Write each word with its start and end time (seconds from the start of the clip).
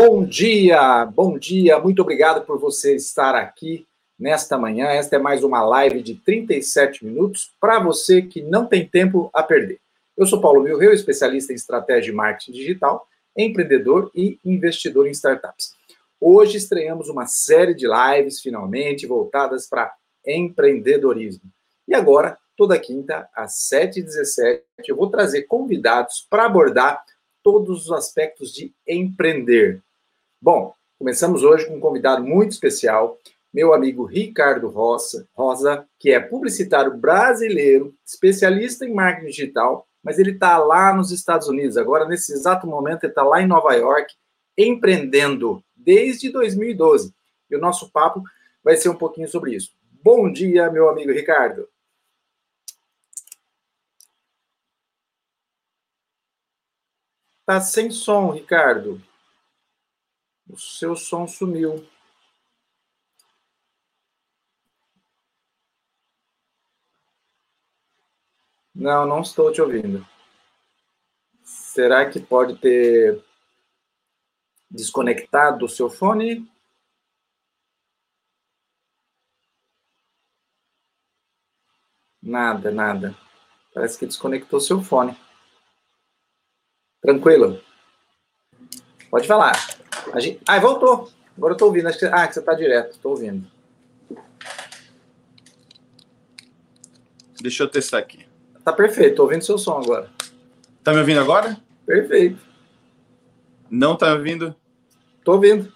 Bom 0.00 0.24
dia, 0.24 1.04
bom 1.06 1.36
dia, 1.36 1.76
muito 1.80 2.00
obrigado 2.00 2.46
por 2.46 2.56
você 2.56 2.94
estar 2.94 3.34
aqui 3.34 3.84
nesta 4.16 4.56
manhã. 4.56 4.86
Esta 4.86 5.16
é 5.16 5.18
mais 5.18 5.42
uma 5.42 5.60
live 5.64 6.00
de 6.00 6.14
37 6.14 7.04
minutos 7.04 7.52
para 7.60 7.80
você 7.80 8.22
que 8.22 8.40
não 8.40 8.64
tem 8.64 8.86
tempo 8.86 9.28
a 9.34 9.42
perder. 9.42 9.80
Eu 10.16 10.24
sou 10.24 10.40
Paulo 10.40 10.62
Milreu, 10.62 10.92
especialista 10.92 11.52
em 11.52 11.56
estratégia 11.56 12.12
e 12.12 12.14
marketing 12.14 12.52
digital, 12.52 13.08
empreendedor 13.36 14.08
e 14.14 14.38
investidor 14.44 15.08
em 15.08 15.10
startups. 15.10 15.74
Hoje 16.20 16.58
estreamos 16.58 17.08
uma 17.08 17.26
série 17.26 17.74
de 17.74 17.88
lives, 17.88 18.40
finalmente, 18.40 19.04
voltadas 19.04 19.68
para 19.68 19.92
empreendedorismo. 20.24 21.50
E 21.88 21.94
agora, 21.96 22.38
toda 22.56 22.78
quinta, 22.78 23.28
às 23.34 23.68
7h17, 23.68 24.60
eu 24.86 24.94
vou 24.94 25.10
trazer 25.10 25.42
convidados 25.48 26.24
para 26.30 26.46
abordar 26.46 27.04
todos 27.42 27.86
os 27.86 27.90
aspectos 27.90 28.52
de 28.52 28.72
empreender. 28.86 29.82
Bom, 30.40 30.72
começamos 30.96 31.42
hoje 31.42 31.66
com 31.66 31.74
um 31.74 31.80
convidado 31.80 32.22
muito 32.22 32.52
especial, 32.52 33.18
meu 33.52 33.74
amigo 33.74 34.04
Ricardo 34.04 34.68
Rosa, 34.68 35.28
Rosa 35.34 35.84
que 35.98 36.12
é 36.12 36.20
publicitário 36.20 36.96
brasileiro, 36.96 37.92
especialista 38.06 38.86
em 38.86 38.94
marketing 38.94 39.26
digital, 39.26 39.88
mas 40.00 40.16
ele 40.16 40.30
está 40.30 40.56
lá 40.58 40.94
nos 40.94 41.10
Estados 41.10 41.48
Unidos. 41.48 41.76
Agora, 41.76 42.06
nesse 42.06 42.32
exato 42.32 42.68
momento, 42.68 43.02
ele 43.02 43.10
está 43.10 43.24
lá 43.24 43.42
em 43.42 43.48
Nova 43.48 43.74
York, 43.74 44.14
empreendendo 44.56 45.60
desde 45.76 46.30
2012. 46.30 47.12
E 47.50 47.56
o 47.56 47.60
nosso 47.60 47.90
papo 47.90 48.22
vai 48.62 48.76
ser 48.76 48.90
um 48.90 48.96
pouquinho 48.96 49.26
sobre 49.26 49.56
isso. 49.56 49.72
Bom 50.04 50.30
dia, 50.30 50.70
meu 50.70 50.88
amigo 50.88 51.10
Ricardo. 51.10 51.68
Tá 57.44 57.60
sem 57.60 57.90
som, 57.90 58.30
Ricardo. 58.30 59.02
Seu 60.58 60.96
som 60.96 61.24
sumiu. 61.28 61.88
Não, 68.74 69.06
não 69.06 69.20
estou 69.22 69.52
te 69.52 69.62
ouvindo. 69.62 70.04
Será 71.44 72.10
que 72.10 72.18
pode 72.18 72.58
ter 72.58 73.24
desconectado 74.68 75.64
o 75.64 75.68
seu 75.68 75.88
fone? 75.88 76.50
Nada, 82.20 82.72
nada. 82.72 83.16
Parece 83.72 83.96
que 83.96 84.06
desconectou 84.06 84.60
seu 84.60 84.82
fone. 84.82 85.16
Tranquilo? 87.00 87.62
Pode 89.08 89.26
falar. 89.26 89.77
A 90.12 90.20
gente... 90.20 90.40
Ah, 90.46 90.58
voltou. 90.58 91.10
Agora 91.36 91.52
eu 91.52 91.56
estou 91.56 91.68
ouvindo. 91.68 91.88
Acho 91.88 91.98
que... 91.98 92.06
Ah, 92.06 92.26
que 92.26 92.34
você 92.34 92.40
está 92.40 92.54
direto. 92.54 92.92
Estou 92.92 93.12
ouvindo. 93.12 93.46
Deixa 97.40 97.62
eu 97.62 97.68
testar 97.68 97.98
aqui. 97.98 98.26
Tá 98.64 98.72
perfeito. 98.72 99.10
Estou 99.10 99.26
ouvindo 99.26 99.44
seu 99.44 99.58
som 99.58 99.78
agora. 99.78 100.10
Tá 100.82 100.92
me 100.92 100.98
ouvindo 100.98 101.20
agora? 101.20 101.56
Perfeito. 101.86 102.38
Não 103.70 103.96
tá 103.96 104.10
me 104.10 104.16
ouvindo? 104.16 104.54
Tô 105.24 105.32
ouvindo. 105.32 105.72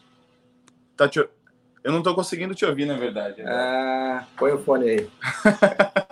Tá 0.97 1.09
te... 1.09 1.19
Eu 1.19 1.93
não 1.93 2.03
tô 2.03 2.15
conseguindo 2.15 2.55
te 2.55 2.65
ouvir, 2.65 2.87
na 2.87 2.97
verdade. 2.97 3.43
Né? 3.43 3.51
Ah, 3.51 4.27
põe 4.37 4.53
o 4.53 4.59
fone 4.59 4.89
aí. 4.89 5.11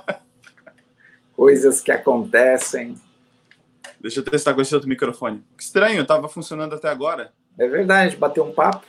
Coisas 1.37 1.81
que 1.81 1.93
acontecem. 1.93 3.01
Deixa 4.01 4.21
eu 4.21 4.25
testar 4.25 4.55
com 4.55 4.61
esse 4.61 4.75
outro 4.75 4.89
microfone. 4.89 5.45
Que 5.57 5.63
estranho, 5.63 6.05
tava 6.05 6.29
funcionando 6.29 6.75
até 6.75 6.89
agora. 6.89 7.33
É 7.61 7.69
verdade, 7.69 8.07
a 8.07 8.09
gente 8.09 8.19
bateu 8.19 8.43
um 8.43 8.55
papo. 8.55 8.87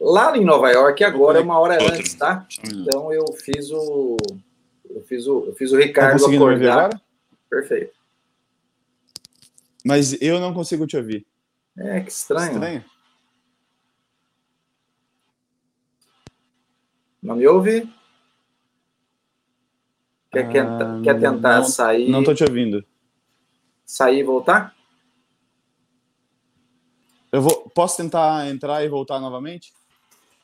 Lá 0.00 0.36
em 0.36 0.44
Nova 0.44 0.68
York, 0.72 1.04
agora 1.04 1.38
é 1.38 1.40
uma 1.40 1.56
hora 1.56 1.80
outro. 1.80 1.94
antes, 1.96 2.14
tá? 2.14 2.44
Então 2.64 3.12
eu 3.12 3.24
fiz 3.32 3.70
o. 3.70 4.16
Eu 4.90 5.02
fiz 5.02 5.28
o, 5.28 5.44
eu 5.46 5.54
fiz 5.54 5.70
o 5.70 5.76
Ricardo 5.76 6.18
tá 6.18 6.28
acordar. 6.28 6.72
agora? 6.72 7.00
Perfeito. 7.48 7.92
Mas 9.84 10.20
eu 10.20 10.40
não 10.40 10.52
consigo 10.52 10.84
te 10.84 10.96
ouvir. 10.96 11.24
É, 11.78 12.00
que 12.00 12.10
estranho. 12.10 12.54
Estranho. 12.54 12.84
Não 17.22 17.36
me 17.36 17.46
ouve? 17.46 17.88
Quer, 20.32 20.46
ah, 20.46 20.48
quer, 20.48 21.02
quer 21.04 21.20
tentar 21.20 21.58
não, 21.58 21.64
sair? 21.64 22.10
Não 22.10 22.18
estou 22.18 22.34
te 22.34 22.42
ouvindo. 22.42 22.84
Sair 23.86 24.18
e 24.18 24.22
voltar? 24.24 24.74
Eu 27.32 27.40
vou, 27.40 27.70
posso 27.74 27.96
tentar 27.96 28.46
entrar 28.50 28.84
e 28.84 28.88
voltar 28.90 29.18
novamente? 29.18 29.72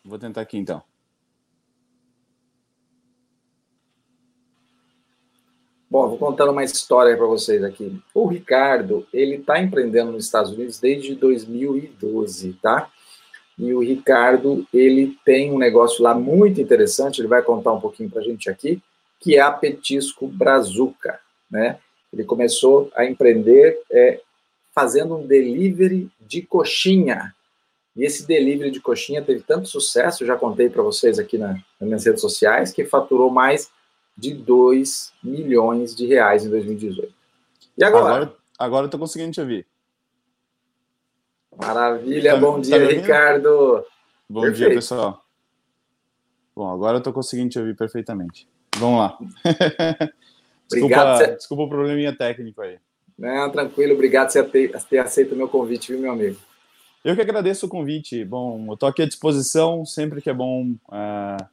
Vou 0.03 0.19
tentar 0.19 0.41
aqui 0.41 0.57
então. 0.57 0.83
Bom, 5.91 6.09
vou 6.09 6.19
contando 6.19 6.53
uma 6.53 6.65
história 6.65 7.15
para 7.15 7.27
vocês 7.27 7.63
aqui. 7.63 8.03
O 8.15 8.27
Ricardo, 8.27 9.07
ele 9.13 9.37
está 9.37 9.61
empreendendo 9.61 10.13
nos 10.13 10.25
Estados 10.25 10.53
Unidos 10.53 10.79
desde 10.81 11.15
2012, 11.15 12.55
tá? 12.63 12.91
E 13.59 13.75
o 13.75 13.81
Ricardo, 13.81 14.67
ele 14.73 15.19
tem 15.25 15.53
um 15.53 15.59
negócio 15.59 16.03
lá 16.03 16.15
muito 16.15 16.61
interessante, 16.61 17.21
ele 17.21 17.29
vai 17.29 17.43
contar 17.43 17.73
um 17.73 17.81
pouquinho 17.81 18.09
para 18.09 18.21
a 18.21 18.25
gente 18.25 18.49
aqui, 18.49 18.83
que 19.21 19.37
é 19.37 19.41
a 19.41 19.51
Petisco 19.51 20.27
Brazuca, 20.27 21.21
né? 21.51 21.79
Ele 22.13 22.25
começou 22.25 22.91
a 22.95 23.05
empreender 23.05 23.79
é, 23.91 24.21
fazendo 24.79 25.17
um 25.17 25.27
delivery 25.27 26.09
de 26.21 26.41
coxinha. 26.41 27.35
E 27.97 28.05
esse 28.05 28.25
delivery 28.25 28.71
de 28.71 28.79
coxinha 28.79 29.21
teve 29.21 29.41
tanto 29.41 29.67
sucesso, 29.67 30.25
já 30.25 30.37
contei 30.37 30.71
para 30.71 30.85
vocês 30.85 31.19
aqui 31.19 31.37
na, 31.37 31.55
nas 31.81 31.89
minhas 31.89 32.05
redes 32.05 32.21
sociais, 32.21 32.71
que 32.71 32.85
faturou 32.85 33.29
mais 33.29 33.73
de 34.17 34.33
2 34.33 35.13
milhões 35.21 35.97
de 35.97 36.07
reais 36.07 36.47
em 36.47 36.51
2018. 36.51 37.13
E 37.77 37.83
agora? 37.83 38.05
Agora, 38.05 38.35
agora 38.57 38.85
eu 38.85 38.87
estou 38.87 39.01
conseguindo 39.01 39.33
te 39.33 39.41
ouvir. 39.41 39.67
Maravilha, 41.57 42.35
tá, 42.35 42.41
bom 42.41 42.61
dia, 42.61 42.79
tá 42.79 42.93
Ricardo. 42.93 43.85
Bom 44.31 44.43
Perfeito. 44.43 44.69
dia, 44.69 44.77
pessoal. 44.77 45.25
Bom, 46.55 46.71
agora 46.71 46.99
eu 46.99 46.99
estou 46.99 47.13
conseguindo 47.13 47.51
te 47.51 47.59
ouvir 47.59 47.75
perfeitamente. 47.75 48.49
Vamos 48.77 49.01
lá. 49.01 49.19
desculpa, 50.71 51.01
Obrigado, 51.03 51.37
desculpa 51.37 51.63
o 51.65 51.69
probleminha 51.69 52.17
técnico 52.17 52.63
aí. 52.63 52.79
Não, 53.19 53.51
tranquilo, 53.51 53.95
obrigado 53.95 54.33
por 54.33 54.51
ter, 54.51 54.71
ter 54.85 54.99
aceito 54.99 55.35
o 55.35 55.37
meu 55.37 55.49
convite, 55.49 55.93
viu, 55.93 56.01
meu 56.01 56.13
amigo? 56.13 56.37
Eu 57.05 57.15
que 57.15 57.23
agradeço 57.23 57.67
o 57.67 57.69
convite. 57.69 58.25
Bom, 58.25 58.67
eu 58.69 58.75
estou 58.75 58.89
aqui 58.89 59.03
à 59.03 59.07
disposição 59.07 59.85
sempre 59.85 60.21
que 60.21 60.31
é 60.31 60.35
bom, 60.35 60.73
uh, 60.89 61.45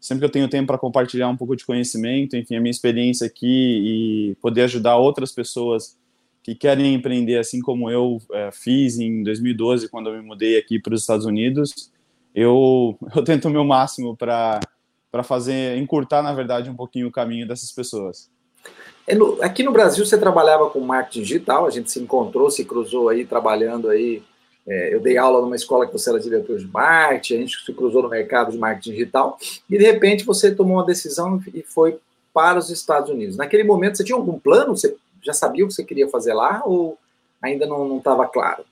sempre 0.00 0.20
que 0.20 0.24
eu 0.26 0.32
tenho 0.32 0.48
tempo 0.48 0.68
para 0.68 0.78
compartilhar 0.78 1.28
um 1.28 1.36
pouco 1.36 1.56
de 1.56 1.64
conhecimento, 1.64 2.36
enfim, 2.36 2.56
a 2.56 2.60
minha 2.60 2.70
experiência 2.70 3.26
aqui 3.26 4.30
e 4.30 4.34
poder 4.36 4.62
ajudar 4.62 4.96
outras 4.96 5.32
pessoas 5.32 5.98
que 6.42 6.54
querem 6.54 6.94
empreender 6.94 7.38
assim 7.38 7.60
como 7.60 7.90
eu 7.90 8.20
é, 8.32 8.50
fiz 8.52 8.98
em 8.98 9.22
2012, 9.22 9.88
quando 9.88 10.10
eu 10.10 10.14
me 10.14 10.20
mudei 10.20 10.58
aqui 10.58 10.78
para 10.78 10.94
os 10.94 11.00
Estados 11.00 11.24
Unidos, 11.24 11.90
eu, 12.34 12.98
eu 13.16 13.24
tento 13.24 13.46
o 13.46 13.50
meu 13.50 13.64
máximo 13.64 14.14
para 14.14 14.60
fazer, 15.22 15.78
encurtar, 15.78 16.22
na 16.22 16.34
verdade, 16.34 16.68
um 16.68 16.76
pouquinho 16.76 17.08
o 17.08 17.10
caminho 17.10 17.48
dessas 17.48 17.72
pessoas. 17.72 18.30
É 19.06 19.14
aqui 19.44 19.62
no 19.62 19.72
Brasil 19.72 20.04
você 20.04 20.16
trabalhava 20.16 20.70
com 20.70 20.80
marketing 20.80 21.22
digital, 21.22 21.66
a 21.66 21.70
gente 21.70 21.90
se 21.90 22.00
encontrou, 22.00 22.50
se 22.50 22.64
cruzou 22.64 23.08
aí, 23.08 23.24
trabalhando 23.24 23.88
aí. 23.90 24.22
É, 24.66 24.94
eu 24.94 25.00
dei 25.00 25.18
aula 25.18 25.42
numa 25.42 25.56
escola 25.56 25.86
que 25.86 25.92
você 25.92 26.08
era 26.08 26.18
diretor 26.18 26.58
de 26.58 26.66
marketing, 26.66 27.34
a 27.34 27.40
gente 27.40 27.64
se 27.64 27.72
cruzou 27.74 28.02
no 28.02 28.08
mercado 28.08 28.50
de 28.50 28.56
marketing 28.56 28.92
digital, 28.92 29.38
e 29.68 29.76
de 29.76 29.84
repente 29.84 30.24
você 30.24 30.54
tomou 30.54 30.78
uma 30.78 30.86
decisão 30.86 31.38
e 31.52 31.62
foi 31.62 31.98
para 32.32 32.58
os 32.58 32.70
Estados 32.70 33.10
Unidos. 33.10 33.36
Naquele 33.36 33.62
momento, 33.62 33.98
você 33.98 34.04
tinha 34.04 34.16
algum 34.16 34.38
plano? 34.38 34.74
Você 34.74 34.96
já 35.22 35.34
sabia 35.34 35.64
o 35.64 35.68
que 35.68 35.74
você 35.74 35.84
queria 35.84 36.08
fazer 36.08 36.32
lá 36.32 36.62
ou 36.64 36.98
ainda 37.42 37.66
não 37.66 37.98
estava 37.98 38.26
claro? 38.26 38.64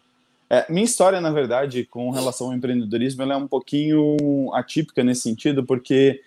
É, 0.49 0.67
minha 0.69 0.85
história, 0.85 1.21
na 1.21 1.31
verdade, 1.31 1.85
com 1.85 2.11
relação 2.11 2.49
ao 2.49 2.55
empreendedorismo, 2.55 3.23
ela 3.23 3.35
é 3.35 3.37
um 3.37 3.47
pouquinho 3.47 4.51
atípica 4.53 5.05
nesse 5.05 5.23
sentido, 5.23 5.65
porque 5.65 6.21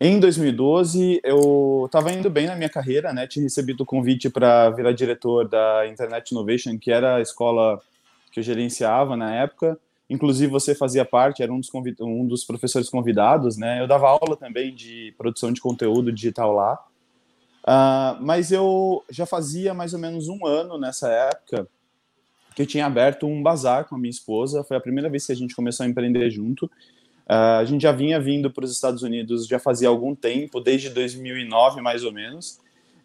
em 0.00 0.20
2012 0.20 1.20
eu 1.24 1.84
estava 1.86 2.12
indo 2.12 2.30
bem 2.30 2.46
na 2.46 2.54
minha 2.54 2.68
carreira, 2.68 3.12
né? 3.12 3.26
Tinha 3.26 3.42
recebido 3.42 3.82
o 3.82 3.86
convite 3.86 4.30
para 4.30 4.70
virar 4.70 4.92
diretor 4.92 5.48
da 5.48 5.86
Internet 5.88 6.30
Innovation, 6.32 6.78
que 6.78 6.90
era 6.90 7.16
a 7.16 7.20
escola 7.20 7.80
que 8.30 8.40
eu 8.40 8.44
gerenciava 8.44 9.16
na 9.16 9.34
época. 9.34 9.78
Inclusive 10.08 10.50
você 10.50 10.74
fazia 10.74 11.04
parte, 11.04 11.42
era 11.42 11.52
um 11.52 11.60
dos, 11.60 11.70
um 12.00 12.26
dos 12.26 12.44
professores 12.44 12.88
convidados, 12.88 13.56
né? 13.56 13.80
Eu 13.80 13.86
dava 13.86 14.08
aula 14.08 14.36
também 14.36 14.74
de 14.74 15.14
produção 15.18 15.52
de 15.52 15.60
conteúdo 15.60 16.12
digital 16.12 16.52
lá. 16.54 16.78
Uh, 17.64 18.16
mas 18.20 18.50
eu 18.50 19.04
já 19.10 19.26
fazia 19.26 19.74
mais 19.74 19.92
ou 19.92 19.98
menos 19.98 20.28
um 20.28 20.46
ano 20.46 20.78
nessa 20.78 21.10
época 21.10 21.68
que 22.54 22.62
eu 22.62 22.66
tinha 22.66 22.86
aberto 22.86 23.26
um 23.26 23.42
bazar 23.42 23.84
com 23.84 23.94
a 23.94 23.98
minha 23.98 24.10
esposa. 24.10 24.64
Foi 24.64 24.76
a 24.76 24.80
primeira 24.80 25.08
vez 25.08 25.26
que 25.26 25.32
a 25.32 25.36
gente 25.36 25.54
começou 25.54 25.84
a 25.84 25.88
empreender 25.88 26.30
junto. 26.30 26.70
Uh, 27.28 27.60
a 27.60 27.64
gente 27.66 27.82
já 27.82 27.92
vinha 27.92 28.18
vindo 28.18 28.50
para 28.50 28.64
os 28.64 28.72
Estados 28.72 29.02
Unidos 29.02 29.46
já 29.46 29.58
fazia 29.58 29.88
algum 29.88 30.14
tempo, 30.14 30.60
desde 30.60 30.88
2009 30.88 31.82
mais 31.82 32.02
ou 32.02 32.10
menos. 32.10 32.58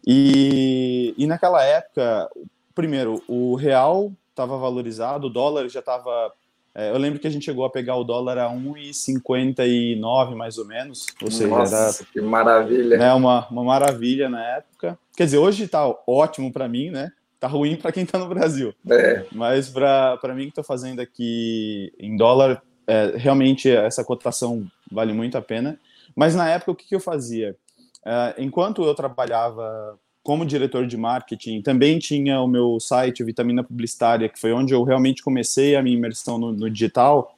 E, 0.06 1.14
e 1.18 1.26
naquela 1.26 1.62
época, 1.62 2.30
primeiro, 2.74 3.22
o 3.28 3.54
real 3.54 4.10
estava 4.30 4.56
valorizado, 4.56 5.26
o 5.26 5.30
dólar 5.30 5.68
já 5.68 5.80
estava 5.80 6.32
É, 6.74 6.90
eu 6.90 6.98
lembro 6.98 7.20
que 7.20 7.26
a 7.26 7.30
gente 7.30 7.44
chegou 7.44 7.64
a 7.64 7.70
pegar 7.70 7.96
o 7.96 8.04
dólar 8.04 8.38
a 8.38 8.48
1,59 8.48 10.34
mais 10.34 10.58
ou 10.58 10.64
menos. 10.64 11.06
Ou 11.22 11.30
seja, 11.30 11.48
Nossa, 11.48 11.76
era, 11.76 12.12
que 12.12 12.20
maravilha. 12.20 12.96
Né, 12.96 13.12
uma, 13.12 13.46
uma 13.48 13.62
maravilha 13.62 14.28
na 14.28 14.42
época. 14.56 14.98
Quer 15.16 15.26
dizer, 15.26 15.38
hoje 15.38 15.64
está 15.64 15.86
ótimo 16.06 16.52
para 16.52 16.66
mim, 16.66 16.90
né? 16.90 17.12
Tá 17.38 17.46
ruim 17.46 17.76
para 17.76 17.92
quem 17.92 18.04
está 18.04 18.18
no 18.18 18.26
Brasil. 18.26 18.74
É. 18.90 19.24
Mas 19.30 19.68
para 19.68 20.34
mim 20.34 20.44
que 20.44 20.48
estou 20.48 20.64
fazendo 20.64 21.00
aqui 21.00 21.92
em 21.98 22.16
dólar, 22.16 22.62
é, 22.86 23.14
realmente 23.16 23.70
essa 23.70 24.04
cotação 24.04 24.66
vale 24.90 25.12
muito 25.12 25.36
a 25.36 25.42
pena. 25.42 25.78
Mas 26.14 26.34
na 26.34 26.48
época, 26.48 26.72
o 26.72 26.74
que, 26.74 26.86
que 26.86 26.94
eu 26.94 27.00
fazia? 27.00 27.56
É, 28.04 28.34
enquanto 28.38 28.82
eu 28.82 28.94
trabalhava 28.94 29.98
como 30.22 30.46
diretor 30.46 30.86
de 30.86 30.96
marketing, 30.96 31.60
também 31.60 31.98
tinha 31.98 32.40
o 32.40 32.48
meu 32.48 32.80
site, 32.80 33.22
Vitamina 33.22 33.62
Publicitária, 33.62 34.28
que 34.28 34.40
foi 34.40 34.52
onde 34.52 34.72
eu 34.72 34.82
realmente 34.82 35.22
comecei 35.22 35.76
a 35.76 35.82
minha 35.82 35.96
imersão 35.96 36.38
no, 36.38 36.50
no 36.50 36.70
digital. 36.70 37.36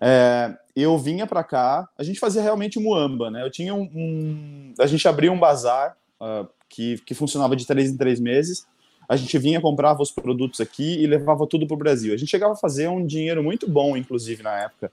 É, 0.00 0.56
eu 0.74 0.96
vinha 0.96 1.26
para 1.26 1.42
cá, 1.42 1.88
a 1.98 2.02
gente 2.02 2.20
fazia 2.20 2.40
realmente 2.40 2.78
muamba, 2.78 3.30
né? 3.30 3.44
Eu 3.44 3.50
tinha 3.50 3.74
um, 3.74 3.90
um 3.94 4.74
a 4.78 4.86
gente 4.86 5.06
abria 5.06 5.32
um 5.32 5.38
bazar 5.38 5.96
uh, 6.20 6.48
que, 6.68 6.98
que 7.04 7.14
funcionava 7.14 7.54
de 7.54 7.66
três 7.66 7.90
em 7.90 7.96
três 7.96 8.18
meses. 8.18 8.66
A 9.08 9.16
gente 9.16 9.36
vinha 9.38 9.60
comprava 9.60 10.02
os 10.02 10.10
produtos 10.10 10.60
aqui 10.60 11.02
e 11.02 11.06
levava 11.06 11.46
tudo 11.46 11.66
para 11.66 11.74
o 11.74 11.78
Brasil. 11.78 12.14
A 12.14 12.16
gente 12.16 12.30
chegava 12.30 12.54
a 12.54 12.56
fazer 12.56 12.88
um 12.88 13.04
dinheiro 13.04 13.42
muito 13.42 13.68
bom, 13.68 13.96
inclusive 13.96 14.42
na 14.42 14.56
época. 14.58 14.90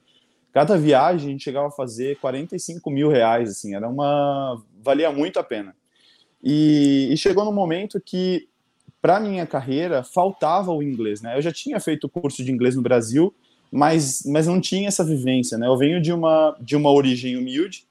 Cada 0.51 0.77
viagem 0.77 1.27
a 1.27 1.31
gente 1.31 1.43
chegava 1.43 1.67
a 1.67 1.71
fazer 1.71 2.17
45 2.17 2.89
mil 2.89 3.09
reais, 3.09 3.49
assim, 3.49 3.75
era 3.75 3.87
uma 3.87 4.61
valia 4.83 5.11
muito 5.11 5.39
a 5.39 5.43
pena. 5.43 5.75
E, 6.43 7.09
e 7.11 7.17
chegou 7.17 7.45
no 7.45 7.51
momento 7.51 8.01
que, 8.03 8.47
para 9.01 9.19
minha 9.19 9.45
carreira, 9.45 10.03
faltava 10.03 10.71
o 10.71 10.81
inglês. 10.81 11.21
Né? 11.21 11.37
Eu 11.37 11.41
já 11.41 11.51
tinha 11.51 11.79
feito 11.79 12.09
curso 12.09 12.43
de 12.43 12.51
inglês 12.51 12.75
no 12.75 12.81
Brasil, 12.81 13.33
mas, 13.71 14.23
mas 14.25 14.47
não 14.47 14.59
tinha 14.59 14.87
essa 14.87 15.03
vivência. 15.03 15.57
Né? 15.57 15.67
Eu 15.67 15.77
venho 15.77 16.01
de 16.01 16.11
uma, 16.11 16.57
de 16.59 16.75
uma 16.75 16.91
origem 16.91 17.37
humilde, 17.37 17.85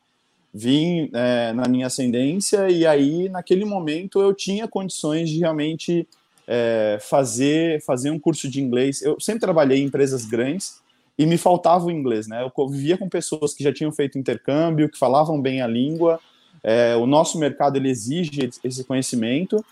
vim 0.52 1.10
é, 1.12 1.52
na 1.52 1.68
minha 1.68 1.86
ascendência, 1.86 2.70
e 2.70 2.86
aí, 2.86 3.28
naquele 3.28 3.64
momento, 3.64 4.20
eu 4.20 4.34
tinha 4.34 4.66
condições 4.66 5.28
de 5.28 5.38
realmente 5.38 6.06
é, 6.46 6.98
fazer, 7.00 7.82
fazer 7.82 8.10
um 8.10 8.18
curso 8.18 8.48
de 8.48 8.60
inglês. 8.60 9.02
Eu 9.02 9.20
sempre 9.20 9.40
trabalhei 9.40 9.80
em 9.80 9.84
empresas 9.84 10.24
grandes 10.24 10.80
e 11.18 11.26
me 11.26 11.36
faltava 11.36 11.86
o 11.86 11.90
inglês. 11.90 12.26
Né? 12.26 12.42
Eu 12.42 12.68
vivia 12.68 12.96
com 12.96 13.08
pessoas 13.08 13.52
que 13.52 13.62
já 13.62 13.72
tinham 13.72 13.92
feito 13.92 14.18
intercâmbio, 14.18 14.88
que 14.88 14.98
falavam 14.98 15.40
bem 15.40 15.60
a 15.60 15.66
língua, 15.66 16.18
é, 16.62 16.96
o 16.96 17.06
nosso 17.06 17.38
mercado 17.38 17.76
ele 17.76 17.88
exige 17.88 18.50
esse 18.64 18.84
conhecimento 18.84 19.64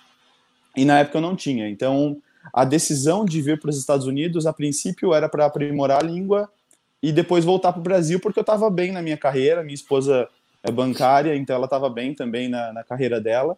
e 0.77 0.85
na 0.85 0.99
época 0.99 1.19
eu 1.19 1.23
não 1.23 1.35
tinha. 1.35 1.69
Então, 1.69 2.17
a 2.53 2.65
decisão 2.65 3.25
de 3.25 3.41
vir 3.41 3.59
para 3.59 3.71
os 3.71 3.79
Estados 3.79 4.07
Unidos, 4.07 4.47
a 4.47 4.53
princípio, 4.53 5.13
era 5.13 5.29
para 5.29 5.47
aprimorar 5.47 6.03
a 6.03 6.07
língua 6.07 6.49
e 7.03 7.13
depois 7.13 7.45
voltar 7.45 7.73
para 7.73 7.81
o 7.81 7.83
Brasil, 7.83 8.21
porque 8.21 8.39
eu 8.39 8.43
estava 8.43 8.71
bem 8.71 8.93
na 8.93 9.03
minha 9.03 9.17
carreira. 9.17 9.63
Minha 9.63 9.75
esposa 9.75 10.29
é 10.67 10.73
bancária, 10.73 11.37
então 11.37 11.55
ela 11.55 11.67
estava 11.67 11.89
bem 11.89 12.15
também 12.15 12.49
na, 12.49 12.73
na, 12.73 12.83
carreira 12.83 13.21
dela. 13.21 13.57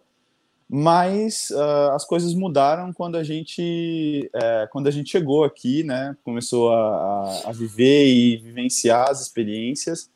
Mas 0.69 1.49
uh, 1.51 1.93
as 1.95 2.05
coisas 2.05 2.35
mudaram 2.35 2.93
quando 2.93 3.17
a 3.17 3.25
gente 3.25 4.31
é, 4.35 4.69
quando 4.71 4.87
a 4.87 4.91
gente 4.91 5.11
chegou 5.11 5.43
aqui, 5.43 5.83
né? 5.83 6.15
Começou 6.23 6.71
a, 6.71 6.77
a, 6.77 7.49
a 7.49 7.53
viver 7.53 8.07
e 8.07 8.37
vivenciar 8.37 9.09
as 9.09 9.23
experiências 9.23 10.11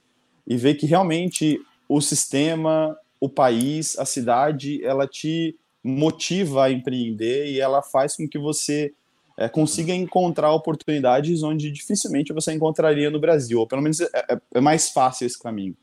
e 0.47 0.55
ver 0.57 0.75
que 0.75 0.85
realmente 0.85 1.59
o 1.89 2.03
sistema, 2.03 2.95
o 3.19 3.31
país, 3.31 3.99
a 3.99 4.05
cidade, 4.05 4.85
ela 4.85 5.07
te 5.07 5.57
motiva 5.83 6.65
a 6.65 6.71
empreender 6.71 7.51
e 7.51 7.59
ela 7.59 7.83
faz 7.83 8.17
com 8.17 8.29
que 8.29 8.39
você 8.39 8.93
é, 9.39 9.49
consiga 9.49 9.95
encontrar 9.95 10.53
oportunidades 10.53 11.43
onde 11.43 11.71
dificilmente 11.71 12.33
você 12.33 12.53
encontraria 12.53 13.11
no 13.11 13.19
Brasil, 13.19 13.59
ou 13.59 13.67
pelo 13.67 13.83
menos 13.83 14.01
é, 14.01 14.09
é, 14.15 14.41
é 14.55 14.61
mais 14.61 14.91
fácil 14.91 15.27
esse 15.27 15.39
caminho. 15.39 15.75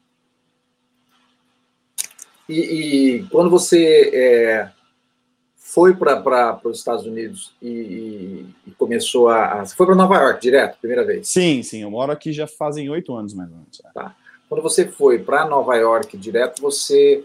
E, 2.49 2.59
e 3.19 3.23
quando 3.27 3.47
você 3.47 4.09
é, 4.11 4.69
foi 5.55 5.95
para 5.95 6.59
os 6.63 6.79
Estados 6.79 7.05
Unidos 7.05 7.53
e, 7.61 8.43
e 8.65 8.71
começou 8.71 9.29
a, 9.29 9.59
a, 9.61 9.65
Você 9.65 9.75
foi 9.75 9.85
para 9.85 9.95
Nova 9.95 10.15
York 10.15 10.41
direto, 10.41 10.79
primeira 10.79 11.05
vez? 11.05 11.29
Sim, 11.29 11.61
sim, 11.61 11.83
eu 11.83 11.91
moro 11.91 12.11
aqui 12.11 12.33
já 12.33 12.47
fazem 12.47 12.89
oito 12.89 13.15
anos 13.15 13.35
mais 13.35 13.51
ou 13.51 13.57
menos. 13.57 13.81
É. 13.85 13.89
Tá. 13.93 14.15
Quando 14.49 14.63
você 14.63 14.87
foi 14.87 15.19
para 15.19 15.47
Nova 15.47 15.75
York 15.75 16.17
direto, 16.17 16.59
você 16.59 17.23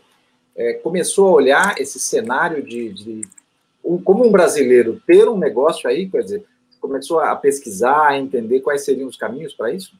é, 0.54 0.74
começou 0.74 1.28
a 1.28 1.32
olhar 1.32 1.74
esse 1.80 1.98
cenário 1.98 2.62
de, 2.62 2.92
de 2.92 3.22
um, 3.82 3.96
como 3.96 4.26
um 4.26 4.30
brasileiro 4.30 5.00
ter 5.06 5.26
um 5.26 5.38
negócio 5.38 5.88
aí, 5.88 6.06
quer 6.06 6.22
dizer, 6.22 6.44
começou 6.78 7.20
a 7.20 7.34
pesquisar, 7.34 8.08
a 8.08 8.18
entender 8.18 8.60
quais 8.60 8.84
seriam 8.84 9.08
os 9.08 9.16
caminhos 9.16 9.54
para 9.54 9.72
isso? 9.72 9.98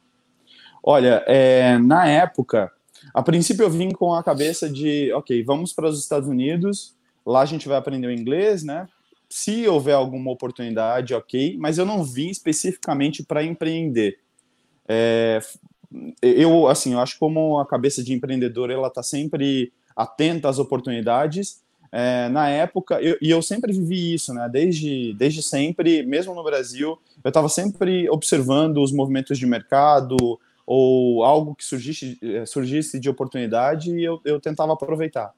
Olha, 0.83 1.25
é, 1.27 1.79
na 1.79 2.07
época, 2.07 2.71
a 3.13 3.23
princípio 3.23 3.65
eu 3.65 3.71
vim 3.71 3.91
com 3.91 4.15
a 4.15 4.23
cabeça 4.23 4.69
de, 4.69 5.13
ok, 5.13 5.43
vamos 5.45 5.73
para 5.73 5.89
os 5.89 5.99
Estados 5.99 6.29
Unidos, 6.29 6.95
lá 7.25 7.41
a 7.41 7.47
gente 7.47 7.69
vai 7.69 7.77
aprender 7.77 8.07
o 8.07 8.13
inglês, 8.13 8.63
né? 8.63 8.89
Se 9.29 9.67
houver 9.67 9.95
alguma 9.95 10.31
oportunidade, 10.31 11.15
ok, 11.15 11.57
mas 11.59 11.79
eu 11.79 11.85
não 11.85 12.05
vim 12.05 12.29
especificamente 12.29 13.23
para 13.23 13.43
empreender. 13.43 14.19
É, 14.87 15.41
eu, 16.21 16.67
assim, 16.69 16.93
eu 16.93 17.01
acho 17.01 17.19
como 17.19 17.59
a 17.59 17.67
cabeça 17.67 18.03
de 18.03 18.13
empreendedor, 18.13 18.71
ela 18.71 18.89
está 18.89 19.03
sempre 19.03 19.73
atenta 19.97 20.49
às 20.49 20.59
oportunidades. 20.59 21.63
É, 21.93 22.29
na 22.29 22.49
época, 22.49 23.01
eu, 23.01 23.17
e 23.23 23.31
eu 23.31 23.41
sempre 23.41 23.73
vivi 23.73 24.15
isso, 24.15 24.35
né? 24.35 24.49
Desde, 24.51 25.15
desde 25.15 25.43
sempre, 25.43 26.03
mesmo 26.03 26.35
no 26.35 26.43
Brasil, 26.43 26.99
eu 27.23 27.29
estava 27.29 27.49
sempre 27.49 28.09
observando 28.11 28.79
os 28.79 28.93
movimentos 28.93 29.39
de 29.39 29.47
mercado 29.47 30.39
ou 30.67 31.23
algo 31.25 31.55
que 31.55 31.65
surgisse, 31.65 32.19
é, 32.23 32.47
surgisse 32.47 32.99
de 32.99 33.09
oportunidade 33.09 33.95
e 33.95 34.05
eu, 34.05 34.21
eu 34.25 34.41
tentava 34.41 34.73
aproveitar. 34.73 35.33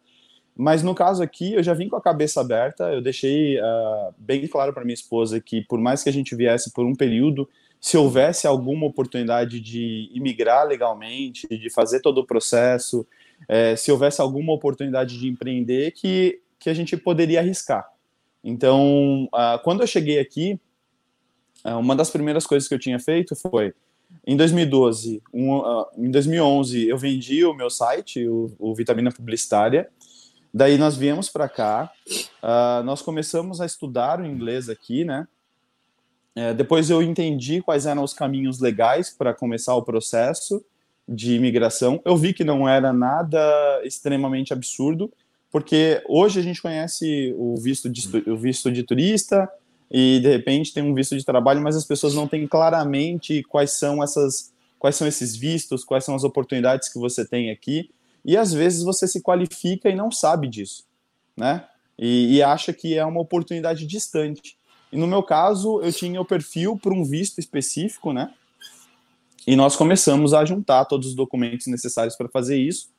Mas 0.57 0.83
no 0.83 0.95
caso 0.95 1.23
aqui, 1.23 1.53
eu 1.53 1.63
já 1.63 1.75
vim 1.75 1.89
com 1.89 1.97
a 1.97 2.01
cabeça 2.01 2.41
aberta, 2.41 2.85
eu 2.85 3.03
deixei 3.03 3.61
uh, 3.61 4.15
bem 4.17 4.47
claro 4.47 4.73
para 4.73 4.85
minha 4.85 4.95
esposa 4.95 5.39
que, 5.39 5.61
por 5.63 5.79
mais 5.79 6.03
que 6.03 6.09
a 6.09 6.13
gente 6.13 6.35
viesse 6.35 6.73
por 6.73 6.87
um 6.87 6.95
período, 6.95 7.47
se 7.79 7.97
houvesse 7.99 8.47
alguma 8.47 8.87
oportunidade 8.87 9.61
de 9.61 10.11
imigrar 10.15 10.67
legalmente, 10.67 11.47
de 11.47 11.69
fazer 11.71 12.01
todo 12.01 12.19
o 12.19 12.27
processo, 12.27 13.07
é, 13.47 13.77
se 13.77 13.93
houvesse 13.93 14.21
alguma 14.21 14.53
oportunidade 14.55 15.19
de 15.19 15.29
empreender, 15.29 15.93
que, 15.93 16.41
que 16.59 16.71
a 16.71 16.75
gente 16.75 16.97
poderia 16.97 17.41
arriscar. 17.41 17.87
Então, 18.43 19.25
uh, 19.25 19.63
quando 19.63 19.83
eu 19.83 19.87
cheguei 19.87 20.19
aqui, 20.19 20.59
uh, 21.67 21.79
uma 21.79 21.95
das 21.95 22.09
primeiras 22.09 22.47
coisas 22.47 22.67
que 22.67 22.75
eu 22.75 22.79
tinha 22.79 22.99
feito 22.99 23.37
foi, 23.37 23.75
em 24.27 24.37
2012, 24.37 25.23
um, 25.33 25.57
uh, 25.57 25.87
em 25.97 26.11
2011, 26.11 26.89
eu 26.89 26.99
vendi 26.99 27.45
o 27.45 27.55
meu 27.55 27.71
site, 27.71 28.27
o, 28.27 28.55
o 28.59 28.75
Vitamina 28.75 29.11
Publicitária, 29.13 29.89
daí 30.53 30.79
nós 30.79 30.97
viemos 30.97 31.29
para 31.29 31.49
cá, 31.49 31.93
nós 32.85 33.03
começamos 33.03 33.61
a 33.61 33.67
estudar 33.67 34.21
o 34.21 34.27
inglês 34.27 34.71
aqui, 34.71 35.05
né, 35.05 35.29
é, 36.37 36.53
depois 36.53 36.91
eu 36.91 37.03
entendi 37.03 37.63
quais 37.63 37.87
eram 37.87 38.05
os 38.05 38.13
caminhos 38.13 38.61
legais 38.61 39.09
para 39.09 39.33
começar 39.33 39.75
o 39.75 39.83
processo 39.83 40.63
de 41.09 41.35
imigração. 41.35 41.99
Eu 42.05 42.15
vi 42.15 42.35
que 42.35 42.45
não 42.45 42.69
era 42.69 42.93
nada 42.93 43.41
extremamente 43.83 44.53
absurdo, 44.53 45.11
porque 45.51 46.03
hoje 46.07 46.39
a 46.39 46.43
gente 46.43 46.61
conhece 46.61 47.35
o 47.39 47.57
visto 47.57 47.89
de, 47.89 48.31
o 48.31 48.37
visto 48.37 48.71
de 48.71 48.83
turista 48.83 49.49
e 49.91 50.21
de 50.21 50.29
repente 50.29 50.73
tem 50.73 50.83
um 50.83 50.95
visto 50.95 51.17
de 51.17 51.25
trabalho, 51.25 51.63
mas 51.63 51.77
as 51.77 51.85
pessoas 51.85 52.15
não 52.15 52.27
têm 52.27 52.47
claramente 52.47 53.43
quais 53.45 53.73
são 53.73 54.03
essas 54.03 54.53
quais 54.79 54.97
são 54.97 55.07
esses 55.09 55.35
vistos, 55.35 55.85
quais 55.85 56.05
são 56.05 56.15
as 56.15 56.23
oportunidades 56.23 56.89
que 56.89 56.99
você 56.99 57.25
tem 57.25 57.51
aqui. 57.51 57.91
E 58.25 58.37
às 58.37 58.53
vezes 58.53 58.83
você 58.83 59.09
se 59.09 59.23
qualifica 59.23 59.89
e 59.89 59.97
não 59.97 60.11
sabe 60.11 60.49
disso, 60.49 60.85
né? 61.37 61.65
E, 61.99 62.37
e 62.37 62.43
acha 62.43 62.73
que 62.73 62.97
é 62.97 63.05
uma 63.05 63.21
oportunidade 63.21 63.87
distante. 63.87 64.59
E 64.93 64.99
no 64.99 65.07
meu 65.07 65.23
caso, 65.23 65.81
eu 65.81 65.93
tinha 65.93 66.21
o 66.21 66.25
perfil 66.25 66.79
para 66.79 66.93
um 66.93 67.05
visto 67.05 67.39
específico, 67.39 68.13
né? 68.13 68.33
E 69.47 69.57
nós 69.57 69.77
começamos 69.77 70.35
a 70.35 70.45
juntar 70.45 70.85
todos 70.85 71.09
os 71.09 71.15
documentos 71.15 71.69
necessários 71.69 72.17
para 72.17 72.29
fazer 72.29 72.59
isso. 72.59 72.91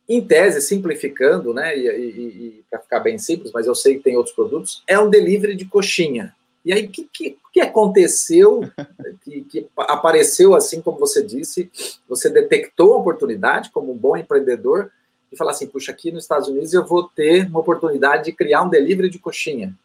em 0.08 0.22
tese, 0.22 0.62
simplificando, 0.62 1.54
né, 1.54 1.76
e, 1.76 1.88
e, 1.88 2.10
e 2.10 2.64
para 2.70 2.80
ficar 2.80 3.00
bem 3.00 3.18
simples, 3.18 3.52
mas 3.52 3.66
eu 3.66 3.74
sei 3.74 3.96
que 3.96 4.04
tem 4.04 4.16
outros 4.16 4.36
produtos, 4.36 4.84
é 4.88 5.00
um 5.00 5.10
delivery 5.10 5.56
de 5.56 5.66
coxinha. 5.66 6.36
E 6.64 6.74
aí, 6.74 6.86
o 6.86 6.90
que, 6.90 7.08
que, 7.12 7.38
que, 7.54 7.62
aconteceu 7.62 8.62
que, 9.24 9.42
que, 9.44 9.68
apareceu 9.78 10.56
assim, 10.56 10.82
como 10.82 10.98
você 11.00 11.24
disse? 11.24 11.72
Você 12.08 12.30
detectou 12.30 12.94
a 12.94 12.98
oportunidade 12.98 13.70
como 13.72 13.92
um 13.92 13.98
bom 13.98 14.18
empreendedor 14.18 14.92
e 15.32 15.38
falar 15.38 15.52
assim: 15.52 15.68
puxa, 15.68 15.92
aqui 15.92 16.12
nos 16.12 16.24
Estados 16.24 16.48
Unidos 16.48 16.74
eu 16.74 16.84
vou 16.84 17.04
ter 17.04 17.48
uma 17.48 17.60
oportunidade 17.60 18.26
de 18.26 18.32
criar 18.32 18.64
um 18.64 18.70
delivery 18.70 19.10
de 19.10 19.20
coxinha. 19.20 19.78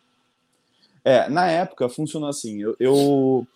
É, 1.04 1.28
na 1.28 1.50
época 1.50 1.88
funcionou 1.88 2.30
assim. 2.30 2.62
Eu, 2.62 2.75
eu, 2.80 3.47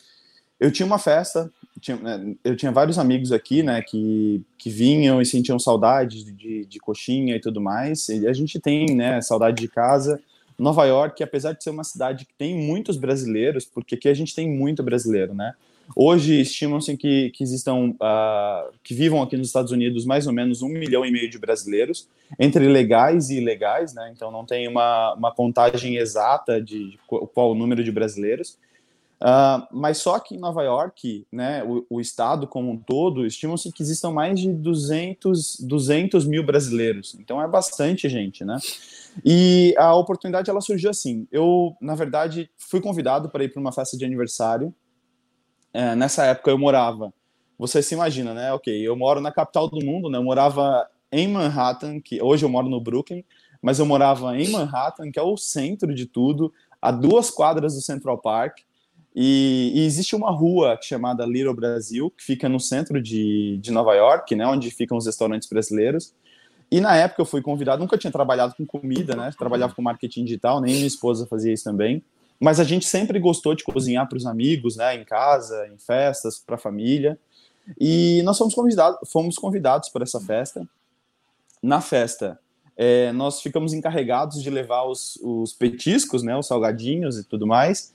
eu 0.61 0.71
tinha 0.71 0.85
uma 0.85 0.99
festa, 0.99 1.51
tinha, 1.85 1.97
né, 1.99 2.35
eu 2.43 2.57
tinha 2.57 2.73
vários 2.73 2.99
amigos 2.99 3.31
aqui, 3.31 3.63
né, 3.63 3.83
que, 3.83 4.43
que 4.57 4.71
vinham 4.71 5.21
e 5.21 5.27
sentiam 5.27 5.59
saudade 5.59 6.25
de, 6.33 6.65
de 6.65 6.79
coxinha 6.81 7.37
e 7.37 7.41
tudo 7.41 7.61
mais. 7.61 8.09
E 8.09 8.27
a 8.27 8.33
gente 8.33 8.59
tem, 8.59 8.87
né, 8.95 9.21
saudade 9.21 9.61
de 9.61 9.69
casa. 9.69 10.19
Nova 10.59 10.85
York, 10.87 11.23
apesar 11.23 11.53
de 11.53 11.63
ser 11.63 11.71
uma 11.71 11.85
cidade 11.85 12.25
que 12.25 12.33
tem 12.35 12.57
muitos 12.57 12.97
brasileiros, 12.97 13.65
porque 13.65 13.97
aqui 13.97 14.09
a 14.09 14.15
gente 14.15 14.35
tem 14.35 14.49
muito 14.49 14.83
brasileiro, 14.83 15.35
né? 15.35 15.53
Hoje 15.95 16.41
estimam-se 16.41 16.97
que, 16.97 17.31
que 17.31 17.43
existam, 17.45 17.91
uh, 17.91 18.73
que 18.83 18.95
vivam 18.95 19.21
aqui 19.21 19.37
nos 19.37 19.49
Estados 19.49 19.71
Unidos 19.71 20.07
mais 20.07 20.27
ou 20.27 20.33
menos 20.33 20.63
um 20.63 20.69
milhão 20.69 21.05
e 21.05 21.11
meio 21.11 21.29
de 21.29 21.39
brasileiros, 21.39 22.09
entre 22.39 22.67
legais 22.67 23.29
e 23.29 23.37
ilegais, 23.39 23.93
né? 23.93 24.11
Então 24.15 24.31
não 24.31 24.47
tem 24.47 24.67
uma, 24.67 25.13
uma 25.15 25.35
contagem 25.35 25.97
exata 25.97 26.63
de 26.63 26.99
qual 27.07 27.51
o 27.51 27.55
número 27.55 27.85
de 27.85 27.93
brasileiros. 27.93 28.57
Uh, 29.21 29.67
mas 29.73 29.99
só 29.99 30.19
que 30.19 30.35
em 30.35 30.39
Nova 30.39 30.63
York, 30.63 31.27
né, 31.33 31.65
o, 31.65 31.87
o 31.89 32.01
estado 32.01 32.47
como 32.47 32.71
um 32.71 32.77
todo, 32.77 33.25
estimam-se 33.25 33.73
que 33.73 33.83
existam 33.83 34.11
mais 34.11 34.39
de 34.39 34.53
200, 34.53 35.61
200 35.61 36.27
mil 36.27 36.45
brasileiros. 36.45 37.17
Então 37.19 37.41
é 37.41 37.49
bastante 37.49 38.09
gente, 38.09 38.45
né? 38.45 38.59
E 39.25 39.75
a 39.79 39.95
oportunidade 39.95 40.51
ela 40.51 40.61
surgiu 40.61 40.91
assim. 40.91 41.27
Eu, 41.31 41.77
na 41.81 41.95
verdade, 41.95 42.51
fui 42.59 42.81
convidado 42.81 43.29
para 43.29 43.45
ir 43.45 43.53
para 43.53 43.61
uma 43.61 43.73
festa 43.73 43.97
de 43.97 44.05
aniversário. 44.05 44.75
É, 45.73 45.95
nessa 45.95 46.25
época 46.25 46.51
eu 46.51 46.59
morava. 46.59 47.13
Você 47.59 47.83
se 47.83 47.95
imagina, 47.95 48.35
né? 48.35 48.53
Ok, 48.53 48.75
eu 48.77 48.97
moro 48.97 49.21
na 49.21 49.31
capital 49.31 49.69
do 49.69 49.85
mundo, 49.85 50.11
né? 50.11 50.19
Eu 50.19 50.25
morava 50.25 50.89
em 51.11 51.29
Manhattan, 51.29 52.01
que 52.01 52.21
hoje 52.21 52.45
eu 52.45 52.49
moro 52.49 52.69
no 52.69 52.81
Brooklyn, 52.81 53.25
mas 53.63 53.79
eu 53.79 53.87
morava 53.87 54.37
em 54.37 54.49
Manhattan, 54.51 55.11
que 55.13 55.19
é 55.19 55.23
o 55.23 55.37
centro 55.37 55.95
de 55.95 56.07
tudo, 56.07 56.53
a 56.83 56.91
duas 56.91 57.31
quadras 57.31 57.75
do 57.75 57.81
Central 57.81 58.19
Park. 58.19 58.59
E, 59.15 59.73
e, 59.75 59.87
existe 59.87 60.17
uma 60.17 60.33
rua 60.33 60.77
chamada 60.83 61.25
Little 61.25 61.55
Brasil, 61.55 62.11
que 62.11 62.25
fica 62.25 62.49
no 62.49 62.59
centro 62.59 63.01
de, 63.01 63.59
de 63.59 63.71
Nova 63.71 63.95
York, 63.95 64.35
né, 64.35 64.45
onde 64.47 64.71
ficam 64.73 64.99
os 64.99 65.07
restaurantes 65.07 65.49
brasileiros. 65.49 66.13
E 66.71 66.81
na 66.81 66.97
época 66.97 67.23
eu 67.23 67.27
fui 67.27 67.41
convidado, 67.41 67.81
nunca 67.81 67.97
tinha 67.97 68.11
trabalhado 68.11 68.55
com 68.57 68.67
comida, 68.67 69.15
né? 69.15 69.31
Trabalhava 69.39 69.75
com 69.75 69.83
marketing 69.83 70.25
digital, 70.25 70.61
nem 70.61 70.75
minha 70.75 70.87
esposa 70.87 71.27
fazia 71.27 71.53
isso 71.53 71.63
também. 71.63 72.03
Mas 72.41 72.59
a 72.59 72.65
gente 72.65 72.87
sempre 72.87 73.21
gostou 73.21 73.55
de 73.55 73.63
cozinhar 73.63 74.09
para 74.09 74.19
os 74.19 74.27
amigos, 74.27 74.77
né? 74.77 74.97
Em 74.97 75.05
casa, 75.05 75.69
em 75.69 75.79
festas, 75.79 76.39
para 76.45 76.57
a 76.57 76.59
família. 76.59 77.17
E 77.79 78.23
nós 78.25 78.37
fomos 78.37 78.55
convidados, 78.55 79.09
fomos 79.09 79.37
convidados 79.37 79.89
para 79.89 80.03
essa 80.03 80.21
festa. 80.21 80.67
Na 81.63 81.81
festa, 81.81 82.41
é, 82.77 83.13
nós 83.13 83.41
ficamos 83.41 83.73
encarregados 83.73 84.43
de 84.43 84.51
levar 84.51 84.85
os, 84.85 85.17
os 85.23 85.53
petiscos, 85.53 86.25
né? 86.25 86.37
Os 86.37 86.49
salgadinhos 86.49 87.19
e 87.19 87.25
tudo 87.25 87.47
mais. 87.47 87.93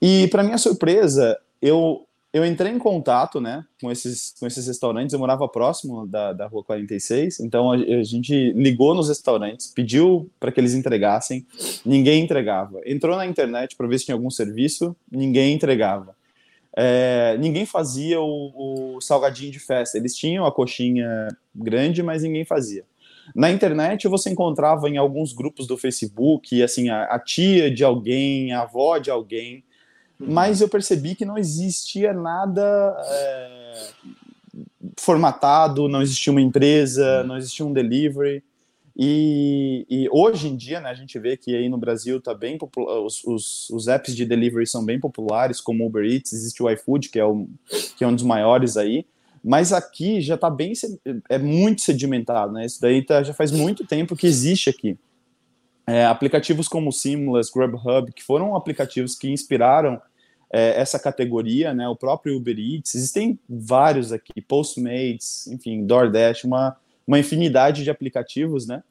E 0.00 0.28
para 0.28 0.42
minha 0.42 0.58
surpresa, 0.58 1.38
eu 1.60 2.06
eu 2.36 2.44
entrei 2.44 2.70
em 2.70 2.78
contato, 2.78 3.40
né, 3.40 3.64
com 3.80 3.90
esses, 3.90 4.34
com 4.38 4.46
esses 4.46 4.66
restaurantes. 4.66 5.14
Eu 5.14 5.18
morava 5.18 5.48
próximo 5.48 6.06
da, 6.06 6.34
da 6.34 6.46
Rua 6.46 6.62
46, 6.62 7.40
então 7.40 7.72
a, 7.72 7.76
a 7.76 8.02
gente 8.02 8.52
ligou 8.52 8.94
nos 8.94 9.08
restaurantes, 9.08 9.68
pediu 9.68 10.30
para 10.38 10.52
que 10.52 10.60
eles 10.60 10.74
entregassem, 10.74 11.46
ninguém 11.84 12.22
entregava. 12.22 12.80
Entrou 12.84 13.16
na 13.16 13.24
internet 13.24 13.74
para 13.74 13.86
ver 13.86 13.98
se 13.98 14.04
tinha 14.04 14.14
algum 14.14 14.28
serviço, 14.28 14.94
ninguém 15.10 15.54
entregava. 15.54 16.14
É, 16.76 17.38
ninguém 17.40 17.64
fazia 17.64 18.20
o, 18.20 18.96
o, 18.96 19.00
salgadinho 19.00 19.50
de 19.50 19.58
festa. 19.58 19.96
Eles 19.96 20.14
tinham 20.14 20.44
a 20.44 20.52
coxinha 20.52 21.28
grande, 21.54 22.02
mas 22.02 22.22
ninguém 22.22 22.44
fazia. 22.44 22.84
Na 23.34 23.50
internet 23.50 24.06
você 24.08 24.28
encontrava 24.28 24.90
em 24.90 24.98
alguns 24.98 25.32
grupos 25.32 25.66
do 25.66 25.78
Facebook, 25.78 26.62
assim, 26.62 26.90
a, 26.90 27.04
a 27.04 27.18
tia 27.18 27.70
de 27.70 27.82
alguém, 27.82 28.52
a 28.52 28.60
avó 28.60 28.98
de 28.98 29.10
alguém 29.10 29.64
mas 30.18 30.60
eu 30.60 30.68
percebi 30.68 31.14
que 31.14 31.24
não 31.24 31.36
existia 31.36 32.12
nada 32.12 32.96
é, 33.04 33.88
formatado, 34.98 35.88
não 35.88 36.00
existia 36.00 36.32
uma 36.32 36.40
empresa, 36.40 37.22
não 37.24 37.36
existia 37.36 37.64
um 37.64 37.72
delivery. 37.72 38.42
E, 38.98 39.86
e, 39.90 40.08
hoje 40.10 40.48
em 40.48 40.56
dia, 40.56 40.80
né, 40.80 40.88
a 40.88 40.94
gente 40.94 41.18
vê 41.18 41.36
que 41.36 41.54
aí 41.54 41.68
no 41.68 41.76
Brasil 41.76 42.18
tá 42.18 42.32
bem 42.32 42.56
os, 43.04 43.22
os, 43.24 43.68
os, 43.68 43.88
apps 43.88 44.16
de 44.16 44.24
delivery 44.24 44.66
são 44.66 44.82
bem 44.82 44.98
populares, 44.98 45.60
como 45.60 45.86
Uber 45.86 46.02
Eats, 46.02 46.32
existe 46.32 46.62
o 46.62 46.70
iFood, 46.70 47.10
que 47.10 47.18
é, 47.18 47.24
o, 47.24 47.46
que 47.98 48.02
é 48.02 48.06
um 48.06 48.14
dos 48.14 48.24
maiores 48.24 48.78
aí, 48.78 49.04
mas 49.44 49.70
aqui 49.70 50.22
já 50.22 50.34
está 50.34 50.48
bem, 50.48 50.72
é 51.28 51.36
muito 51.36 51.82
sedimentado, 51.82 52.54
né, 52.54 52.64
isso 52.64 52.80
daí 52.80 53.02
tá, 53.02 53.22
já 53.22 53.34
faz 53.34 53.52
muito 53.52 53.86
tempo 53.86 54.16
que 54.16 54.26
existe 54.26 54.70
aqui. 54.70 54.98
É, 55.86 56.04
aplicativos 56.04 56.66
como 56.66 56.92
Seamless, 56.92 57.50
Grubhub, 57.52 58.12
que 58.12 58.22
foram 58.22 58.56
aplicativos 58.56 59.14
que 59.14 59.30
inspiraram 59.30 60.02
é, 60.50 60.80
essa 60.80 60.98
categoria, 60.98 61.72
né? 61.72 61.88
O 61.88 61.94
próprio 61.94 62.36
Uber 62.36 62.58
Eats, 62.58 62.94
existem 62.94 63.38
vários 63.48 64.12
aqui, 64.12 64.40
Postmates, 64.40 65.46
enfim, 65.46 65.86
DoorDash, 65.86 66.44
uma, 66.44 66.76
uma 67.06 67.18
infinidade 67.18 67.84
de 67.84 67.90
aplicativos, 67.90 68.66
né? 68.66 68.82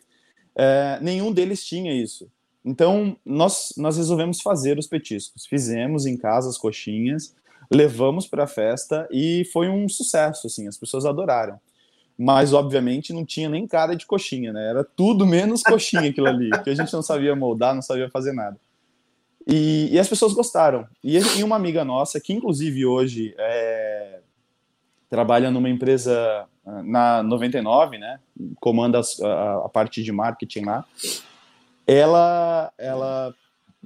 É, 0.56 0.98
nenhum 1.02 1.34
deles 1.34 1.66
tinha 1.66 1.94
isso. 1.94 2.32
Então, 2.64 3.18
nós, 3.26 3.74
nós 3.78 3.98
resolvemos 3.98 4.42
fazer 4.42 4.80
os 4.80 4.88
petiscos. 4.88 5.46
Fizemos 5.46 6.06
em 6.06 6.18
casa 6.18 6.50
as 6.50 6.58
coxinhas, 6.58 7.36
levamos 7.72 8.26
para 8.26 8.46
a 8.46 8.48
festa 8.48 9.08
e 9.12 9.44
foi 9.52 9.68
um 9.68 9.88
sucesso, 9.90 10.48
assim, 10.48 10.68
as 10.68 10.78
pessoas 10.78 11.06
adoraram 11.06 11.60
mas 12.18 12.54
obviamente 12.54 13.12
não 13.12 13.26
tinha 13.26 13.50
nem 13.50 13.68
cara 13.68 13.96
de 13.96 14.06
coxinha, 14.06 14.54
né? 14.54 14.70
Era 14.70 14.84
tudo 14.84 15.26
menos 15.26 15.62
coxinha 15.62 16.10
aquilo 16.10 16.28
ali, 16.28 16.50
que 16.64 16.70
a 16.70 16.76
gente 16.76 16.94
não 16.94 17.02
sabia 17.02 17.36
moldar, 17.36 17.76
não 17.76 17.82
sabia 17.82 18.10
fazer 18.10 18.32
nada. 18.34 18.58
E, 19.48 19.90
e 19.92 20.00
as 20.00 20.08
pessoas 20.08 20.34
gostaram. 20.34 20.88
E, 21.04 21.18
e, 21.18 21.44
uma 21.44 21.56
amiga 21.56 21.86
nossa, 21.86 22.20
que 22.20 22.34
inclusive 22.34 22.86
hoje 22.86 23.36
é, 23.38 24.20
trabalha 25.10 25.52
numa 25.52 25.70
empresa 25.70 26.48
ah, 26.66 26.84
na 26.84 27.22
99, 27.22 27.98
né? 27.98 28.20
Comanda 28.60 29.00
a, 29.00 29.66
a 29.66 29.70
parte 29.70 30.02
de 30.02 30.12
marketing 30.12 30.62
lá. 30.62 30.86
Ela, 31.86 32.74
ela 32.78 33.36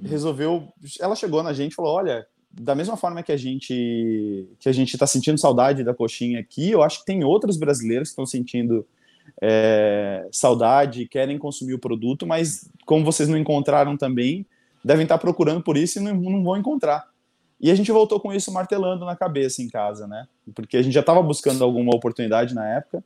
resolveu, 0.02 0.72
ela 0.98 1.14
chegou 1.14 1.42
na 1.42 1.52
gente 1.52 1.72
e 1.72 1.74
falou: 1.74 1.94
olha, 1.94 2.26
da 2.52 2.74
mesma 2.74 2.96
forma 2.96 3.22
que 3.22 3.30
a 3.32 3.36
gente 3.36 4.48
que 4.58 4.68
a 4.68 4.72
gente 4.72 4.94
está 4.94 5.06
sentindo 5.06 5.38
saudade 5.38 5.84
da 5.84 5.94
coxinha 5.94 6.40
aqui, 6.40 6.70
eu 6.70 6.82
acho 6.82 7.00
que 7.00 7.06
tem 7.06 7.22
outros 7.22 7.56
brasileiros 7.56 8.08
que 8.08 8.12
estão 8.12 8.26
sentindo 8.26 8.86
é, 9.40 10.26
saudade, 10.32 11.06
querem 11.06 11.38
consumir 11.38 11.74
o 11.74 11.78
produto, 11.78 12.26
mas 12.26 12.68
como 12.84 13.04
vocês 13.04 13.28
não 13.28 13.38
encontraram 13.38 13.96
também, 13.96 14.44
devem 14.84 15.04
estar 15.04 15.18
procurando 15.18 15.62
por 15.62 15.76
isso 15.76 15.98
e 15.98 16.02
não, 16.02 16.14
não 16.14 16.42
vão 16.42 16.56
encontrar. 16.56 17.08
E 17.60 17.70
a 17.70 17.74
gente 17.74 17.92
voltou 17.92 18.18
com 18.18 18.32
isso 18.32 18.50
martelando 18.50 19.04
na 19.04 19.14
cabeça 19.14 19.62
em 19.62 19.68
casa, 19.68 20.06
né? 20.06 20.26
Porque 20.54 20.78
a 20.78 20.82
gente 20.82 20.94
já 20.94 21.00
estava 21.00 21.22
buscando 21.22 21.62
alguma 21.62 21.94
oportunidade 21.94 22.54
na 22.54 22.66
época 22.66 23.04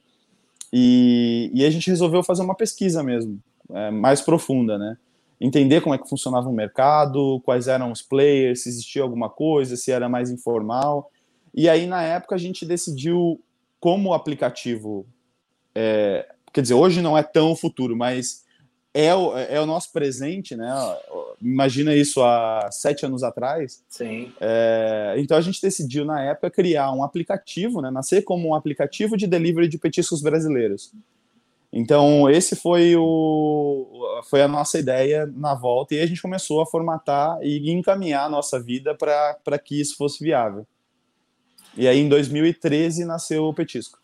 e, 0.72 1.50
e 1.52 1.64
a 1.64 1.70
gente 1.70 1.90
resolveu 1.90 2.22
fazer 2.22 2.42
uma 2.42 2.54
pesquisa 2.54 3.02
mesmo, 3.02 3.40
é, 3.70 3.90
mais 3.90 4.20
profunda, 4.20 4.78
né? 4.78 4.96
Entender 5.40 5.80
como 5.80 5.94
é 5.94 5.98
que 5.98 6.08
funcionava 6.08 6.48
o 6.48 6.52
mercado, 6.52 7.40
quais 7.44 7.68
eram 7.68 7.90
os 7.92 8.02
players, 8.02 8.62
se 8.62 8.68
existia 8.68 9.02
alguma 9.02 9.28
coisa, 9.28 9.76
se 9.76 9.90
era 9.90 10.08
mais 10.08 10.30
informal. 10.30 11.10
E 11.52 11.68
aí, 11.68 11.86
na 11.86 12.02
época, 12.02 12.34
a 12.34 12.38
gente 12.38 12.64
decidiu 12.64 13.40
como 13.78 14.10
o 14.10 14.14
aplicativo. 14.14 15.06
É, 15.74 16.26
quer 16.52 16.62
dizer, 16.62 16.74
hoje 16.74 17.02
não 17.02 17.16
é 17.18 17.22
tão 17.22 17.54
futuro, 17.54 17.96
mas 17.96 18.44
é 18.94 19.12
o, 19.14 19.36
é 19.36 19.60
o 19.60 19.66
nosso 19.66 19.92
presente, 19.92 20.54
né? 20.54 20.72
Imagina 21.42 21.94
isso 21.94 22.22
há 22.22 22.68
sete 22.70 23.04
anos 23.04 23.24
atrás. 23.24 23.82
Sim. 23.88 24.32
É, 24.40 25.16
então 25.18 25.36
a 25.36 25.40
gente 25.40 25.60
decidiu, 25.60 26.04
na 26.04 26.22
época, 26.22 26.48
criar 26.50 26.92
um 26.92 27.02
aplicativo, 27.02 27.82
né? 27.82 27.90
Nascer 27.90 28.22
como 28.22 28.48
um 28.48 28.54
aplicativo 28.54 29.16
de 29.16 29.26
delivery 29.26 29.68
de 29.68 29.78
petiscos 29.78 30.22
brasileiros. 30.22 30.92
Então, 31.76 32.30
esse 32.30 32.54
foi, 32.54 32.94
o, 32.94 34.22
foi 34.30 34.40
a 34.42 34.46
nossa 34.46 34.78
ideia 34.78 35.28
na 35.34 35.56
volta, 35.56 35.92
e 35.92 36.00
a 36.00 36.06
gente 36.06 36.22
começou 36.22 36.62
a 36.62 36.66
formatar 36.66 37.36
e 37.42 37.68
encaminhar 37.68 38.26
a 38.26 38.28
nossa 38.28 38.60
vida 38.60 38.94
para 38.94 39.58
que 39.58 39.80
isso 39.80 39.96
fosse 39.96 40.22
viável. 40.22 40.64
E 41.76 41.88
aí, 41.88 41.98
em 41.98 42.08
2013, 42.08 43.04
nasceu 43.04 43.46
o 43.46 43.52
Petisco. 43.52 43.98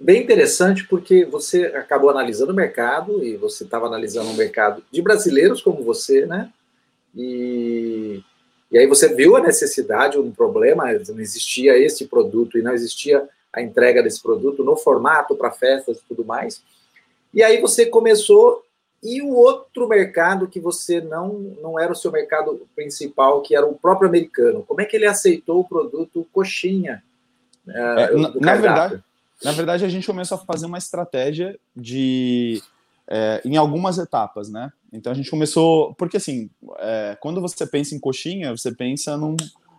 Bem 0.00 0.20
interessante, 0.20 0.84
porque 0.88 1.24
você 1.24 1.66
acabou 1.66 2.10
analisando 2.10 2.50
o 2.50 2.56
mercado, 2.56 3.24
e 3.24 3.36
você 3.36 3.62
estava 3.62 3.86
analisando 3.86 4.30
o 4.30 4.34
mercado 4.34 4.82
de 4.90 5.00
brasileiros 5.00 5.62
como 5.62 5.84
você, 5.84 6.26
né? 6.26 6.50
E, 7.14 8.20
e 8.72 8.78
aí 8.78 8.88
você 8.88 9.14
viu 9.14 9.36
a 9.36 9.40
necessidade, 9.40 10.18
um 10.18 10.32
problema, 10.32 10.86
não 11.08 11.20
existia 11.20 11.78
esse 11.78 12.06
produto 12.08 12.58
e 12.58 12.62
não 12.62 12.72
existia 12.72 13.28
a 13.54 13.62
entrega 13.62 14.02
desse 14.02 14.22
produto 14.22 14.64
no 14.64 14.76
formato 14.76 15.34
para 15.36 15.50
festas 15.50 15.98
e 15.98 16.02
tudo 16.08 16.24
mais. 16.24 16.62
E 17.32 17.42
aí 17.42 17.60
você 17.60 17.86
começou 17.86 18.64
e 19.02 19.20
o 19.20 19.34
outro 19.34 19.86
mercado 19.86 20.48
que 20.48 20.58
você 20.58 21.00
não 21.00 21.34
não 21.62 21.78
era 21.78 21.92
o 21.92 21.96
seu 21.96 22.10
mercado 22.10 22.66
principal, 22.74 23.42
que 23.42 23.54
era 23.54 23.66
o 23.66 23.74
próprio 23.74 24.08
americano. 24.08 24.64
Como 24.66 24.80
é 24.80 24.84
que 24.84 24.96
ele 24.96 25.06
aceitou 25.06 25.60
o 25.60 25.68
produto 25.68 26.26
coxinha? 26.32 27.02
É, 27.68 28.16
na, 28.16 28.34
na 28.34 28.54
verdade, 28.54 29.04
na 29.42 29.52
verdade, 29.52 29.84
a 29.84 29.88
gente 29.88 30.06
começou 30.06 30.38
a 30.38 30.40
fazer 30.40 30.66
uma 30.66 30.78
estratégia 30.78 31.58
de 31.76 32.62
é, 33.06 33.42
em 33.44 33.56
algumas 33.56 33.98
etapas, 33.98 34.48
né? 34.48 34.72
Então 34.92 35.12
a 35.12 35.14
gente 35.14 35.30
começou, 35.30 35.92
porque 35.94 36.16
assim, 36.16 36.48
é, 36.78 37.16
quando 37.20 37.40
você 37.40 37.66
pensa 37.66 37.94
em 37.94 37.98
coxinha, 37.98 38.56
você 38.56 38.72
pensa 38.72 39.16
num, 39.16 39.36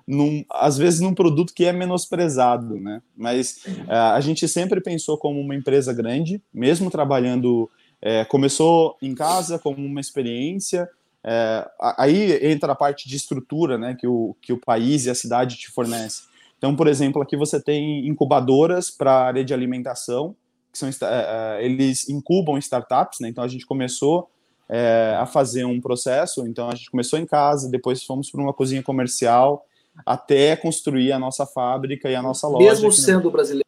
num, 0.08 0.46
às 0.52 0.78
vezes 0.78 1.00
num 1.00 1.14
produto 1.14 1.54
que 1.54 1.66
é 1.66 1.74
menosprezado, 1.74 2.80
né? 2.80 3.02
Mas 3.16 3.66
é, 3.88 3.96
a 3.96 4.20
gente 4.22 4.48
sempre 4.48 4.80
pensou 4.82 5.18
como 5.18 5.40
uma 5.40 5.56
empresa 5.56 5.94
grande, 5.94 6.42
mesmo 6.54 6.92
trabalhando, 6.92 7.70
é, 8.02 8.24
começou 8.26 8.98
em 9.02 9.16
casa 9.16 9.58
como 9.58 9.78
uma 9.78 10.00
experiência. 10.00 10.88
É, 11.24 11.68
aí 11.98 12.52
entra 12.52 12.74
a 12.74 12.76
parte 12.76 13.10
de 13.10 13.16
estrutura, 13.16 13.78
né? 13.78 13.96
Que 14.00 14.08
o, 14.08 14.36
que 14.42 14.54
o 14.54 14.60
país 14.60 15.06
e 15.06 15.10
a 15.10 15.16
cidade 15.16 15.58
te 15.58 15.72
fornece. 15.72 16.24
Então, 16.58 16.76
por 16.76 16.88
exemplo, 16.88 17.22
aqui 17.22 17.36
você 17.36 17.62
tem 17.62 18.08
incubadoras 18.08 18.90
para 18.90 19.12
a 19.12 19.26
área 19.26 19.44
de 19.44 19.54
alimentação, 19.54 20.36
que 20.72 20.78
são 20.78 20.90
é, 20.90 20.94
é, 21.02 21.66
eles 21.66 22.08
incubam 22.10 22.58
startups, 22.58 23.20
né? 23.20 23.30
Então 23.30 23.44
a 23.44 23.48
gente 23.48 23.66
começou 23.66 24.30
é, 24.70 25.16
a 25.20 25.26
fazer 25.26 25.66
um 25.66 25.80
processo. 25.80 26.46
Então 26.48 26.70
a 26.70 26.76
gente 26.76 26.92
começou 26.92 27.18
em 27.18 27.26
casa, 27.26 27.70
depois 27.70 28.04
fomos 28.04 28.30
para 28.30 28.42
uma 28.42 28.54
cozinha 28.54 28.84
comercial, 28.84 29.66
até 30.06 30.56
construir 30.56 31.12
a 31.12 31.20
nossa 31.20 31.46
fábrica 31.46 32.10
e 32.10 32.16
a 32.16 32.22
nossa 32.22 32.48
loja. 32.48 32.68
Mesmo 32.68 32.92
sendo 32.92 33.30
brasileiro. 33.30 33.66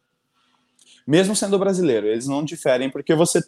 Mesmo 1.06 1.36
sendo 1.36 1.60
brasileiro, 1.60 2.08
eles 2.08 2.28
não 2.28 2.44
diferem 2.44 2.90
porque 2.90 3.14
você, 3.16 3.42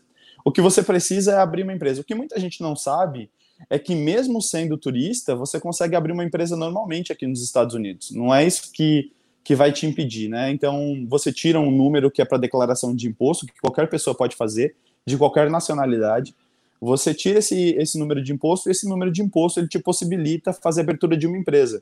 o 0.46 0.52
que 0.52 0.62
você 0.62 0.84
precisa 0.84 1.34
é 1.34 1.38
abrir 1.38 1.64
uma 1.64 1.74
empresa. 1.74 2.02
O 2.02 2.04
que 2.04 2.16
muita 2.16 2.40
gente 2.40 2.62
não 2.62 2.76
sabe 2.76 3.30
é 3.70 3.78
que 3.78 3.94
mesmo 3.96 4.42
sendo 4.42 4.78
turista, 4.78 5.36
você 5.36 5.60
consegue 5.60 5.96
abrir 5.96 6.14
uma 6.14 6.24
empresa 6.24 6.56
normalmente 6.56 7.12
aqui 7.12 7.28
nos 7.28 7.44
Estados 7.44 7.76
Unidos. 7.76 8.12
Não 8.12 8.34
é 8.34 8.46
isso 8.46 8.72
que 8.72 9.12
que 9.50 9.56
vai 9.56 9.72
te 9.72 9.88
impedir, 9.88 10.30
né? 10.30 10.52
Então, 10.52 11.08
você 11.08 11.34
tira 11.34 11.60
um 11.60 11.72
número 11.72 12.12
que 12.12 12.22
é 12.22 12.26
para 12.26 12.38
declaração 12.38 12.96
de 12.96 13.08
imposto, 13.08 13.48
que 13.48 13.60
qualquer 13.60 13.90
pessoa 13.90 14.16
pode 14.16 14.36
fazer, 14.36 14.76
de 15.04 15.18
qualquer 15.18 15.50
nacionalidade. 15.50 16.36
Você 16.80 17.16
tira 17.16 17.40
esse, 17.40 17.72
esse 17.72 17.98
número 17.98 18.24
de 18.24 18.32
imposto 18.32 18.70
e 18.70 18.72
esse 18.72 18.88
número 18.88 19.12
de 19.12 19.24
imposto 19.24 19.60
ele 19.60 19.68
te 19.68 19.80
possibilita 19.80 20.54
fazer 20.54 20.82
a 20.82 20.84
abertura 20.84 21.18
de 21.18 21.26
uma 21.26 21.36
empresa. 21.36 21.82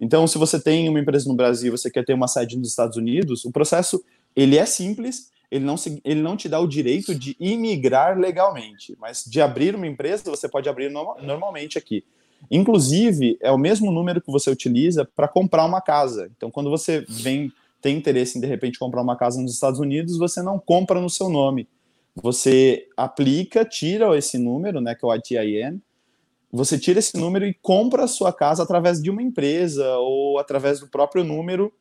Então, 0.00 0.26
se 0.26 0.38
você 0.38 0.58
tem 0.58 0.88
uma 0.88 0.98
empresa 0.98 1.28
no 1.28 1.34
Brasil 1.34 1.68
e 1.68 1.78
você 1.78 1.90
quer 1.90 2.04
ter 2.04 2.14
uma 2.14 2.26
sede 2.26 2.56
nos 2.56 2.68
Estados 2.68 2.96
Unidos, 2.96 3.44
o 3.44 3.52
processo 3.52 4.02
ele 4.34 4.56
é 4.56 4.64
simples, 4.64 5.30
ele 5.50 5.64
não, 5.64 5.74
ele 6.04 6.22
não 6.22 6.36
te 6.36 6.48
dá 6.48 6.58
o 6.58 6.66
direito 6.66 7.14
de 7.14 7.36
imigrar 7.38 8.18
legalmente, 8.18 8.96
mas 8.98 9.24
de 9.24 9.40
abrir 9.40 9.74
uma 9.74 9.86
empresa 9.86 10.30
você 10.30 10.48
pode 10.48 10.68
abrir 10.68 10.90
no, 10.90 11.16
normalmente 11.20 11.76
aqui. 11.76 12.04
Inclusive, 12.50 13.36
é 13.42 13.50
o 13.50 13.58
mesmo 13.58 13.90
número 13.92 14.22
que 14.22 14.32
você 14.32 14.50
utiliza 14.50 15.04
para 15.04 15.28
comprar 15.28 15.66
uma 15.66 15.80
casa. 15.80 16.30
Então, 16.34 16.50
quando 16.50 16.70
você 16.70 17.04
vem 17.08 17.52
tem 17.80 17.96
interesse 17.96 18.36
em 18.36 18.40
de 18.40 18.46
repente 18.46 18.78
comprar 18.78 19.00
uma 19.00 19.16
casa 19.16 19.40
nos 19.40 19.54
Estados 19.54 19.80
Unidos, 19.80 20.18
você 20.18 20.42
não 20.42 20.58
compra 20.58 21.00
no 21.00 21.08
seu 21.08 21.28
nome. 21.28 21.66
Você 22.14 22.88
aplica, 22.96 23.64
tira 23.64 24.16
esse 24.16 24.36
número, 24.36 24.80
né, 24.80 24.94
que 24.94 25.04
é 25.04 25.08
o 25.08 25.14
ITIN, 25.14 25.80
você 26.52 26.78
tira 26.78 26.98
esse 26.98 27.16
número 27.16 27.46
e 27.46 27.54
compra 27.54 28.04
a 28.04 28.08
sua 28.08 28.32
casa 28.32 28.62
através 28.62 29.00
de 29.00 29.10
uma 29.10 29.22
empresa 29.22 29.96
ou 29.98 30.38
através 30.38 30.80
do 30.80 30.88
próprio 30.88 31.22
número 31.24 31.72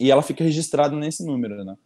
e 0.00 0.10
ela 0.10 0.22
fica 0.22 0.42
registrada 0.42 0.96
nesse 0.96 1.24
número, 1.24 1.64
né? 1.64 1.76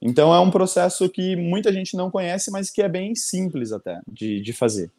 Então 0.00 0.32
é 0.32 0.38
um 0.38 0.50
processo 0.50 1.08
que 1.08 1.34
muita 1.34 1.72
gente 1.72 1.96
não 1.96 2.10
conhece, 2.10 2.50
mas 2.50 2.70
que 2.70 2.82
é 2.82 2.88
bem 2.88 3.14
simples 3.14 3.72
até 3.72 4.00
de, 4.06 4.40
de 4.40 4.52
fazer. 4.52 4.90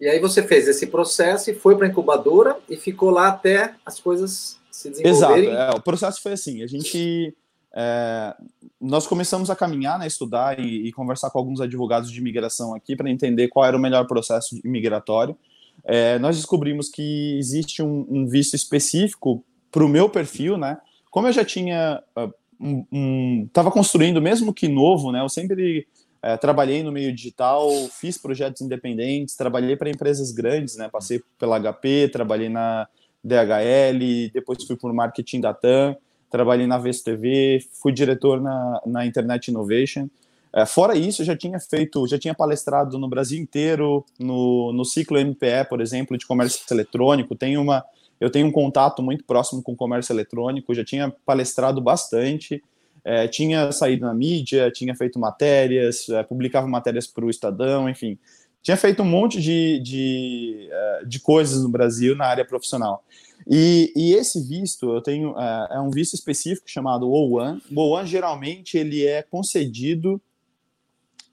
E 0.00 0.06
aí 0.06 0.18
você 0.20 0.42
fez 0.42 0.68
esse 0.68 0.88
processo 0.88 1.50
e 1.50 1.54
foi 1.54 1.76
para 1.76 1.86
a 1.86 1.90
incubadora 1.90 2.58
e 2.68 2.76
ficou 2.76 3.10
lá 3.10 3.28
até 3.28 3.74
as 3.86 3.98
coisas 3.98 4.58
se 4.70 4.90
desenvolverem. 4.90 5.50
Exato. 5.50 5.76
É, 5.76 5.78
o 5.78 5.80
processo 5.80 6.20
foi 6.20 6.32
assim. 6.32 6.62
A 6.62 6.66
gente 6.66 7.34
é, 7.74 8.34
nós 8.80 9.06
começamos 9.06 9.50
a 9.50 9.56
caminhar, 9.56 9.98
né, 9.98 10.06
estudar 10.06 10.60
e, 10.60 10.86
e, 10.86 10.92
conversar 10.92 11.30
com 11.30 11.38
alguns 11.38 11.60
advogados 11.60 12.10
de 12.10 12.20
imigração 12.20 12.74
aqui 12.74 12.94
para 12.94 13.10
entender 13.10 13.48
qual 13.48 13.64
era 13.64 13.76
o 13.76 13.80
melhor 13.80 14.06
processo 14.06 14.60
imigratório. 14.64 15.36
É, 15.84 16.18
nós 16.18 16.36
descobrimos 16.36 16.88
que 16.88 17.36
existe 17.38 17.82
um, 17.82 18.06
um 18.08 18.26
visto 18.26 18.54
específico 18.54 19.44
para 19.70 19.84
o 19.84 19.88
meu 19.88 20.08
perfil, 20.08 20.56
né? 20.56 20.78
Como 21.10 21.26
eu 21.26 21.32
já 21.32 21.44
tinha 21.44 22.02
uh, 22.16 22.32
um, 22.60 23.44
estava 23.46 23.70
construindo, 23.70 24.20
mesmo 24.20 24.54
que 24.54 24.68
novo, 24.68 25.12
né? 25.12 25.20
Eu 25.20 25.28
sempre 25.28 25.86
é, 26.22 26.36
trabalhei 26.36 26.82
no 26.82 26.90
meio 26.90 27.14
digital, 27.14 27.68
fiz 27.90 28.16
projetos 28.16 28.62
independentes, 28.62 29.36
trabalhei 29.36 29.76
para 29.76 29.90
empresas 29.90 30.32
grandes, 30.32 30.76
né? 30.76 30.88
Passei 30.88 31.22
pela 31.38 31.60
HP, 31.60 32.08
trabalhei 32.08 32.48
na 32.48 32.88
DHL, 33.22 34.30
depois 34.32 34.64
fui 34.64 34.76
por 34.76 34.92
marketing 34.92 35.40
da 35.40 35.52
TAM, 35.52 35.96
trabalhei 36.30 36.66
na 36.66 36.78
Vesto 36.78 37.04
TV, 37.04 37.62
fui 37.80 37.92
diretor 37.92 38.40
na, 38.40 38.80
na 38.86 39.06
Internet 39.06 39.50
Innovation. 39.50 40.08
É, 40.54 40.64
fora 40.64 40.96
isso, 40.96 41.24
já 41.24 41.36
tinha 41.36 41.58
feito, 41.58 42.06
já 42.06 42.18
tinha 42.18 42.34
palestrado 42.34 42.98
no 42.98 43.08
Brasil 43.08 43.40
inteiro, 43.40 44.04
no, 44.18 44.72
no 44.72 44.84
ciclo 44.84 45.18
MPE, 45.18 45.68
por 45.68 45.80
exemplo, 45.80 46.16
de 46.16 46.26
comércio 46.26 46.60
eletrônico. 46.70 47.34
Tenho 47.34 47.60
uma, 47.60 47.84
eu 48.20 48.30
tenho 48.30 48.46
um 48.46 48.52
contato 48.52 49.02
muito 49.02 49.24
próximo 49.24 49.62
com 49.62 49.72
o 49.72 49.76
comércio 49.76 50.12
eletrônico, 50.12 50.74
já 50.74 50.84
tinha 50.84 51.12
palestrado 51.26 51.80
bastante 51.80 52.62
é, 53.04 53.28
tinha 53.28 53.70
saído 53.70 54.06
na 54.06 54.14
mídia, 54.14 54.70
tinha 54.70 54.94
feito 54.94 55.18
matérias, 55.18 56.08
é, 56.08 56.22
publicava 56.22 56.66
matérias 56.66 57.06
para 57.06 57.24
o 57.24 57.30
Estadão, 57.30 57.88
enfim. 57.88 58.18
Tinha 58.62 58.78
feito 58.78 59.02
um 59.02 59.06
monte 59.06 59.40
de, 59.42 59.78
de, 59.80 60.68
é, 60.72 61.04
de 61.04 61.20
coisas 61.20 61.62
no 61.62 61.68
Brasil 61.68 62.16
na 62.16 62.24
área 62.24 62.46
profissional. 62.46 63.04
E, 63.46 63.92
e 63.94 64.14
esse 64.14 64.40
visto, 64.40 64.90
eu 64.90 65.02
tenho, 65.02 65.38
é, 65.38 65.68
é 65.72 65.80
um 65.80 65.90
visto 65.90 66.14
específico 66.14 66.64
chamado 66.66 67.06
O1. 67.06 67.60
O 67.76 67.94
O1, 67.94 68.06
geralmente, 68.06 68.78
ele 68.78 69.04
é 69.04 69.22
concedido 69.22 70.20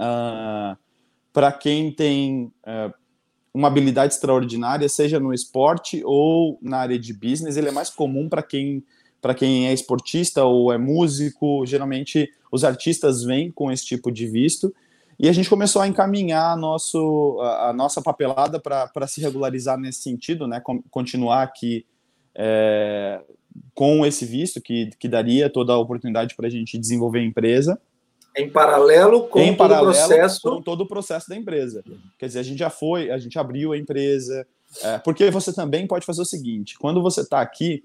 uh, 0.01 0.77
para 1.31 1.51
quem 1.51 1.91
tem 1.91 2.51
uh, 2.65 2.93
uma 3.53 3.67
habilidade 3.67 4.13
extraordinária, 4.13 4.89
seja 4.89 5.19
no 5.19 5.33
esporte 5.33 6.01
ou 6.03 6.57
na 6.61 6.77
área 6.77 6.97
de 6.97 7.13
business. 7.13 7.57
Ele 7.57 7.69
é 7.69 7.71
mais 7.71 7.89
comum 7.89 8.27
para 8.27 8.41
quem 8.41 8.83
para 9.21 9.35
quem 9.35 9.67
é 9.67 9.73
esportista 9.73 10.43
ou 10.43 10.73
é 10.73 10.79
músico, 10.79 11.63
geralmente 11.63 12.27
os 12.51 12.63
artistas 12.63 13.23
vêm 13.23 13.51
com 13.51 13.71
esse 13.71 13.85
tipo 13.85 14.11
de 14.11 14.27
visto. 14.27 14.73
E 15.19 15.29
a 15.29 15.31
gente 15.31 15.47
começou 15.47 15.79
a 15.79 15.87
encaminhar 15.87 16.53
a, 16.53 16.55
nosso, 16.55 17.39
a, 17.39 17.69
a 17.69 17.73
nossa 17.73 18.01
papelada 18.01 18.59
para 18.59 19.07
se 19.07 19.21
regularizar 19.21 19.77
nesse 19.77 20.01
sentido, 20.01 20.47
né? 20.47 20.59
continuar 20.89 21.43
aqui 21.43 21.85
é, 22.33 23.21
com 23.75 24.03
esse 24.03 24.25
visto, 24.25 24.59
que, 24.59 24.89
que 24.97 25.07
daria 25.07 25.47
toda 25.47 25.73
a 25.73 25.77
oportunidade 25.77 26.35
para 26.35 26.47
a 26.47 26.49
gente 26.49 26.79
desenvolver 26.79 27.19
a 27.19 27.23
empresa. 27.23 27.79
Em 28.35 28.49
paralelo 28.49 29.27
com 29.27 29.39
em 29.39 29.49
todo 29.49 29.57
paralelo 29.57 29.89
o 29.89 29.93
processo. 29.93 30.41
Com 30.41 30.61
todo 30.61 30.81
o 30.81 30.87
processo 30.87 31.29
da 31.29 31.35
empresa. 31.35 31.83
Quer 32.17 32.27
dizer, 32.27 32.39
a 32.39 32.43
gente 32.43 32.59
já 32.59 32.69
foi, 32.69 33.11
a 33.11 33.17
gente 33.17 33.37
abriu 33.37 33.73
a 33.73 33.77
empresa. 33.77 34.47
É, 34.81 34.97
porque 34.99 35.29
você 35.29 35.51
também 35.51 35.85
pode 35.85 36.05
fazer 36.05 36.21
o 36.21 36.25
seguinte: 36.25 36.77
quando 36.77 37.01
você 37.01 37.21
está 37.21 37.41
aqui, 37.41 37.83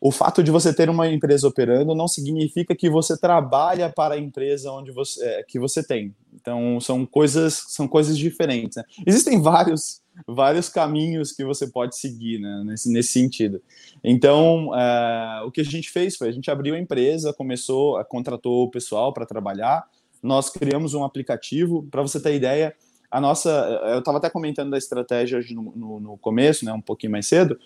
o 0.00 0.12
fato 0.12 0.42
de 0.42 0.50
você 0.50 0.72
ter 0.72 0.88
uma 0.88 1.08
empresa 1.08 1.48
operando 1.48 1.94
não 1.94 2.06
significa 2.06 2.76
que 2.76 2.88
você 2.88 3.16
trabalha 3.16 3.90
para 3.90 4.14
a 4.14 4.18
empresa 4.18 4.70
onde 4.70 4.92
você 4.92 5.24
é, 5.24 5.42
que 5.42 5.58
você 5.58 5.82
tem. 5.82 6.14
Então 6.34 6.78
são 6.80 7.04
coisas 7.04 7.64
são 7.68 7.88
coisas 7.88 8.16
diferentes. 8.16 8.76
Né? 8.76 8.84
Existem 9.06 9.40
vários 9.40 10.00
vários 10.26 10.68
caminhos 10.68 11.32
que 11.32 11.44
você 11.44 11.66
pode 11.66 11.96
seguir 11.96 12.38
né, 12.38 12.62
nesse, 12.64 12.90
nesse 12.90 13.12
sentido. 13.12 13.60
Então 14.02 14.74
é, 14.74 15.42
o 15.44 15.50
que 15.50 15.60
a 15.60 15.64
gente 15.64 15.90
fez 15.90 16.16
foi 16.16 16.28
a 16.28 16.32
gente 16.32 16.50
abriu 16.50 16.74
a 16.74 16.78
empresa, 16.78 17.32
começou, 17.32 18.02
contratou 18.04 18.64
o 18.64 18.70
pessoal 18.70 19.12
para 19.12 19.26
trabalhar. 19.26 19.84
Nós 20.22 20.50
criamos 20.50 20.94
um 20.94 21.04
aplicativo 21.04 21.86
para 21.90 22.02
você 22.02 22.20
ter 22.20 22.34
ideia. 22.34 22.74
A 23.10 23.20
nossa, 23.20 23.50
eu 23.92 24.00
estava 24.00 24.18
até 24.18 24.28
comentando 24.28 24.70
da 24.70 24.78
estratégia 24.78 25.40
no, 25.50 25.72
no, 25.76 26.00
no 26.00 26.18
começo, 26.18 26.64
né, 26.64 26.72
um 26.72 26.80
pouquinho 26.80 27.12
mais 27.12 27.26
cedo 27.26 27.58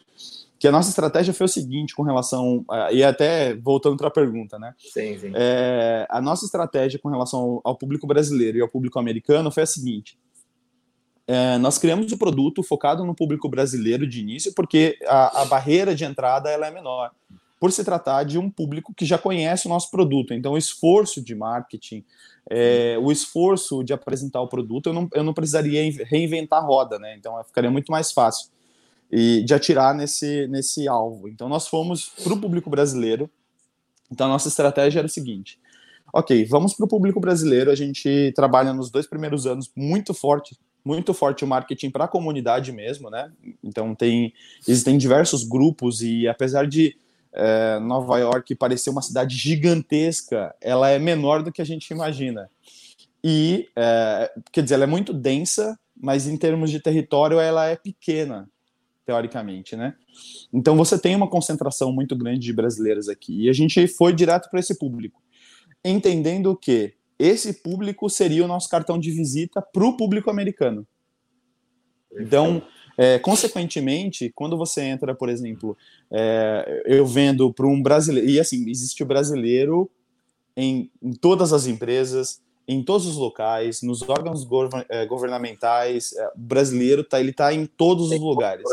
que 0.60 0.68
a 0.68 0.72
nossa 0.72 0.90
estratégia 0.90 1.32
foi 1.32 1.46
o 1.46 1.48
seguinte 1.48 1.94
com 1.94 2.02
relação 2.02 2.66
e 2.92 3.02
até 3.02 3.54
voltando 3.54 3.96
para 3.96 4.08
a 4.08 4.10
pergunta, 4.10 4.58
né? 4.58 4.74
Sim, 4.78 5.18
sim. 5.18 5.32
É, 5.34 6.06
a 6.10 6.20
nossa 6.20 6.44
estratégia 6.44 7.00
com 7.00 7.08
relação 7.08 7.40
ao, 7.40 7.60
ao, 7.64 7.76
público 7.78 8.06
brasileiro 8.06 8.58
e 8.58 8.60
ao 8.60 8.68
público 8.68 8.98
americano 8.98 9.50
foi 9.50 9.62
a 9.62 9.66
seguinte: 9.66 10.18
é, 11.32 11.58
nós 11.58 11.78
criamos 11.78 12.10
o 12.10 12.18
produto 12.18 12.60
focado 12.60 13.04
no 13.04 13.14
público 13.14 13.48
brasileiro 13.48 14.04
de 14.04 14.18
início, 14.18 14.52
porque 14.52 14.98
a, 15.06 15.42
a 15.42 15.44
barreira 15.44 15.94
de 15.94 16.04
entrada 16.04 16.50
ela 16.50 16.66
é 16.66 16.72
menor, 16.72 17.12
por 17.60 17.70
se 17.70 17.84
tratar 17.84 18.24
de 18.24 18.36
um 18.36 18.50
público 18.50 18.92
que 18.92 19.04
já 19.04 19.16
conhece 19.16 19.66
o 19.66 19.68
nosso 19.68 19.92
produto. 19.92 20.34
Então, 20.34 20.54
o 20.54 20.58
esforço 20.58 21.22
de 21.22 21.36
marketing, 21.36 22.04
é, 22.50 22.98
o 23.00 23.12
esforço 23.12 23.84
de 23.84 23.92
apresentar 23.92 24.40
o 24.40 24.48
produto, 24.48 24.88
eu 24.88 24.92
não, 24.92 25.08
eu 25.14 25.22
não 25.22 25.32
precisaria 25.32 25.80
reinventar 26.04 26.64
a 26.64 26.66
roda, 26.66 26.98
né? 26.98 27.14
Então, 27.16 27.40
ficaria 27.44 27.70
muito 27.70 27.92
mais 27.92 28.10
fácil 28.10 28.50
e 29.08 29.44
de 29.44 29.54
atirar 29.54 29.94
nesse, 29.94 30.48
nesse 30.48 30.88
alvo. 30.88 31.28
Então, 31.28 31.48
nós 31.48 31.68
fomos 31.68 32.08
para 32.24 32.32
o 32.32 32.40
público 32.40 32.68
brasileiro. 32.68 33.30
Então, 34.10 34.26
a 34.26 34.30
nossa 34.30 34.48
estratégia 34.48 34.98
era 34.98 35.06
o 35.06 35.10
seguinte: 35.10 35.60
ok, 36.12 36.44
vamos 36.46 36.74
para 36.74 36.86
o 36.86 36.88
público 36.88 37.20
brasileiro. 37.20 37.70
A 37.70 37.76
gente 37.76 38.32
trabalha 38.34 38.72
nos 38.72 38.90
dois 38.90 39.06
primeiros 39.06 39.46
anos 39.46 39.70
muito 39.76 40.12
forte, 40.12 40.58
muito 40.84 41.12
forte 41.12 41.44
o 41.44 41.46
marketing 41.46 41.90
para 41.90 42.04
a 42.04 42.08
comunidade 42.08 42.72
mesmo, 42.72 43.10
né? 43.10 43.30
Então 43.62 43.94
tem 43.94 44.32
existem 44.66 44.96
diversos 44.96 45.44
grupos 45.44 46.02
e 46.02 46.26
apesar 46.26 46.66
de 46.66 46.96
é, 47.32 47.78
Nova 47.78 48.18
York 48.18 48.54
parecer 48.54 48.90
uma 48.90 49.02
cidade 49.02 49.36
gigantesca, 49.36 50.54
ela 50.60 50.90
é 50.90 50.98
menor 50.98 51.42
do 51.42 51.52
que 51.52 51.62
a 51.62 51.66
gente 51.66 51.90
imagina. 51.90 52.50
E 53.22 53.68
é, 53.76 54.32
quer 54.50 54.62
dizer, 54.62 54.74
ela 54.74 54.84
é 54.84 54.86
muito 54.86 55.12
densa, 55.12 55.78
mas 55.96 56.26
em 56.26 56.36
termos 56.36 56.70
de 56.70 56.80
território 56.80 57.38
ela 57.38 57.66
é 57.66 57.76
pequena 57.76 58.48
teoricamente, 59.04 59.76
né? 59.76 59.94
Então 60.52 60.76
você 60.76 60.98
tem 60.98 61.16
uma 61.16 61.28
concentração 61.28 61.92
muito 61.92 62.16
grande 62.16 62.40
de 62.40 62.52
brasileiros 62.52 63.08
aqui. 63.08 63.44
E 63.44 63.50
a 63.50 63.52
gente 63.52 63.86
foi 63.88 64.12
direto 64.12 64.48
para 64.48 64.60
esse 64.60 64.78
público, 64.78 65.20
entendendo 65.84 66.56
que 66.56 66.94
esse 67.20 67.52
público 67.52 68.08
seria 68.08 68.44
o 68.44 68.48
nosso 68.48 68.68
cartão 68.68 68.98
de 68.98 69.10
visita 69.10 69.60
para 69.60 69.84
o 69.84 69.96
público 69.96 70.30
americano. 70.30 70.86
Então, 72.18 72.62
é, 72.96 73.18
consequentemente, 73.18 74.32
quando 74.34 74.56
você 74.56 74.82
entra, 74.82 75.14
por 75.14 75.28
exemplo, 75.28 75.76
é, 76.10 76.82
eu 76.86 77.06
vendo 77.06 77.52
para 77.52 77.66
um 77.66 77.82
brasileiro, 77.82 78.28
e 78.28 78.40
assim, 78.40 78.68
existe 78.68 79.02
o 79.02 79.06
brasileiro 79.06 79.90
em, 80.56 80.90
em 81.02 81.12
todas 81.12 81.52
as 81.52 81.66
empresas, 81.66 82.40
em 82.66 82.84
todos 82.84 83.06
os 83.06 83.16
locais, 83.16 83.82
nos 83.82 84.00
órgãos 84.08 84.46
eh, 84.88 85.04
governamentais, 85.04 86.12
eh, 86.12 86.32
o 86.36 86.40
brasileiro 86.40 87.02
tá, 87.02 87.18
ele 87.18 87.30
está 87.30 87.52
em 87.52 87.66
todos 87.66 88.12
os 88.12 88.20
lugares, 88.20 88.64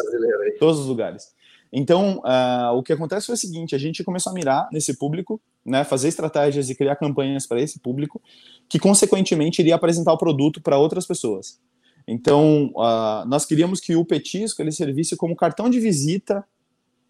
todos 0.60 0.80
os 0.80 0.86
lugares. 0.86 1.34
Então, 1.72 2.20
uh, 2.20 2.76
o 2.76 2.84
que 2.84 2.94
acontece 2.94 3.26
foi 3.26 3.36
o 3.36 3.38
seguinte: 3.38 3.76
a 3.76 3.78
gente 3.78 4.04
começou 4.04 4.32
a 4.32 4.34
mirar 4.34 4.68
nesse 4.72 4.98
público, 4.98 5.40
né, 5.66 5.84
fazer 5.84 6.08
estratégias 6.08 6.70
e 6.70 6.76
criar 6.76 6.96
campanhas 6.96 7.46
para 7.46 7.62
esse 7.62 7.80
público, 7.80 8.22
que 8.70 8.80
consequentemente 8.80 9.62
iria 9.62 9.76
apresentar 9.76 10.14
o 10.14 10.18
produto 10.18 10.62
para 10.62 10.78
outras 10.78 11.06
pessoas. 11.06 11.60
Então, 12.08 12.72
uh, 12.76 13.28
nós 13.28 13.46
queríamos 13.46 13.82
que 13.82 13.96
o 13.96 14.06
petisco 14.06 14.62
ele 14.62 14.72
servisse 14.72 15.18
como 15.18 15.36
cartão 15.36 15.70
de 15.70 15.80
visita 15.80 16.46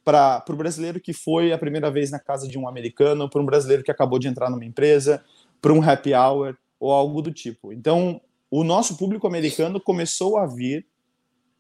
para 0.04 0.44
o 0.50 0.56
brasileiro 0.56 1.00
que 1.02 1.12
foi 1.14 1.52
a 1.52 1.58
primeira 1.58 1.92
vez 1.92 2.10
na 2.10 2.18
casa 2.18 2.48
de 2.48 2.58
um 2.58 2.68
americano, 2.68 3.30
para 3.30 3.42
um 3.42 3.46
brasileiro 3.46 3.84
que 3.84 3.92
acabou 3.92 4.18
de 4.18 4.28
entrar 4.28 4.50
numa 4.50 4.66
empresa, 4.66 5.24
para 5.62 5.74
um 5.74 5.82
happy 5.82 6.14
hour 6.14 6.58
ou 6.80 6.92
algo 6.92 7.22
do 7.22 7.32
tipo. 7.32 7.74
Então, 7.74 8.22
o 8.50 8.64
nosso 8.64 8.98
público 8.98 9.28
americano 9.28 9.80
começou 9.80 10.38
a 10.38 10.48
vir 10.48 10.86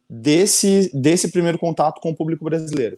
desse, 0.10 0.90
desse 0.94 1.32
primeiro 1.32 1.58
contato 1.58 2.00
com 2.00 2.12
o 2.12 2.16
público 2.16 2.46
brasileiro. 2.46 2.98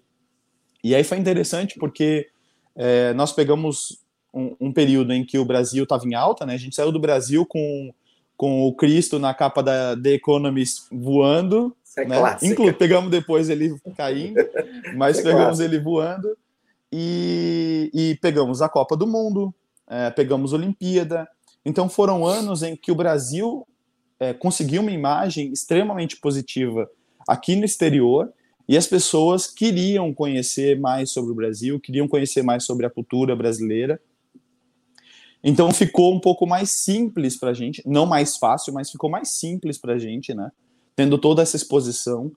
E 0.83 0.95
aí 0.95 1.03
foi 1.03 1.17
interessante 1.17 1.77
porque 1.79 2.27
é, 2.75 3.13
nós 3.13 3.31
pegamos 3.31 3.99
um, 4.33 4.55
um, 4.59 4.71
período 4.71 5.11
em 5.11 5.25
que 5.25 5.37
o 5.37 5.45
Brasil 5.45 5.83
estava 5.83 6.05
em 6.05 6.13
alta, 6.13 6.45
né? 6.45 6.53
A 6.53 6.57
gente 6.57 6.75
saiu 6.75 6.91
do 6.91 6.99
Brasil 6.99 7.45
com, 7.45 7.93
com 8.37 8.63
o 8.63 8.73
Cristo 8.73 9.19
na 9.19 9.33
capa 9.33 9.61
da 9.61 9.97
The 9.97 10.13
Economist 10.13 10.83
voando. 10.91 11.75
É 11.97 12.05
né? 12.05 12.17
Inclu 12.43 12.73
pegamos 12.73 13.09
depois 13.09 13.49
ele 13.49 13.75
caindo, 13.97 14.39
mas 14.95 15.17
é 15.17 15.23
pegamos 15.23 15.59
ele 15.59 15.79
voando. 15.79 16.37
E, 16.91 17.91
e, 17.93 18.15
pegamos 18.21 18.61
a 18.61 18.69
Copa 18.69 18.95
do 18.95 19.05
Mundo, 19.05 19.53
é, 19.87 20.09
pegamos 20.09 20.53
a 20.53 20.55
Olimpíada, 20.55 21.27
então 21.63 21.87
foram 21.87 22.25
anos 22.25 22.63
em 22.63 22.75
que 22.75 22.91
o 22.91 22.95
Brasil 22.95 23.67
é, 24.19 24.33
conseguiu 24.33 24.81
uma 24.81 24.89
imagem 24.91 25.51
extremamente 25.51 26.17
positiva 26.17 26.89
aqui 27.27 27.55
no 27.55 27.65
exterior 27.65 28.31
e 28.67 28.77
as 28.77 28.85
pessoas 28.85 29.47
queriam 29.47 30.13
conhecer 30.13 30.79
mais 30.79 31.11
sobre 31.11 31.31
o 31.31 31.35
Brasil, 31.35 31.79
queriam 31.79 32.07
conhecer 32.07 32.43
mais 32.43 32.63
sobre 32.63 32.85
a 32.85 32.89
cultura 32.89 33.35
brasileira. 33.35 33.99
Então 35.43 35.71
ficou 35.71 36.13
um 36.13 36.19
pouco 36.19 36.45
mais 36.45 36.69
simples 36.69 37.37
para 37.37 37.49
a 37.51 37.53
gente, 37.53 37.81
não 37.85 38.05
mais 38.05 38.37
fácil, 38.37 38.73
mas 38.73 38.91
ficou 38.91 39.09
mais 39.09 39.29
simples 39.29 39.77
para 39.77 39.93
a 39.93 39.97
gente, 39.97 40.33
né? 40.33 40.51
Tendo 40.95 41.17
toda 41.17 41.41
essa 41.41 41.55
exposição, 41.55 42.31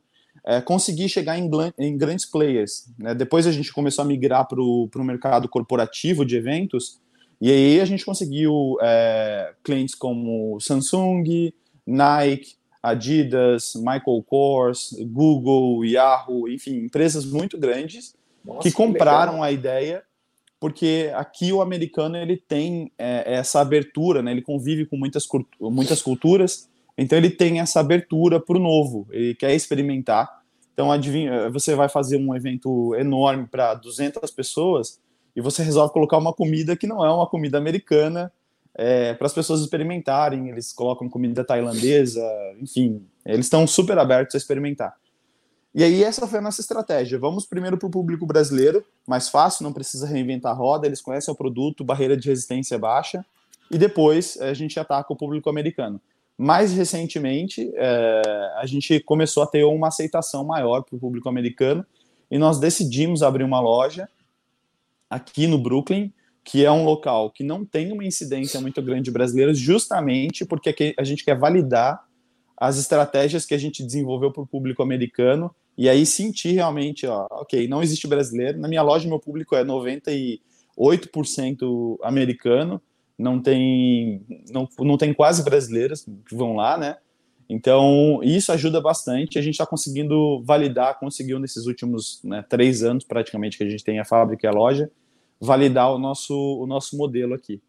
é, 0.44 0.60
conseguir 0.60 1.08
chegar 1.08 1.38
em, 1.38 1.50
em 1.78 1.96
grandes 1.96 2.24
players. 2.24 2.86
Né? 2.98 3.14
Depois 3.14 3.46
a 3.46 3.52
gente 3.52 3.72
começou 3.72 4.02
a 4.02 4.06
migrar 4.06 4.46
para 4.46 4.60
o 4.60 4.88
mercado 5.04 5.48
corporativo 5.48 6.24
de 6.24 6.36
eventos, 6.36 7.00
e 7.40 7.50
aí 7.50 7.80
a 7.80 7.84
gente 7.84 8.04
conseguiu 8.04 8.76
é, 8.80 9.52
clientes 9.64 9.94
como 9.94 10.58
Samsung, 10.60 11.52
Nike, 11.86 12.54
Adidas, 12.82 13.74
Michael 13.76 14.22
Kors, 14.26 14.90
Google, 15.10 15.84
Yahoo, 15.84 16.48
enfim, 16.48 16.78
empresas 16.78 17.24
muito 17.24 17.56
grandes 17.56 18.14
Nossa, 18.44 18.62
que 18.62 18.72
compraram 18.72 19.36
que 19.36 19.42
a 19.42 19.52
ideia 19.52 20.02
porque 20.62 21.10
aqui 21.16 21.52
o 21.52 21.60
americano 21.60 22.16
ele 22.16 22.36
tem 22.36 22.92
é, 22.96 23.34
essa 23.34 23.60
abertura, 23.60 24.22
né? 24.22 24.30
Ele 24.30 24.42
convive 24.42 24.86
com 24.86 24.96
muitas, 24.96 25.26
muitas 25.60 26.00
culturas, 26.00 26.70
então 26.96 27.18
ele 27.18 27.30
tem 27.30 27.58
essa 27.58 27.80
abertura 27.80 28.38
para 28.38 28.56
o 28.56 28.60
novo, 28.60 29.08
ele 29.10 29.34
quer 29.34 29.52
experimentar. 29.56 30.40
Então, 30.72 30.92
adivinha, 30.92 31.50
você 31.50 31.74
vai 31.74 31.88
fazer 31.88 32.16
um 32.16 32.32
evento 32.32 32.94
enorme 32.94 33.48
para 33.48 33.74
200 33.74 34.30
pessoas, 34.30 35.00
e 35.34 35.40
você 35.40 35.64
resolve 35.64 35.92
colocar 35.92 36.16
uma 36.16 36.32
comida 36.32 36.76
que 36.76 36.86
não 36.86 37.04
é 37.04 37.12
uma 37.12 37.26
comida 37.26 37.58
americana 37.58 38.32
é, 38.74 39.14
para 39.14 39.26
as 39.26 39.32
pessoas 39.32 39.60
experimentarem. 39.60 40.48
Eles 40.48 40.72
colocam 40.72 41.08
comida 41.08 41.44
tailandesa, 41.44 42.22
enfim, 42.60 43.04
eles 43.24 43.46
estão 43.46 43.66
super 43.66 43.98
abertos 43.98 44.34
a 44.34 44.38
experimentar. 44.38 44.96
E 45.74 45.82
aí 45.82 46.04
essa 46.04 46.26
foi 46.26 46.38
a 46.38 46.42
nossa 46.42 46.60
estratégia. 46.60 47.18
Vamos 47.18 47.46
primeiro 47.46 47.78
para 47.78 47.86
o 47.86 47.90
público 47.90 48.26
brasileiro, 48.26 48.84
mais 49.06 49.28
fácil, 49.28 49.64
não 49.64 49.72
precisa 49.72 50.06
reinventar 50.06 50.52
a 50.52 50.54
roda, 50.54 50.86
eles 50.86 51.00
conhecem 51.00 51.32
o 51.32 51.36
produto, 51.36 51.82
barreira 51.82 52.16
de 52.16 52.28
resistência 52.28 52.78
baixa, 52.78 53.24
e 53.70 53.78
depois 53.78 54.38
a 54.40 54.52
gente 54.52 54.78
ataca 54.78 55.10
o 55.10 55.16
público 55.16 55.48
americano. 55.48 55.98
Mais 56.36 56.72
recentemente, 56.72 57.70
é, 57.74 58.52
a 58.56 58.66
gente 58.66 59.00
começou 59.00 59.42
a 59.42 59.46
ter 59.46 59.64
uma 59.64 59.88
aceitação 59.88 60.44
maior 60.44 60.82
para 60.82 60.96
o 60.96 60.98
público 60.98 61.28
americano 61.28 61.86
e 62.30 62.38
nós 62.38 62.58
decidimos 62.58 63.22
abrir 63.22 63.44
uma 63.44 63.60
loja 63.60 64.08
aqui 65.08 65.46
no 65.46 65.58
Brooklyn, 65.58 66.12
que 66.44 66.64
é 66.64 66.70
um 66.70 66.84
local 66.84 67.30
que 67.30 67.44
não 67.44 67.64
tem 67.64 67.92
uma 67.92 68.04
incidência 68.04 68.60
muito 68.60 68.82
grande 68.82 69.04
de 69.04 69.10
brasileiros, 69.10 69.58
justamente 69.58 70.44
porque 70.44 70.94
a 70.98 71.04
gente 71.04 71.24
quer 71.24 71.38
validar 71.38 72.04
as 72.56 72.78
estratégias 72.78 73.44
que 73.44 73.54
a 73.54 73.58
gente 73.58 73.84
desenvolveu 73.84 74.32
para 74.32 74.42
o 74.42 74.46
público 74.46 74.82
americano 74.82 75.54
e 75.76 75.88
aí 75.88 76.04
sentir 76.04 76.52
realmente, 76.52 77.06
ó, 77.06 77.26
ok, 77.30 77.66
não 77.66 77.82
existe 77.82 78.06
brasileiro. 78.06 78.58
Na 78.58 78.68
minha 78.68 78.82
loja, 78.82 79.08
meu 79.08 79.18
público 79.18 79.56
é 79.56 79.64
98% 79.64 81.96
americano, 82.02 82.80
não 83.18 83.40
tem, 83.40 84.24
não, 84.50 84.68
não 84.80 84.96
tem 84.96 85.14
quase 85.14 85.44
brasileiros 85.44 86.04
que 86.28 86.34
vão 86.34 86.54
lá, 86.54 86.76
né? 86.76 86.96
Então, 87.48 88.20
isso 88.22 88.52
ajuda 88.52 88.80
bastante. 88.80 89.38
A 89.38 89.42
gente 89.42 89.54
está 89.54 89.66
conseguindo 89.66 90.42
validar, 90.42 90.98
conseguiu 90.98 91.38
nesses 91.38 91.66
últimos 91.66 92.20
né, 92.24 92.44
três 92.48 92.82
anos, 92.82 93.04
praticamente, 93.04 93.58
que 93.58 93.64
a 93.64 93.68
gente 93.68 93.84
tem 93.84 93.98
a 93.98 94.04
fábrica 94.04 94.46
e 94.46 94.48
a 94.48 94.52
loja, 94.52 94.90
validar 95.42 95.92
o 95.92 95.98
nosso, 95.98 96.34
o 96.34 96.66
nosso 96.66 96.96
modelo 96.96 97.34
aqui. 97.34 97.60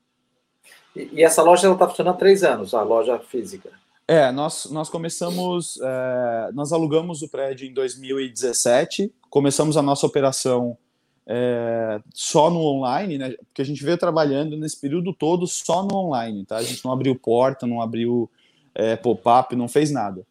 E, 0.95 1.09
e 1.13 1.23
essa 1.23 1.41
loja 1.41 1.71
está 1.71 1.87
funcionando 1.87 2.13
há 2.13 2.17
três 2.17 2.43
anos, 2.43 2.73
a 2.73 2.83
loja 2.83 3.17
física? 3.19 3.71
É, 4.07 4.31
nós, 4.31 4.65
nós 4.69 4.89
começamos, 4.89 5.79
é, 5.81 6.51
nós 6.53 6.71
alugamos 6.71 7.21
o 7.21 7.29
prédio 7.29 7.67
em 7.67 7.73
2017, 7.73 9.11
começamos 9.29 9.75
a 9.75 9.81
nossa 9.81 10.05
operação 10.05 10.77
é, 11.25 11.99
só 12.13 12.49
no 12.49 12.59
online, 12.59 13.17
né? 13.17 13.31
Porque 13.45 13.61
a 13.61 13.65
gente 13.65 13.83
veio 13.83 13.97
trabalhando 13.97 14.55
nesse 14.57 14.79
período 14.79 15.13
todo 15.13 15.47
só 15.47 15.81
no 15.83 15.95
online, 15.95 16.45
tá? 16.45 16.57
A 16.57 16.63
gente 16.63 16.83
não 16.83 16.91
abriu 16.91 17.15
porta, 17.15 17.65
não 17.65 17.81
abriu 17.81 18.29
é, 18.75 18.95
pop-up, 18.95 19.55
não 19.55 19.67
fez 19.67 19.89
nada. 19.89 20.25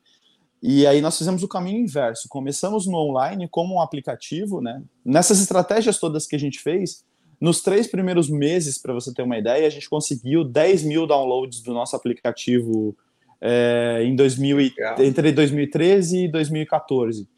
E 0.63 0.87
aí 0.87 1.01
nós 1.01 1.19
fizemos 1.19 1.43
o 1.43 1.49
caminho 1.49 1.81
inverso. 1.81 2.29
Começamos 2.29 2.87
no 2.87 2.97
online 2.97 3.49
como 3.49 3.75
um 3.75 3.81
aplicativo, 3.81 4.61
né? 4.61 4.83
Nessas 5.05 5.41
estratégias 5.41 5.99
todas 5.99 6.27
que 6.27 6.37
a 6.37 6.39
gente 6.39 6.61
fez, 6.61 7.05
nos 7.43 7.61
três 7.61 7.89
primeiros 7.89 8.31
meses, 8.31 8.79
para 8.79 8.95
você 8.95 9.13
ter 9.13 9.23
uma 9.23 9.37
ideia, 9.37 9.67
a 9.67 9.71
gente 9.71 9.91
conseguiu 9.91 10.45
10 10.45 10.85
mil 10.85 11.09
downloads 11.09 11.61
do 11.61 11.75
nosso 11.75 11.97
aplicativo 11.97 12.97
é, 13.41 14.01
em 14.05 14.15
2000 14.15 14.61
e, 14.61 14.75
entre 15.01 15.33
2013 15.33 16.27
e 16.27 16.29
2014. 16.29 17.29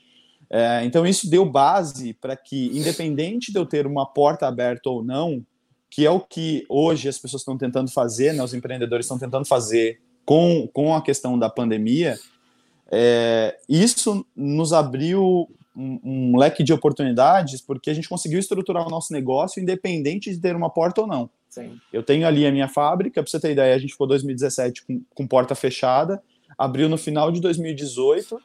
É, 0.51 0.85
então, 0.85 1.07
isso 1.07 1.31
deu 1.31 1.47
base 1.47 2.13
para 2.13 2.37
que, 2.37 2.67
independente 2.79 3.51
de 3.51 3.59
eu 3.59 3.65
ter 3.65 3.87
uma 3.87 4.05
porta 4.05 4.47
aberta 4.47 4.91
ou 4.91 5.03
não, 5.03 5.43
que 5.89 6.05
é 6.05 6.11
o 6.11 6.21
que 6.21 6.67
hoje 6.69 7.09
as 7.09 7.17
pessoas 7.17 7.41
estão 7.41 7.57
tentando 7.57 7.91
fazer, 7.91 8.35
né, 8.35 8.45
os 8.45 8.53
empreendedores 8.53 9.07
estão 9.07 9.19
tentando 9.19 9.47
fazer 9.47 10.03
com, 10.23 10.69
com 10.71 10.95
a 10.95 11.01
questão 11.01 11.39
da 11.39 11.49
pandemia, 11.49 12.19
é, 12.93 13.57
isso 13.67 14.27
nos 14.37 14.75
abriu 14.75 15.49
um, 15.77 16.01
um, 16.05 16.37
leque 16.37 16.63
de 16.63 16.73
oportunidades 16.73 17.61
porque 17.61 17.91
a 17.91 17.95
gente 17.95 18.09
conseguiu 18.09 18.39
estruturar 18.39 18.87
o 18.87 18.91
nosso 18.91 19.13
negócio 19.13 19.61
independente 19.61 20.31
de 20.31 20.41
ter 20.41 20.55
uma 20.55 20.71
porta 20.71 21.01
ou 21.01 21.07
não. 21.07 21.29
Sim. 21.49 21.79
Eu 21.93 22.03
tenho 22.03 22.27
ali 22.27 22.47
a 22.47 22.53
minha 22.53 22.69
fábrica, 22.69 23.23
para 23.23 23.31
você 23.31 23.39
ter 23.39 23.53
ideia, 23.53 23.75
a 23.75 23.79
gente 23.79 23.93
ficou 23.93 24.07
2017 24.07 24.85
com, 24.85 25.03
com 25.15 25.27
porta 25.27 25.55
fechada, 25.55 26.23
abriu 26.59 26.89
no 26.89 26.99
final 26.99 27.31
de 27.31 27.41
2018, 27.41 28.41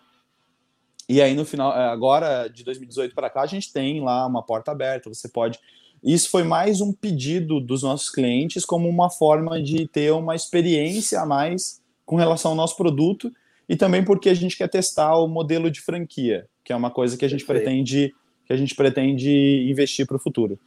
e 1.08 1.22
aí 1.22 1.34
no 1.34 1.44
final, 1.44 1.76
é, 1.76 1.88
agora 1.88 2.48
de 2.48 2.64
2018 2.64 3.16
para 3.16 3.32
cá, 3.32 3.42
a 3.42 3.48
gente 3.48 3.74
tem 3.74 4.00
lá 4.00 4.28
uma 4.28 4.44
porta 4.44 4.72
aberta, 4.72 5.10
você 5.10 5.28
pode 5.28 5.60
Isso 6.04 6.30
foi 6.30 6.44
mais 6.44 6.82
um 6.82 6.94
pedido 6.94 7.60
dos 7.60 7.82
nossos 7.82 8.12
clientes 8.12 8.64
como 8.64 8.88
uma 8.88 9.10
forma 9.10 9.62
de 9.62 9.88
ter 9.88 10.12
uma 10.12 10.36
experiência 10.36 11.20
a 11.20 11.26
mais 11.26 11.82
com 12.06 12.16
relação 12.16 12.52
ao 12.52 12.58
nosso 12.58 12.78
produto 12.78 13.32
e 13.68 13.76
também 13.76 14.04
porque 14.04 14.30
a 14.30 14.34
gente 14.34 14.56
quer 14.56 14.68
testar 14.68 15.16
o 15.18 15.28
modelo 15.28 15.70
de 15.72 15.82
franquia, 15.82 16.48
que 16.70 16.74
é 16.74 16.76
uma 16.76 16.92
coisa 16.92 17.18
que 17.18 17.26
a 17.26 17.28
gente 17.28 17.44
Perfeito. 17.44 17.66
pretende 17.66 18.16
que 18.46 18.54
a 18.54 18.56
gente 18.56 18.76
pretende 18.76 19.68
investir 19.68 20.06
para 20.06 20.18
o 20.18 20.20
futuro. 20.20 20.60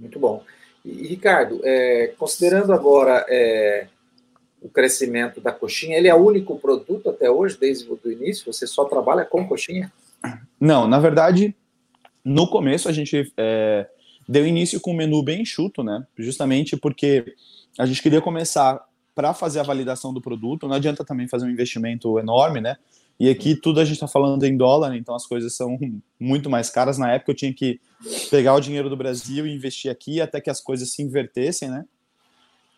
Muito 0.00 0.18
bom. 0.18 0.42
E, 0.82 1.08
Ricardo, 1.08 1.60
é, 1.62 2.14
considerando 2.16 2.72
agora 2.72 3.26
é, 3.28 3.86
o 4.62 4.68
crescimento 4.70 5.42
da 5.42 5.52
coxinha, 5.52 5.98
ele 5.98 6.08
é 6.08 6.14
o 6.14 6.24
único 6.24 6.58
produto 6.58 7.10
até 7.10 7.30
hoje, 7.30 7.58
desde 7.60 7.86
o 7.86 8.00
início? 8.10 8.50
Você 8.50 8.66
só 8.66 8.86
trabalha 8.86 9.26
com 9.26 9.46
coxinha? 9.46 9.92
Não, 10.58 10.88
na 10.88 10.98
verdade, 10.98 11.54
no 12.24 12.48
começo 12.48 12.88
a 12.88 12.92
gente 12.92 13.30
é, 13.36 13.86
deu 14.26 14.46
início 14.46 14.80
com 14.80 14.92
um 14.92 14.96
menu 14.96 15.22
bem 15.22 15.42
enxuto, 15.42 15.84
né? 15.84 16.06
Justamente 16.16 16.78
porque 16.78 17.34
a 17.78 17.84
gente 17.84 18.02
queria 18.02 18.22
começar 18.22 18.82
para 19.14 19.34
fazer 19.34 19.60
a 19.60 19.64
validação 19.64 20.14
do 20.14 20.20
produto. 20.22 20.66
Não 20.66 20.76
adianta 20.76 21.04
também 21.04 21.28
fazer 21.28 21.44
um 21.44 21.50
investimento 21.50 22.18
enorme, 22.18 22.62
né? 22.62 22.78
E 23.18 23.28
aqui 23.28 23.54
tudo 23.54 23.80
a 23.80 23.84
gente 23.84 23.94
está 23.94 24.08
falando 24.08 24.42
em 24.44 24.56
dólar, 24.56 24.96
então 24.96 25.14
as 25.14 25.26
coisas 25.26 25.54
são 25.54 25.78
muito 26.18 26.50
mais 26.50 26.70
caras. 26.70 26.98
Na 26.98 27.12
época 27.12 27.32
eu 27.32 27.36
tinha 27.36 27.52
que 27.52 27.80
pegar 28.30 28.54
o 28.54 28.60
dinheiro 28.60 28.90
do 28.90 28.96
Brasil 28.96 29.46
e 29.46 29.54
investir 29.54 29.90
aqui 29.90 30.20
até 30.20 30.40
que 30.40 30.50
as 30.50 30.60
coisas 30.60 30.90
se 30.90 31.02
invertessem, 31.02 31.70
né? 31.70 31.84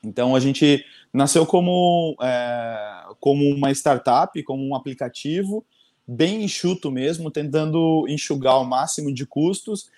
Então 0.04 0.36
a 0.36 0.40
gente 0.40 0.84
nasceu 1.12 1.46
como, 1.46 2.14
é, 2.20 3.04
como 3.20 3.48
uma 3.48 3.70
startup, 3.70 4.42
como 4.42 4.66
um 4.68 4.74
aplicativo 4.74 5.64
bem 6.06 6.44
enxuto 6.44 6.90
mesmo, 6.90 7.30
tentando 7.30 8.04
enxugar 8.08 8.60
o 8.60 8.64
máximo 8.64 9.12
de 9.12 9.24
custos 9.24 9.88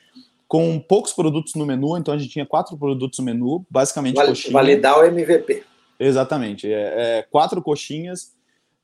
com 0.46 0.78
poucos 0.78 1.12
produtos 1.12 1.54
no 1.54 1.66
menu, 1.66 1.96
então 1.96 2.14
a 2.14 2.18
gente 2.18 2.30
tinha 2.30 2.46
quatro 2.46 2.76
produtos 2.76 3.18
no 3.18 3.24
menu, 3.24 3.66
basicamente 3.68 4.14
Vale, 4.14 4.28
coxinha. 4.28 4.52
Validar 4.52 4.98
o 4.98 5.04
MVP. 5.04 5.64
Exatamente, 5.98 6.72
é, 6.72 7.18
é, 7.18 7.22
quatro 7.22 7.60
coxinhas, 7.60 8.35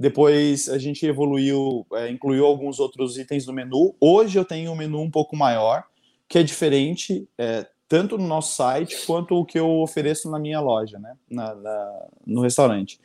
depois 0.03 0.69
a 0.69 0.79
gente 0.79 1.07
evoluiu, 1.07 1.87
é, 1.93 2.11
incluiu 2.11 2.45
alguns 2.45 2.81
outros 2.81 3.17
itens 3.17 3.47
no 3.47 3.53
menu, 3.53 3.95
hoje 4.01 4.37
eu 4.37 4.45
tenho 4.45 4.73
um 4.73 4.75
menu 4.75 5.01
um 5.01 5.09
pouco 5.09 5.37
maior, 5.37 5.85
que 6.29 6.39
é 6.39 6.43
diferente, 6.43 7.29
é, 7.39 7.69
tanto 7.89 8.19
no 8.19 8.27
nosso 8.27 8.57
site, 8.57 9.07
quanto 9.07 9.37
o 9.37 9.45
que 9.45 9.57
eu 9.57 9.81
ofereço 9.81 10.29
na 10.29 10.41
minha 10.41 10.59
loja, 10.59 10.99
né, 10.99 11.15
na, 11.31 11.55
na, 11.55 12.07
no 12.27 12.41
restaurante. 12.43 12.99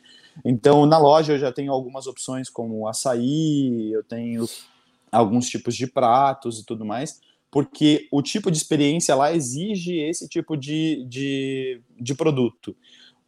Então, 0.44 0.86
na 0.86 0.98
loja 0.98 1.34
eu 1.34 1.38
já 1.38 1.52
tenho 1.52 1.70
algumas 1.70 2.08
opções 2.08 2.50
como 2.50 2.88
açaí, 2.88 3.92
eu 3.92 4.02
tenho 4.02 4.44
alguns 5.12 5.48
tipos 5.48 5.76
de 5.76 5.86
pratos 5.86 6.58
e 6.58 6.66
tudo 6.66 6.84
mais, 6.84 7.20
porque 7.48 8.08
o 8.10 8.20
tipo 8.20 8.50
de 8.50 8.56
experiência 8.56 9.14
lá 9.14 9.32
exige 9.32 10.00
esse 10.00 10.28
tipo 10.28 10.56
de, 10.56 11.04
de, 11.08 11.80
de 11.96 12.14
produto. 12.16 12.76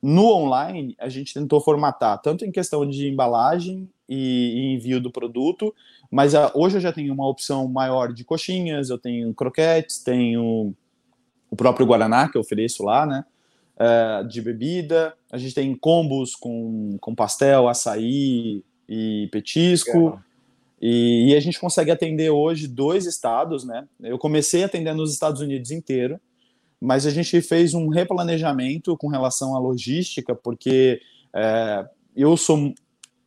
No 0.03 0.33
online, 0.33 0.97
a 0.99 1.09
gente 1.09 1.35
tentou 1.35 1.61
formatar, 1.61 2.21
tanto 2.23 2.45
em 2.45 2.51
questão 2.51 2.89
de 2.89 3.09
embalagem 3.09 3.89
e, 4.09 4.75
envio 4.75 5.01
do 5.01 5.11
produto, 5.11 5.75
mas 6.11 6.35
a, 6.35 6.51
hoje 6.55 6.77
eu 6.77 6.81
já 6.81 6.93
tenho 6.93 7.13
uma 7.13 7.29
opção 7.29 7.69
maior 7.69 8.13
de 8.13 8.25
coxinhas, 8.25 8.89
eu 8.89 8.99
tenho 8.99 9.33
croquetes, 9.35 9.99
tenho 9.99 10.75
o 11.51 11.57
próprio 11.57 11.87
Guaraná 11.87 12.29
que 12.29 12.37
eu 12.37 12.41
ofereço 12.41 12.83
lá, 12.83 13.05
né? 13.05 13.25
Uh, 13.77 14.29
de 14.29 14.43
bebida, 14.43 15.15
a 15.33 15.39
gente 15.39 15.55
tem 15.55 15.75
combos 15.75 16.37
com, 16.37 16.97
com 17.01 17.15
pastel, 17.15 17.67
açaí 17.69 18.63
e 18.89 19.29
petisco. 19.33 20.21
E, 20.81 21.31
e, 21.31 21.37
a 21.37 21.41
gente 21.41 21.61
consegue 21.61 21.91
atender 21.91 22.31
hoje 22.31 22.67
dois 22.67 23.05
estados, 23.05 23.65
né? 23.65 23.87
Eu 24.01 24.19
comecei 24.19 24.65
atendendo 24.65 25.03
nos 25.03 25.13
Estados 25.13 25.41
Unidos 25.41 25.71
inteiro, 25.71 26.19
mas 26.81 27.07
a 27.07 27.11
gente 27.11 27.41
fez 27.43 27.75
um 27.75 27.89
replanejamento 27.89 28.97
com 28.97 29.09
relação 29.09 29.55
à 29.55 29.59
logística, 29.59 30.35
porque 30.35 31.01
é, 31.35 31.87
eu 32.17 32.37
sou. 32.37 32.73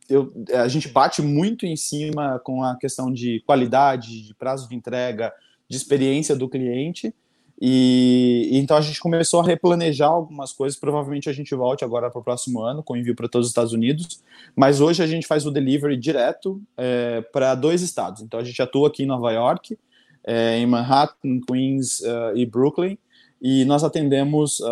Eu, 0.08 0.32
a 0.52 0.68
gente 0.68 0.88
bate 0.88 1.22
muito 1.22 1.64
em 1.64 1.76
cima 1.76 2.38
com 2.44 2.62
a 2.62 2.76
questão 2.76 3.12
de 3.12 3.40
qualidade, 3.46 4.22
de 4.22 4.34
prazo 4.34 4.68
de 4.68 4.74
entrega, 4.74 5.32
de 5.68 5.76
experiência 5.76 6.36
do 6.36 6.48
cliente. 6.48 7.14
E, 7.60 8.50
então 8.52 8.76
a 8.76 8.80
gente 8.80 9.00
começou 9.00 9.40
a 9.40 9.44
replanejar 9.44 10.10
algumas 10.10 10.52
coisas. 10.52 10.78
Provavelmente 10.78 11.30
a 11.30 11.32
gente 11.32 11.54
volte 11.54 11.84
agora 11.84 12.10
para 12.10 12.20
o 12.20 12.24
próximo 12.24 12.60
ano 12.60 12.82
com 12.82 12.96
envio 12.96 13.14
para 13.14 13.28
todos 13.28 13.46
os 13.46 13.50
Estados 13.52 13.72
Unidos. 13.72 14.22
Mas 14.54 14.80
hoje 14.80 15.02
a 15.02 15.06
gente 15.06 15.26
faz 15.26 15.46
o 15.46 15.50
delivery 15.50 15.96
direto 15.96 16.60
é, 16.76 17.22
para 17.32 17.54
dois 17.54 17.80
estados. 17.80 18.20
Então 18.22 18.38
a 18.38 18.44
gente 18.44 18.60
atua 18.60 18.88
aqui 18.88 19.04
em 19.04 19.06
Nova 19.06 19.32
York, 19.32 19.78
é, 20.24 20.58
em 20.58 20.66
Manhattan, 20.66 21.40
Queens 21.46 22.00
uh, 22.00 22.36
e 22.36 22.44
Brooklyn. 22.44 22.98
E 23.46 23.62
nós 23.66 23.84
atendemos 23.84 24.58
uh, 24.60 24.66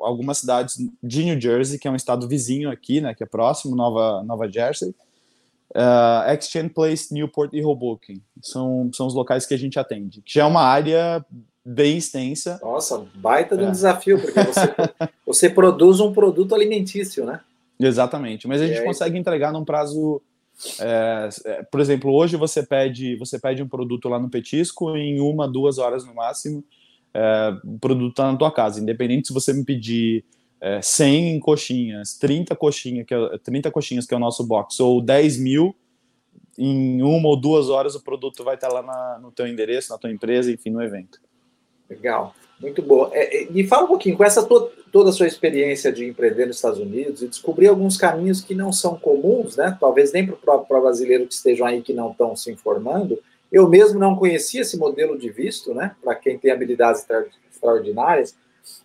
algumas 0.00 0.36
cidades 0.36 0.76
de 1.02 1.24
New 1.24 1.40
Jersey, 1.40 1.78
que 1.78 1.88
é 1.88 1.90
um 1.90 1.96
estado 1.96 2.28
vizinho 2.28 2.70
aqui, 2.70 3.00
né, 3.00 3.14
que 3.14 3.22
é 3.22 3.26
próximo, 3.26 3.74
Nova, 3.74 4.22
Nova 4.22 4.46
Jersey. 4.46 4.94
Uh, 5.70 6.30
Exchange 6.34 6.68
Place, 6.68 7.14
Newport 7.14 7.54
e 7.54 7.64
Hoboken. 7.64 8.20
São, 8.42 8.90
são 8.92 9.06
os 9.06 9.14
locais 9.14 9.46
que 9.46 9.54
a 9.54 9.58
gente 9.58 9.78
atende. 9.78 10.20
Que 10.20 10.34
já 10.34 10.42
é 10.42 10.44
uma 10.44 10.60
área 10.60 11.24
bem 11.64 11.96
extensa. 11.96 12.60
Nossa, 12.62 13.02
baita 13.14 13.56
de 13.56 13.64
um 13.64 13.68
é. 13.68 13.70
desafio, 13.70 14.20
porque 14.20 14.42
você, 14.42 14.74
você 15.24 15.48
produz 15.48 15.98
um 15.98 16.12
produto 16.12 16.54
alimentício, 16.54 17.24
né? 17.24 17.40
Exatamente, 17.80 18.46
mas 18.46 18.60
a 18.60 18.66
gente 18.66 18.84
consegue 18.84 19.16
entregar 19.16 19.54
num 19.54 19.64
prazo. 19.64 20.20
É, 20.78 21.28
é, 21.46 21.62
por 21.62 21.80
exemplo, 21.80 22.12
hoje 22.12 22.36
você 22.36 22.62
pede, 22.62 23.16
você 23.16 23.38
pede 23.38 23.62
um 23.62 23.68
produto 23.68 24.06
lá 24.06 24.18
no 24.18 24.28
Petisco 24.28 24.94
em 24.96 25.18
uma, 25.18 25.48
duas 25.48 25.78
horas 25.78 26.04
no 26.04 26.14
máximo. 26.14 26.62
É, 27.14 27.52
produto 27.80 28.10
está 28.10 28.30
na 28.30 28.38
tua 28.38 28.52
casa, 28.52 28.80
independente 28.80 29.28
se 29.28 29.34
você 29.34 29.52
me 29.52 29.64
pedir 29.64 30.24
é, 30.60 30.80
100 30.82 31.40
coxinhas, 31.40 32.14
30 32.18 32.54
coxinhas, 32.56 33.06
que 33.06 33.14
é, 33.14 33.38
30 33.38 33.70
coxinhas, 33.70 34.06
que 34.06 34.14
é 34.14 34.16
o 34.16 34.20
nosso 34.20 34.44
box, 34.44 34.80
ou 34.80 35.00
10 35.00 35.38
mil, 35.38 35.74
em 36.58 37.00
uma 37.02 37.28
ou 37.28 37.40
duas 37.40 37.70
horas 37.70 37.94
o 37.94 38.02
produto 38.02 38.42
vai 38.42 38.56
estar 38.56 38.68
lá 38.68 38.82
na, 38.82 39.18
no 39.22 39.30
teu 39.30 39.46
endereço, 39.46 39.92
na 39.92 39.98
tua 39.98 40.10
empresa, 40.10 40.50
enfim, 40.50 40.70
no 40.70 40.82
evento. 40.82 41.20
Legal, 41.88 42.34
muito 42.60 42.82
boa. 42.82 43.10
É, 43.12 43.44
é, 43.44 43.50
me 43.50 43.64
fala 43.66 43.84
um 43.84 43.88
pouquinho, 43.88 44.16
com 44.16 44.24
essa 44.24 44.44
to 44.44 44.70
toda 44.90 45.10
a 45.10 45.12
sua 45.12 45.26
experiência 45.26 45.92
de 45.92 46.06
empreender 46.06 46.46
nos 46.46 46.56
Estados 46.56 46.78
Unidos 46.78 47.22
e 47.22 47.28
descobrir 47.28 47.68
alguns 47.68 47.96
caminhos 47.98 48.40
que 48.40 48.54
não 48.54 48.72
são 48.72 48.98
comuns, 48.98 49.56
né? 49.56 49.76
Talvez 49.78 50.12
nem 50.12 50.26
para 50.26 50.56
o 50.56 50.80
brasileiro 50.80 51.26
que 51.26 51.34
estejam 51.34 51.66
aí 51.66 51.82
que 51.82 51.92
não 51.92 52.10
estão 52.10 52.34
se 52.34 52.50
informando. 52.50 53.18
Eu 53.50 53.68
mesmo 53.68 53.98
não 53.98 54.16
conhecia 54.16 54.60
esse 54.60 54.76
modelo 54.76 55.18
de 55.18 55.30
visto, 55.30 55.72
né? 55.74 55.94
Para 56.02 56.14
quem 56.14 56.38
tem 56.38 56.50
habilidades 56.50 57.00
extra 57.02 57.26
extraordinárias. 57.50 58.36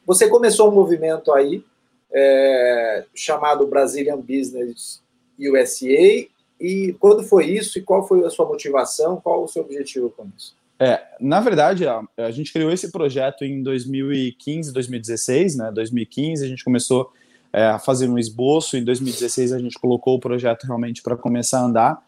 Você 0.05 0.27
começou 0.27 0.69
um 0.69 0.75
movimento 0.75 1.31
aí 1.33 1.63
é, 2.11 3.05
chamado 3.13 3.67
Brazilian 3.67 4.17
Business 4.17 5.01
USA. 5.39 6.27
E 6.59 6.95
quando 6.99 7.23
foi 7.23 7.47
isso? 7.47 7.77
E 7.77 7.81
qual 7.81 8.07
foi 8.07 8.25
a 8.25 8.29
sua 8.29 8.45
motivação? 8.45 9.19
Qual 9.21 9.43
o 9.43 9.47
seu 9.47 9.63
objetivo 9.63 10.09
com 10.09 10.27
isso? 10.37 10.55
É, 10.79 11.01
na 11.19 11.39
verdade, 11.39 11.87
a, 11.87 12.01
a, 12.17 12.31
gente 12.31 12.51
criou 12.51 12.71
esse 12.71 12.91
projeto 12.91 13.43
em 13.43 13.61
2015, 13.61 14.73
2016, 14.73 15.57
né? 15.57 15.71
2015 15.71 16.43
a 16.43 16.47
gente 16.47 16.63
começou 16.63 17.11
é, 17.51 17.65
a 17.65 17.79
fazer 17.79 18.09
um 18.09 18.17
esboço, 18.17 18.75
em 18.75 18.83
2016 18.83 19.53
a 19.53 19.59
gente 19.59 19.79
colocou 19.79 20.15
o 20.15 20.19
projeto 20.19 20.65
realmente 20.65 21.01
para 21.01 21.15
começar 21.15 21.59
a 21.59 21.65
andar. 21.65 22.03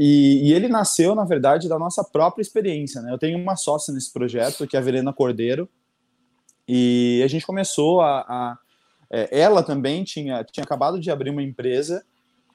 E, 0.00 0.48
e, 0.48 0.52
ele 0.54 0.68
nasceu, 0.68 1.12
na 1.14 1.24
verdade, 1.24 1.68
da 1.68 1.76
nossa 1.78 2.04
própria 2.04 2.40
experiência, 2.40 3.02
né? 3.02 3.12
Eu 3.12 3.18
tenho 3.18 3.36
uma 3.36 3.56
sócia 3.56 3.92
nesse 3.92 4.12
projeto, 4.12 4.64
que 4.64 4.76
é 4.76 4.78
a 4.78 4.82
Verena 4.82 5.12
Cordeiro, 5.12 5.68
e 6.68 7.20
a 7.24 7.26
gente 7.26 7.44
começou 7.44 8.00
a. 8.00 8.20
a 8.20 8.58
é, 9.10 9.40
ela 9.40 9.62
também 9.62 10.04
tinha, 10.04 10.44
tinha 10.44 10.62
acabado 10.62 11.00
de 11.00 11.10
abrir 11.10 11.30
uma 11.30 11.42
empresa 11.42 12.04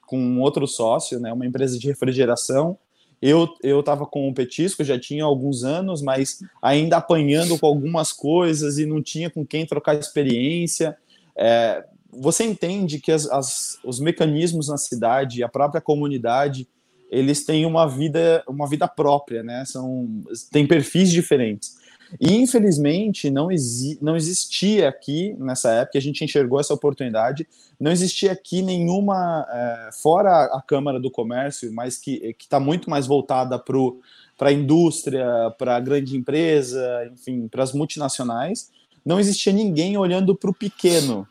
com 0.06 0.40
outro 0.40 0.66
sócio, 0.66 1.20
né? 1.20 1.34
Uma 1.34 1.46
empresa 1.46 1.78
de 1.78 1.88
refrigeração 1.88 2.78
eu 3.24 3.48
eu 3.64 3.80
estava 3.80 4.06
com 4.06 4.28
o 4.28 4.34
petisco, 4.34 4.84
já 4.84 5.00
tinha 5.00 5.24
alguns 5.24 5.64
anos, 5.64 6.02
mas 6.02 6.44
ainda 6.62 6.98
apanhando 6.98 7.58
com 7.58 7.66
algumas 7.66 8.12
coisas 8.12 8.78
e 8.78 8.86
não 8.86 9.02
tinha 9.02 9.30
com 9.30 9.46
quem 9.46 9.66
trocar 9.66 9.96
experiência. 9.96 10.98
É, 11.34 11.86
você 12.12 12.44
entende 12.44 13.00
que 13.00 13.14
as, 13.14 13.26
as, 13.28 13.80
os 13.82 13.98
mecanismos 13.98 14.68
na 14.68 14.78
cidade, 14.78 15.42
a 15.42 15.48
própria 15.48 15.80
comunidade, 15.80 16.68
eles 17.14 17.46
têm 17.46 17.66
uma 17.66 17.88
vida 17.88 18.44
uma 18.48 18.68
vida 18.68 18.88
própria, 18.88 19.44
né? 19.44 19.64
São 19.66 20.24
têm 20.52 20.68
perfis 20.68 21.12
diferentes. 21.12 21.84
E 22.20 22.36
infelizmente 22.36 23.30
não, 23.30 23.52
exi 23.52 23.98
não 24.02 24.16
existia 24.16 24.88
aqui 24.88 25.36
nessa 25.40 25.72
época, 25.72 25.98
a 25.98 26.02
gente 26.02 26.24
enxergou 26.24 26.60
essa 26.60 26.74
oportunidade, 26.74 27.48
não 27.80 27.92
existia 27.92 28.32
aqui 28.32 28.62
nenhuma, 28.62 29.48
é, 29.50 29.90
fora 29.92 30.46
a 30.46 30.62
Câmara 30.62 31.00
do 31.00 31.10
Comércio, 31.10 31.74
mas 31.74 31.98
que 31.98 32.36
está 32.40 32.60
muito 32.60 32.90
mais 32.90 33.08
voltada 33.08 33.58
para 33.58 34.50
a 34.50 34.54
indústria, 34.54 35.26
para 35.58 35.76
a 35.76 35.80
grande 35.80 36.16
empresa, 36.16 37.10
enfim, 37.12 37.48
para 37.48 37.64
as 37.64 37.74
multinacionais, 37.74 38.70
não 39.06 39.20
existia 39.20 39.52
ninguém 39.52 39.98
olhando 39.98 40.36
para 40.36 40.50
o 40.50 40.54
pequeno, 40.54 41.28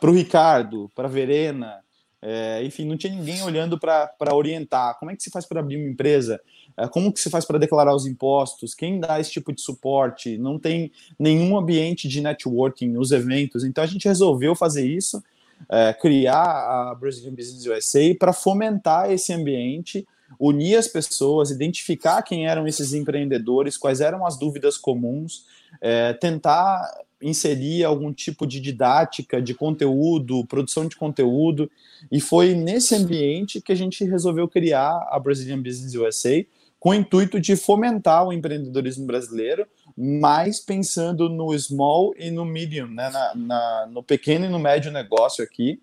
para 0.00 0.10
o 0.10 0.14
Ricardo, 0.14 0.90
para 0.94 1.08
a 1.08 1.10
Verena, 1.10 1.80
É, 2.24 2.62
enfim, 2.64 2.84
não 2.84 2.96
tinha 2.96 3.12
ninguém 3.12 3.42
olhando 3.42 3.76
para 3.76 4.32
orientar. 4.32 4.96
Como 5.00 5.10
é 5.10 5.16
que 5.16 5.22
se 5.22 5.30
faz 5.30 5.44
para 5.44 5.58
abrir 5.58 5.76
uma 5.76 5.88
empresa? 5.88 6.40
É, 6.76 6.86
como 6.86 7.12
que 7.12 7.20
se 7.20 7.28
faz 7.28 7.44
para 7.44 7.58
declarar 7.58 7.94
os 7.94 8.06
impostos? 8.06 8.74
Quem 8.74 9.00
dá 9.00 9.18
esse 9.18 9.32
tipo 9.32 9.52
de 9.52 9.60
suporte? 9.60 10.38
Não 10.38 10.56
tem 10.56 10.92
nenhum 11.18 11.58
ambiente 11.58 12.06
de 12.06 12.20
networking 12.20 12.88
nos 12.88 13.10
eventos. 13.10 13.64
Então 13.64 13.82
a 13.82 13.86
gente 13.88 14.06
resolveu 14.06 14.54
fazer 14.54 14.86
isso, 14.86 15.22
é, 15.68 15.92
criar 15.92 16.44
a 16.44 16.94
Brazilian 16.94 17.34
Business 17.34 17.66
USA 17.66 18.14
para 18.16 18.32
fomentar 18.32 19.10
esse 19.10 19.32
ambiente, 19.32 20.06
unir 20.38 20.76
as 20.76 20.86
pessoas, 20.86 21.50
identificar 21.50 22.22
quem 22.22 22.46
eram 22.46 22.68
esses 22.68 22.94
empreendedores, 22.94 23.76
quais 23.76 24.00
eram 24.00 24.24
as 24.24 24.38
dúvidas 24.38 24.78
comuns, 24.78 25.44
é, 25.80 26.12
tentar 26.12 26.88
inserir 27.22 27.84
algum 27.84 28.12
tipo 28.12 28.46
de 28.46 28.60
didática, 28.60 29.40
de 29.40 29.54
conteúdo, 29.54 30.44
produção 30.46 30.86
de 30.86 30.96
conteúdo, 30.96 31.70
e 32.10 32.20
foi 32.20 32.54
nesse 32.54 32.94
ambiente 32.94 33.60
que 33.60 33.72
a 33.72 33.76
gente 33.76 34.04
resolveu 34.04 34.48
criar 34.48 35.08
a 35.10 35.18
Brazilian 35.18 35.62
Business 35.62 35.94
USA, 35.94 36.44
com 36.82 36.90
o 36.90 36.94
intuito 36.94 37.40
de 37.40 37.54
fomentar 37.54 38.26
o 38.26 38.32
empreendedorismo 38.32 39.06
brasileiro, 39.06 39.64
mais 39.96 40.58
pensando 40.58 41.28
no 41.28 41.56
small 41.56 42.12
e 42.18 42.28
no 42.28 42.44
medium, 42.44 42.88
né, 42.88 43.08
na, 43.08 43.34
na, 43.36 43.86
no 43.88 44.02
pequeno 44.02 44.46
e 44.46 44.48
no 44.48 44.58
médio 44.58 44.90
negócio 44.90 45.44
aqui, 45.44 45.80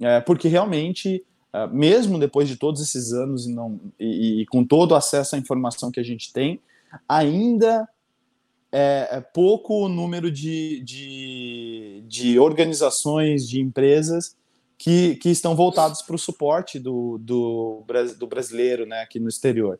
é, 0.00 0.18
porque 0.20 0.48
realmente, 0.48 1.22
é, 1.52 1.66
mesmo 1.66 2.18
depois 2.18 2.48
de 2.48 2.56
todos 2.56 2.80
esses 2.80 3.12
anos 3.12 3.46
e, 3.46 3.52
não, 3.52 3.78
e, 3.98 4.40
e 4.40 4.46
com 4.46 4.64
todo 4.64 4.92
o 4.92 4.94
acesso 4.94 5.36
à 5.36 5.38
informação 5.38 5.90
que 5.90 6.00
a 6.00 6.04
gente 6.04 6.32
tem, 6.32 6.58
ainda 7.06 7.86
é, 8.72 9.08
é 9.12 9.20
pouco 9.20 9.84
o 9.84 9.88
número 9.88 10.30
de, 10.30 10.80
de, 10.82 12.04
de, 12.06 12.38
organizações, 12.38 13.48
de 13.48 13.60
empresas 13.60 14.36
que, 14.78 15.16
que 15.16 15.28
estão 15.28 15.54
voltadas 15.54 16.02
para 16.02 16.14
o 16.14 16.18
suporte 16.18 16.78
do, 16.78 17.18
do, 17.18 17.84
do, 18.18 18.26
brasileiro 18.26 18.86
né, 18.86 19.02
aqui 19.02 19.18
no 19.18 19.28
exterior. 19.28 19.78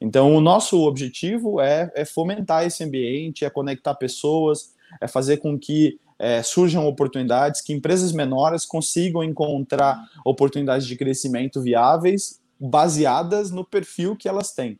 Então, 0.00 0.34
o 0.34 0.40
nosso 0.40 0.80
objetivo 0.80 1.60
é, 1.60 1.90
é 1.94 2.04
fomentar 2.04 2.66
esse 2.66 2.82
ambiente, 2.82 3.44
é 3.44 3.50
conectar 3.50 3.94
pessoas, 3.94 4.74
é 5.00 5.06
fazer 5.06 5.36
com 5.36 5.58
que 5.58 5.98
é, 6.18 6.42
surjam 6.42 6.86
oportunidades, 6.86 7.60
que 7.60 7.72
empresas 7.72 8.12
menores 8.12 8.64
consigam 8.64 9.22
encontrar 9.22 9.98
oportunidades 10.24 10.86
de 10.86 10.96
crescimento 10.96 11.60
viáveis 11.60 12.40
baseadas 12.58 13.50
no 13.50 13.64
perfil 13.64 14.16
que 14.16 14.28
elas 14.28 14.52
têm. 14.52 14.78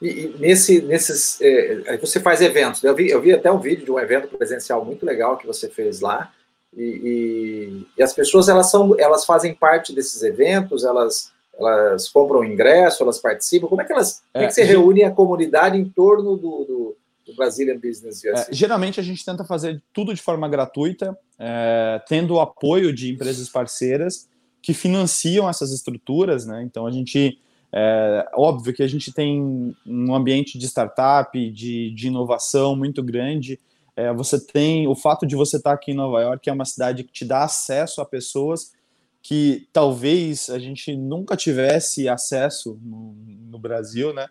E, 0.00 0.08
e 0.08 0.36
nesse, 0.38 0.82
nesses, 0.82 1.40
é, 1.40 1.96
você 1.98 2.20
faz 2.20 2.40
eventos. 2.40 2.82
Eu 2.84 2.94
vi, 2.94 3.08
eu 3.08 3.20
vi 3.20 3.32
até 3.32 3.50
um 3.50 3.58
vídeo 3.58 3.84
de 3.84 3.90
um 3.90 3.98
evento 3.98 4.28
presencial 4.28 4.84
muito 4.84 5.04
legal 5.04 5.36
que 5.36 5.46
você 5.46 5.68
fez 5.68 6.00
lá. 6.00 6.32
E, 6.76 6.82
e, 6.82 7.86
e 7.98 8.02
as 8.02 8.12
pessoas 8.12 8.48
elas 8.48 8.70
são, 8.70 8.98
elas 8.98 9.24
fazem 9.24 9.54
parte 9.54 9.94
desses 9.94 10.22
eventos. 10.22 10.84
Elas, 10.84 11.32
elas 11.58 12.08
compram 12.08 12.44
ingresso, 12.44 13.02
elas 13.02 13.18
participam. 13.18 13.68
Como 13.68 13.80
é 13.80 13.84
que 13.84 13.92
elas, 13.92 14.22
é, 14.34 14.38
como 14.38 14.44
é 14.44 14.48
que 14.48 14.54
você 14.54 14.64
reúne 14.64 15.02
a 15.02 15.10
comunidade 15.10 15.78
em 15.78 15.84
torno 15.88 16.36
do, 16.36 16.64
do, 16.64 16.96
do 17.26 17.34
Brazilian 17.34 17.78
Business 17.78 18.24
É, 18.24 18.48
geralmente 18.50 19.00
a 19.00 19.02
gente 19.02 19.24
tenta 19.24 19.44
fazer 19.44 19.82
tudo 19.92 20.14
de 20.14 20.20
forma 20.20 20.48
gratuita, 20.48 21.18
é, 21.38 22.00
tendo 22.06 22.34
o 22.34 22.40
apoio 22.40 22.92
de 22.92 23.12
empresas 23.12 23.48
parceiras 23.48 24.28
que 24.60 24.74
financiam 24.74 25.48
essas 25.48 25.72
estruturas, 25.72 26.44
né? 26.44 26.62
Então 26.62 26.86
a 26.86 26.90
gente 26.90 27.38
é 27.72 28.28
óbvio 28.34 28.72
que 28.72 28.82
a 28.82 28.88
gente 28.88 29.12
tem 29.12 29.74
um 29.86 30.14
ambiente 30.14 30.58
de 30.58 30.66
startup, 30.66 31.50
de, 31.50 31.90
de 31.90 32.06
inovação 32.06 32.76
muito 32.76 33.02
grande. 33.02 33.58
É, 33.94 34.12
você 34.12 34.38
tem 34.38 34.86
o 34.86 34.94
fato 34.94 35.26
de 35.26 35.34
você 35.34 35.56
estar 35.56 35.72
aqui 35.72 35.92
em 35.92 35.94
Nova 35.94 36.20
York, 36.20 36.48
é 36.48 36.52
uma 36.52 36.64
cidade 36.64 37.04
que 37.04 37.12
te 37.12 37.24
dá 37.24 37.44
acesso 37.44 38.00
a 38.00 38.04
pessoas 38.04 38.72
que 39.22 39.66
talvez 39.72 40.48
a 40.50 40.58
gente 40.58 40.94
nunca 40.94 41.36
tivesse 41.36 42.08
acesso 42.08 42.78
no, 42.80 43.16
no 43.50 43.58
Brasil, 43.58 44.14
né? 44.14 44.28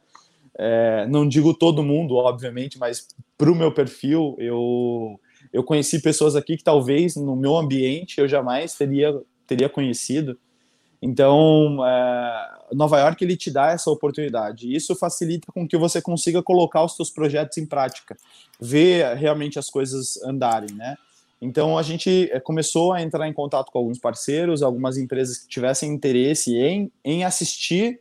É, 0.58 1.06
não 1.08 1.28
digo 1.28 1.54
todo 1.54 1.84
mundo, 1.84 2.16
obviamente, 2.16 2.80
mas 2.80 3.10
para 3.38 3.52
o 3.52 3.56
meu 3.56 3.74
perfil, 3.74 4.38
eu, 4.40 5.20
eu 5.52 5.64
conheci 5.64 6.02
pessoas 6.02 6.34
aqui 6.34 6.56
que 6.56 6.64
talvez 6.64 7.18
no 7.18 7.36
meu 7.36 7.58
ambiente 7.58 8.22
eu 8.22 8.28
jamais 8.28 8.74
teria, 8.76 9.14
teria 9.46 9.68
conhecido. 9.68 10.40
Então, 11.06 11.86
é, 11.86 12.50
Nova 12.74 13.00
York 13.00 13.24
ele 13.24 13.38
te 13.38 13.52
dá 13.52 13.70
essa 13.70 13.92
oportunidade. 13.92 14.76
Isso 14.76 14.96
facilita 14.96 15.52
com 15.54 15.68
que 15.68 15.78
você 15.78 16.02
consiga 16.02 16.42
colocar 16.42 16.84
os 16.84 16.96
seus 16.96 17.12
projetos 17.12 17.60
em 17.60 17.66
prática, 17.68 18.18
ver 18.60 19.16
realmente 19.16 19.60
as 19.60 19.70
coisas 19.70 20.20
andarem, 20.24 20.74
né? 20.76 20.98
Então 21.40 21.78
a 21.78 21.84
gente 21.84 22.28
é, 22.32 22.40
começou 22.40 22.92
a 22.92 23.04
entrar 23.04 23.28
em 23.28 23.34
contato 23.34 23.72
com 23.72 23.78
alguns 23.78 24.00
parceiros, 24.00 24.64
algumas 24.64 24.98
empresas 24.98 25.38
que 25.38 25.48
tivessem 25.48 25.94
interesse 25.94 26.56
em, 26.56 26.92
em 27.04 27.24
assistir 27.24 28.00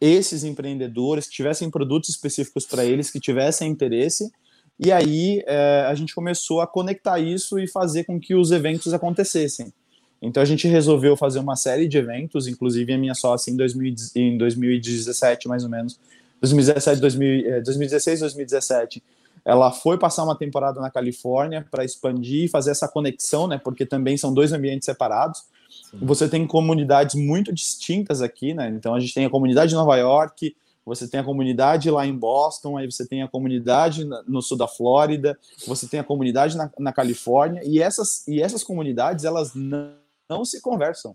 esses 0.00 0.44
empreendedores, 0.44 1.26
que 1.26 1.34
tivessem 1.34 1.68
produtos 1.68 2.10
específicos 2.10 2.64
para 2.64 2.84
eles, 2.84 3.10
que 3.10 3.18
tivessem 3.18 3.68
interesse. 3.68 4.30
E 4.78 4.92
aí 4.92 5.42
é, 5.48 5.84
a 5.88 5.94
gente 5.96 6.14
começou 6.14 6.60
a 6.60 6.66
conectar 6.66 7.18
isso 7.18 7.58
e 7.58 7.66
fazer 7.66 8.04
com 8.04 8.20
que 8.20 8.36
os 8.36 8.52
eventos 8.52 8.94
acontecessem. 8.94 9.72
Então 10.20 10.42
a 10.42 10.46
gente 10.46 10.66
resolveu 10.66 11.16
fazer 11.16 11.38
uma 11.38 11.56
série 11.56 11.86
de 11.86 11.98
eventos, 11.98 12.46
inclusive 12.46 12.92
a 12.92 12.98
minha 12.98 13.14
sócia 13.14 13.50
em, 13.50 13.56
2000, 13.56 13.94
em 14.14 14.38
2017, 14.38 15.48
mais 15.48 15.62
ou 15.62 15.70
menos, 15.70 15.98
2017, 16.40 17.00
2000, 17.00 17.62
2016, 17.62 18.20
2017, 18.20 19.02
ela 19.44 19.70
foi 19.70 19.96
passar 19.96 20.24
uma 20.24 20.36
temporada 20.36 20.80
na 20.80 20.90
Califórnia 20.90 21.66
para 21.70 21.84
expandir 21.84 22.44
e 22.44 22.48
fazer 22.48 22.72
essa 22.72 22.88
conexão, 22.88 23.46
né? 23.46 23.58
Porque 23.62 23.86
também 23.86 24.16
são 24.16 24.34
dois 24.34 24.52
ambientes 24.52 24.86
separados. 24.86 25.44
Sim. 25.90 25.98
Você 26.02 26.28
tem 26.28 26.46
comunidades 26.46 27.14
muito 27.14 27.52
distintas 27.52 28.20
aqui, 28.20 28.52
né? 28.54 28.68
Então 28.68 28.94
a 28.94 29.00
gente 29.00 29.14
tem 29.14 29.24
a 29.24 29.30
comunidade 29.30 29.70
de 29.70 29.76
Nova 29.76 29.96
York, 29.96 30.56
você 30.84 31.06
tem 31.06 31.20
a 31.20 31.24
comunidade 31.24 31.90
lá 31.90 32.06
em 32.06 32.14
Boston, 32.14 32.76
aí 32.76 32.90
você 32.90 33.06
tem 33.06 33.22
a 33.22 33.28
comunidade 33.28 34.04
no 34.26 34.42
sul 34.42 34.56
da 34.56 34.66
Flórida, 34.68 35.38
você 35.66 35.86
tem 35.86 36.00
a 36.00 36.04
comunidade 36.04 36.56
na, 36.56 36.70
na 36.78 36.92
Califórnia, 36.92 37.60
e 37.64 37.80
essas, 37.80 38.26
e 38.26 38.40
essas 38.40 38.64
comunidades, 38.64 39.24
elas 39.24 39.54
não 39.54 39.92
não 40.28 40.44
se 40.44 40.60
conversam. 40.60 41.14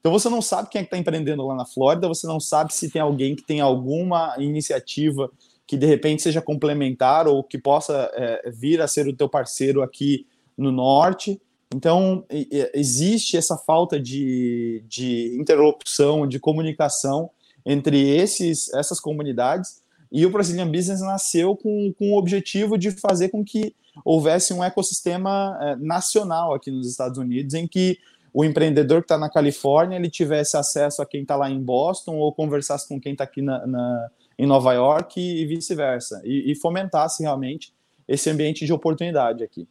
Então 0.00 0.12
você 0.12 0.28
não 0.28 0.40
sabe 0.40 0.68
quem 0.68 0.80
é 0.80 0.82
que 0.82 0.88
está 0.88 0.98
empreendendo 0.98 1.46
lá 1.46 1.54
na 1.54 1.66
Flórida, 1.66 2.06
você 2.06 2.26
não 2.26 2.38
sabe 2.38 2.72
se 2.72 2.90
tem 2.90 3.02
alguém 3.02 3.34
que 3.34 3.42
tem 3.42 3.60
alguma 3.60 4.36
iniciativa 4.38 5.30
que 5.66 5.76
de 5.76 5.86
repente 5.86 6.22
seja 6.22 6.40
complementar 6.40 7.26
ou 7.26 7.42
que 7.42 7.58
possa 7.58 8.10
é, 8.14 8.50
vir 8.50 8.80
a 8.80 8.86
ser 8.86 9.08
o 9.08 9.16
teu 9.16 9.28
parceiro 9.28 9.82
aqui 9.82 10.26
no 10.56 10.70
norte. 10.70 11.40
Então 11.74 12.24
existe 12.72 13.36
essa 13.36 13.56
falta 13.56 13.98
de, 13.98 14.84
de 14.86 15.36
interlocução, 15.36 16.26
de 16.26 16.38
comunicação 16.38 17.28
entre 17.64 18.08
esses, 18.16 18.72
essas 18.74 19.00
comunidades 19.00 19.82
e 20.10 20.24
o 20.24 20.30
Brazilian 20.30 20.70
Business 20.70 21.00
nasceu 21.00 21.56
com, 21.56 21.92
com 21.98 22.12
o 22.12 22.18
objetivo 22.18 22.78
de 22.78 22.90
fazer 22.90 23.28
com 23.28 23.44
que 23.44 23.74
houvesse 24.04 24.52
um 24.52 24.62
ecossistema 24.62 25.58
é, 25.60 25.76
nacional 25.76 26.54
aqui 26.54 26.70
nos 26.70 26.88
Estados 26.88 27.18
Unidos 27.18 27.54
em 27.54 27.66
que 27.66 27.98
o 28.36 28.44
empreendedor 28.44 29.00
que 29.00 29.06
está 29.06 29.16
na 29.16 29.30
Califórnia 29.30 29.96
ele 29.96 30.10
tivesse 30.10 30.58
acesso 30.58 31.00
a 31.00 31.06
quem 31.06 31.22
está 31.22 31.34
lá 31.36 31.48
em 31.48 31.58
Boston 31.58 32.16
ou 32.16 32.30
conversasse 32.34 32.86
com 32.86 33.00
quem 33.00 33.12
está 33.12 33.24
aqui 33.24 33.40
na, 33.40 33.66
na, 33.66 34.10
em 34.38 34.44
Nova 34.44 34.74
York 34.74 35.18
e, 35.18 35.40
e 35.40 35.46
vice-versa, 35.46 36.20
e, 36.22 36.52
e, 36.52 36.54
fomentasse 36.54 37.22
realmente 37.22 37.72
esse 38.06 38.28
ambiente 38.28 38.66
de 38.66 38.74
oportunidade 38.74 39.42
aqui, 39.42 39.66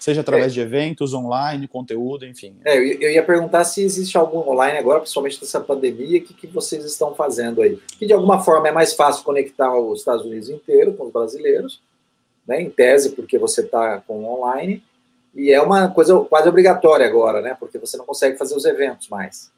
seja 0.00 0.20
através 0.20 0.48
é. 0.48 0.54
de 0.54 0.60
eventos, 0.62 1.14
online, 1.14 1.68
conteúdo, 1.68 2.26
enfim. 2.26 2.56
É, 2.64 2.76
eu, 2.76 3.12
ia 3.12 3.22
perguntar 3.22 3.62
se 3.62 3.84
existe 3.84 4.18
algum 4.18 4.50
online 4.50 4.78
agora, 4.78 4.98
principalmente 4.98 5.40
nessa 5.40 5.60
pandemia, 5.60 6.18
o 6.18 6.22
que, 6.24 6.34
que 6.34 6.48
vocês 6.48 6.84
estão 6.84 7.14
fazendo 7.14 7.62
aí? 7.62 7.78
Que 8.00 8.04
de 8.04 8.12
alguma 8.12 8.42
forma 8.42 8.66
é 8.66 8.72
mais 8.72 8.94
fácil 8.94 9.22
conectar 9.22 9.78
os 9.78 10.00
Estados 10.00 10.26
Unidos 10.26 10.48
inteiro 10.50 10.94
com 10.94 11.04
os 11.04 11.12
brasileiros, 11.12 11.80
né, 12.48 12.60
em 12.60 12.68
tese, 12.68 13.10
porque 13.10 13.38
você 13.38 13.60
está 13.60 14.00
com 14.00 14.24
online, 14.24 14.82
e 15.34 15.50
é 15.50 15.60
uma 15.60 15.88
coisa 15.88 16.18
quase 16.20 16.48
obrigatória 16.48 17.06
agora, 17.06 17.40
né? 17.40 17.56
Porque 17.58 17.78
você 17.78 17.96
não 17.96 18.04
consegue 18.04 18.36
fazer 18.36 18.54
os 18.54 18.64
eventos 18.64 19.08
mais. 19.08 19.50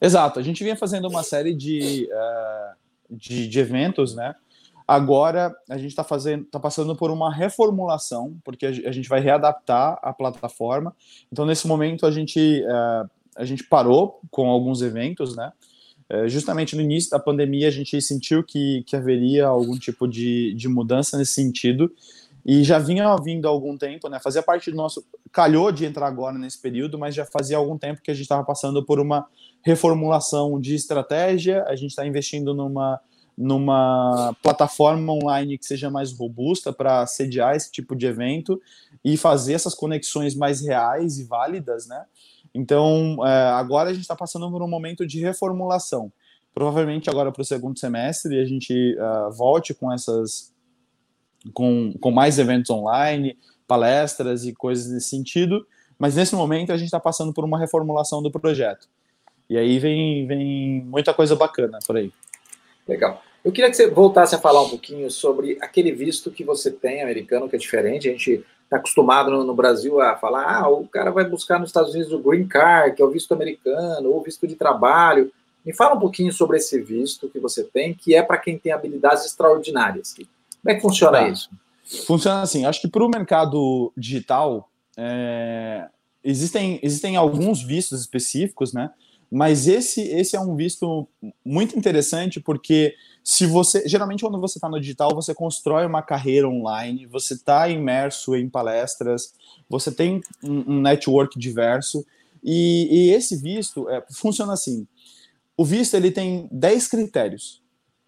Exato. 0.00 0.38
A 0.38 0.42
gente 0.42 0.62
vinha 0.62 0.76
fazendo 0.76 1.08
uma 1.08 1.22
série 1.22 1.54
de, 1.54 2.08
uh, 2.10 2.76
de, 3.10 3.48
de, 3.48 3.58
eventos, 3.60 4.14
né? 4.14 4.34
Agora 4.86 5.54
a 5.68 5.76
gente 5.76 5.90
está 5.90 6.02
fazendo, 6.02 6.44
está 6.44 6.58
passando 6.58 6.96
por 6.96 7.10
uma 7.10 7.32
reformulação, 7.32 8.36
porque 8.44 8.66
a, 8.66 8.92
gente 8.92 9.08
vai 9.08 9.20
readaptar 9.20 9.98
a 10.02 10.12
plataforma. 10.12 10.94
Então, 11.30 11.44
nesse 11.44 11.66
momento, 11.66 12.06
a 12.06 12.10
gente, 12.10 12.62
uh, 12.64 13.08
a 13.36 13.44
gente 13.44 13.64
parou 13.64 14.20
com 14.30 14.48
alguns 14.48 14.80
eventos, 14.80 15.36
né? 15.36 15.52
Uh, 16.12 16.28
justamente 16.28 16.74
no 16.74 16.82
início 16.82 17.10
da 17.10 17.18
pandemia, 17.18 17.68
a 17.68 17.72
gente 17.72 18.00
sentiu 18.00 18.42
que, 18.42 18.84
que 18.86 18.96
haveria 18.96 19.46
algum 19.46 19.78
tipo 19.78 20.08
de, 20.08 20.54
de 20.54 20.68
mudança 20.68 21.18
nesse 21.18 21.34
sentido 21.34 21.92
e 22.44 22.64
já 22.64 22.78
vinha 22.78 23.14
vindo 23.16 23.46
há 23.46 23.50
algum 23.50 23.76
tempo, 23.76 24.08
né? 24.08 24.18
Fazia 24.18 24.42
parte 24.42 24.70
do 24.70 24.76
nosso. 24.76 25.04
Calhou 25.32 25.70
de 25.70 25.84
entrar 25.84 26.06
agora 26.06 26.38
nesse 26.38 26.60
período, 26.60 26.98
mas 26.98 27.14
já 27.14 27.24
fazia 27.24 27.56
algum 27.56 27.76
tempo 27.76 28.00
que 28.02 28.10
a 28.10 28.14
gente 28.14 28.22
estava 28.22 28.44
passando 28.44 28.84
por 28.84 28.98
uma 28.98 29.26
reformulação 29.62 30.60
de 30.60 30.74
estratégia. 30.74 31.64
A 31.64 31.76
gente 31.76 31.90
está 31.90 32.06
investindo 32.06 32.54
numa, 32.54 33.00
numa 33.36 34.34
plataforma 34.42 35.12
online 35.12 35.58
que 35.58 35.66
seja 35.66 35.90
mais 35.90 36.12
robusta 36.12 36.72
para 36.72 37.06
sediar 37.06 37.54
esse 37.54 37.70
tipo 37.70 37.94
de 37.94 38.06
evento 38.06 38.60
e 39.04 39.16
fazer 39.16 39.52
essas 39.52 39.74
conexões 39.74 40.34
mais 40.34 40.60
reais 40.60 41.18
e 41.18 41.24
válidas, 41.24 41.86
né? 41.86 42.04
Então, 42.54 43.24
é, 43.24 43.48
agora 43.50 43.90
a 43.90 43.92
gente 43.92 44.02
está 44.02 44.16
passando 44.16 44.50
por 44.50 44.62
um 44.62 44.68
momento 44.68 45.06
de 45.06 45.20
reformulação. 45.20 46.12
Provavelmente 46.52 47.08
agora 47.08 47.30
para 47.30 47.42
o 47.42 47.44
segundo 47.44 47.78
semestre 47.78 48.40
a 48.40 48.44
gente 48.44 48.96
uh, 48.98 49.30
volte 49.30 49.72
com 49.72 49.92
essas, 49.92 50.52
com, 51.52 51.94
com 52.00 52.10
mais 52.10 52.38
eventos 52.38 52.70
online, 52.70 53.38
palestras 53.66 54.44
e 54.44 54.52
coisas 54.52 54.92
nesse 54.92 55.10
sentido. 55.10 55.66
Mas 55.98 56.16
nesse 56.16 56.34
momento 56.34 56.72
a 56.72 56.76
gente 56.76 56.86
está 56.86 57.00
passando 57.00 57.32
por 57.32 57.44
uma 57.44 57.58
reformulação 57.58 58.22
do 58.22 58.30
projeto. 58.30 58.88
E 59.48 59.58
aí 59.58 59.78
vem, 59.78 60.26
vem 60.26 60.82
muita 60.84 61.12
coisa 61.12 61.34
bacana 61.34 61.78
por 61.86 61.96
aí. 61.96 62.12
Legal. 62.86 63.22
Eu 63.44 63.52
queria 63.52 63.70
que 63.70 63.76
você 63.76 63.88
voltasse 63.88 64.34
a 64.34 64.38
falar 64.38 64.62
um 64.62 64.68
pouquinho 64.68 65.10
sobre 65.10 65.58
aquele 65.60 65.92
visto 65.92 66.30
que 66.30 66.44
você 66.44 66.70
tem 66.70 67.02
americano, 67.02 67.48
que 67.48 67.56
é 67.56 67.58
diferente. 67.58 68.08
A 68.08 68.12
gente 68.12 68.44
está 68.64 68.76
acostumado 68.76 69.30
no, 69.44 69.54
Brasil 69.54 70.00
a 70.00 70.16
falar, 70.16 70.62
ah, 70.62 70.68
o 70.68 70.86
cara 70.86 71.10
vai 71.10 71.24
buscar 71.24 71.58
nos 71.58 71.70
Estados 71.70 71.92
Unidos 71.92 72.12
o 72.12 72.18
Green 72.18 72.46
Card, 72.46 72.94
que 72.94 73.02
é 73.02 73.04
o 73.04 73.10
visto 73.10 73.32
americano, 73.32 74.10
ou 74.10 74.22
visto 74.22 74.46
de 74.46 74.54
trabalho. 74.54 75.32
Me 75.64 75.74
fala 75.74 75.96
um 75.96 76.00
pouquinho 76.00 76.32
sobre 76.32 76.58
esse 76.58 76.80
visto 76.80 77.28
que 77.28 77.40
você 77.40 77.64
tem, 77.64 77.92
que 77.92 78.14
é 78.14 78.22
para 78.22 78.38
quem 78.38 78.58
tem 78.58 78.72
habilidades 78.72 79.24
extraordinárias. 79.24 80.14
Como 80.62 80.72
é 80.72 80.74
que 80.74 80.80
funciona 80.80 81.18
tá. 81.18 81.28
isso? 81.28 81.50
Funciona 82.06 82.42
assim, 82.42 82.64
acho 82.64 82.80
que 82.80 82.88
para 82.88 83.04
o 83.04 83.08
mercado 83.08 83.92
digital, 83.96 84.70
é, 84.96 85.88
existem, 86.22 86.78
existem 86.82 87.16
alguns 87.16 87.62
vistos 87.62 88.00
específicos, 88.00 88.72
né? 88.72 88.90
Mas 89.30 89.68
esse, 89.68 90.00
esse 90.02 90.34
é 90.34 90.40
um 90.40 90.56
visto 90.56 91.08
muito 91.44 91.78
interessante 91.78 92.40
porque 92.40 92.94
se 93.22 93.46
você 93.46 93.88
geralmente 93.88 94.22
quando 94.24 94.40
você 94.40 94.58
está 94.58 94.68
no 94.68 94.80
digital 94.80 95.14
você 95.14 95.32
constrói 95.32 95.86
uma 95.86 96.02
carreira 96.02 96.48
online, 96.48 97.06
você 97.06 97.34
está 97.34 97.68
imerso 97.68 98.34
em 98.34 98.48
palestras, 98.48 99.32
você 99.68 99.92
tem 99.92 100.20
um, 100.42 100.74
um 100.74 100.80
network 100.80 101.38
diverso 101.38 102.04
e, 102.42 102.88
e 102.90 103.10
esse 103.10 103.36
visto 103.36 103.88
é, 103.88 104.04
funciona 104.10 104.52
assim. 104.52 104.86
O 105.56 105.64
visto 105.64 105.94
ele 105.94 106.10
tem 106.10 106.48
10 106.50 106.88
critérios. 106.88 107.62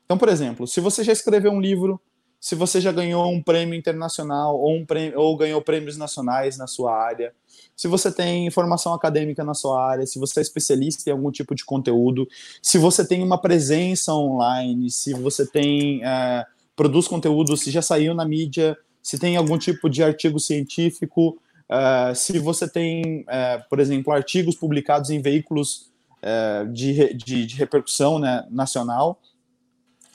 Então, 0.04 0.18
por 0.18 0.28
exemplo, 0.28 0.66
se 0.66 0.80
você 0.80 1.04
já 1.04 1.12
escreveu 1.12 1.52
um 1.52 1.60
livro, 1.60 2.00
se 2.42 2.56
você 2.56 2.80
já 2.80 2.90
ganhou 2.90 3.30
um 3.30 3.40
prêmio 3.40 3.78
internacional 3.78 4.58
ou, 4.58 4.74
um 4.74 4.84
prêmio, 4.84 5.16
ou 5.16 5.36
ganhou 5.36 5.62
prêmios 5.62 5.96
nacionais 5.96 6.58
na 6.58 6.66
sua 6.66 6.92
área, 6.92 7.32
se 7.76 7.86
você 7.86 8.10
tem 8.10 8.50
formação 8.50 8.92
acadêmica 8.92 9.44
na 9.44 9.54
sua 9.54 9.80
área, 9.80 10.04
se 10.04 10.18
você 10.18 10.40
é 10.40 10.42
especialista 10.42 11.08
em 11.08 11.12
algum 11.12 11.30
tipo 11.30 11.54
de 11.54 11.64
conteúdo, 11.64 12.28
se 12.60 12.78
você 12.78 13.06
tem 13.06 13.22
uma 13.22 13.40
presença 13.40 14.12
online, 14.12 14.90
se 14.90 15.14
você 15.14 15.46
tem 15.46 16.04
é, 16.04 16.44
produz 16.74 17.06
conteúdo, 17.06 17.56
se 17.56 17.70
já 17.70 17.80
saiu 17.80 18.12
na 18.12 18.24
mídia, 18.24 18.76
se 19.00 19.20
tem 19.20 19.36
algum 19.36 19.56
tipo 19.56 19.88
de 19.88 20.02
artigo 20.02 20.40
científico, 20.40 21.40
é, 21.68 22.12
se 22.12 22.40
você 22.40 22.68
tem, 22.68 23.24
é, 23.28 23.58
por 23.70 23.78
exemplo, 23.78 24.12
artigos 24.12 24.56
publicados 24.56 25.10
em 25.10 25.22
veículos 25.22 25.92
é, 26.20 26.64
de, 26.64 27.14
de, 27.14 27.46
de 27.46 27.54
repercussão 27.54 28.18
né, 28.18 28.44
nacional, 28.50 29.20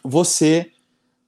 você 0.03 0.73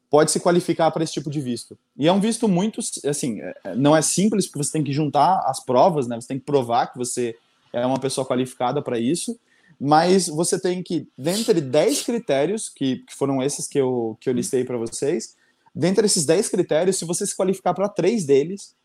pode 0.09 0.31
se 0.31 0.39
qualificar 0.39 0.89
para 0.91 1.03
esse 1.03 1.13
tipo 1.13 1.29
de 1.29 1.39
visto. 1.39 1.77
E 1.95 2.07
é 2.07 2.11
um 2.11 2.19
visto 2.19 2.47
muito, 2.47 2.81
assim, 3.05 3.39
é, 3.41 3.55
é, 3.63 3.75
não 3.75 3.95
é 3.95 4.01
simples, 4.01 4.47
porque 4.47 4.63
você 4.63 4.71
tem 4.71 4.83
que 4.83 4.91
juntar 4.91 5.39
as 5.45 5.63
provas, 5.63 6.07
né? 6.07 6.19
Você 6.19 6.27
tem 6.27 6.39
que 6.39 6.45
provar 6.45 6.87
que 6.87 6.97
você 6.97 7.35
é 7.71 7.85
uma 7.85 7.99
pessoa 7.99 8.25
qualificada 8.25 8.81
para 8.81 8.99
isso, 8.99 9.39
mas 9.79 10.27
você 10.27 10.59
tem 10.59 10.81
que, 10.81 11.07
dentre 11.17 11.61
10 11.61 12.01
critérios, 12.01 12.69
que, 12.69 12.97
que 12.97 13.15
foram 13.15 13.41
esses 13.41 13.67
que 13.67 13.79
eu, 13.79 14.17
que 14.19 14.27
eu 14.27 14.33
listei 14.33 14.65
para 14.65 14.77
vocês, 14.77 15.35
dentre 15.73 16.05
esses 16.05 16.25
10 16.25 16.49
critérios, 16.49 16.97
se 16.97 17.05
você 17.05 17.25
se 17.25 17.35
qualificar 17.35 17.73
para 17.73 17.87
três 17.87 18.25
deles, 18.25 18.75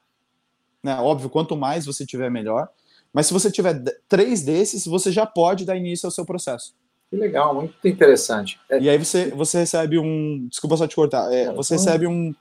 né, 0.82 0.96
óbvio, 0.96 1.30
quanto 1.30 1.56
mais 1.56 1.86
você 1.86 2.04
tiver, 2.04 2.30
melhor, 2.30 2.68
mas 3.12 3.26
se 3.26 3.32
você 3.32 3.50
tiver 3.50 3.82
três 4.08 4.42
desses, 4.42 4.84
você 4.84 5.10
já 5.10 5.24
pode 5.24 5.64
dar 5.64 5.76
início 5.76 6.06
ao 6.06 6.10
seu 6.10 6.26
processo. 6.26 6.74
Que 7.14 7.20
legal, 7.20 7.54
muito 7.54 7.74
interessante. 7.86 8.58
É... 8.68 8.80
E 8.80 8.90
aí 8.90 8.98
você, 8.98 9.30
você 9.30 9.58
recebe 9.58 10.00
um. 10.00 10.48
Desculpa 10.48 10.76
só 10.76 10.88
te 10.88 10.96
cortar. 10.96 11.32
É, 11.32 11.52
você 11.52 11.74
recebe 11.74 12.08
um, 12.08 12.34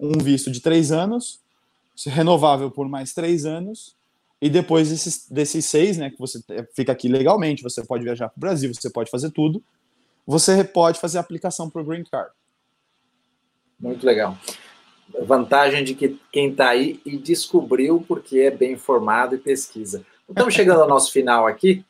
um 0.00 0.18
visto 0.18 0.50
de 0.50 0.60
três 0.60 0.90
anos, 0.90 1.40
renovável 2.04 2.68
por 2.68 2.88
mais 2.88 3.14
três 3.14 3.46
anos, 3.46 3.94
e 4.42 4.50
depois 4.50 4.90
desses, 4.90 5.28
desses 5.30 5.64
seis, 5.66 5.96
né, 5.96 6.10
que 6.10 6.18
você 6.18 6.40
fica 6.74 6.90
aqui 6.90 7.08
legalmente, 7.08 7.62
você 7.62 7.84
pode 7.84 8.02
viajar 8.02 8.28
para 8.28 8.36
o 8.36 8.40
Brasil, 8.40 8.74
você 8.74 8.90
pode 8.90 9.12
fazer 9.12 9.30
tudo, 9.30 9.62
você 10.26 10.64
pode 10.64 10.98
fazer 10.98 11.18
a 11.18 11.20
aplicação 11.20 11.70
para 11.70 11.80
o 11.80 11.84
Green 11.84 12.02
Card. 12.02 12.30
Muito 13.78 14.04
legal. 14.04 14.36
Vantagem 15.22 15.84
de 15.84 15.94
que 15.94 16.18
quem 16.32 16.50
está 16.50 16.70
aí 16.70 17.00
e 17.06 17.16
descobriu 17.16 18.04
porque 18.08 18.40
é 18.40 18.50
bem 18.50 18.72
informado 18.72 19.36
e 19.36 19.38
pesquisa. 19.38 20.04
Estamos 20.28 20.52
chegando 20.52 20.82
ao 20.82 20.88
nosso 20.88 21.12
final 21.12 21.46
aqui. 21.46 21.84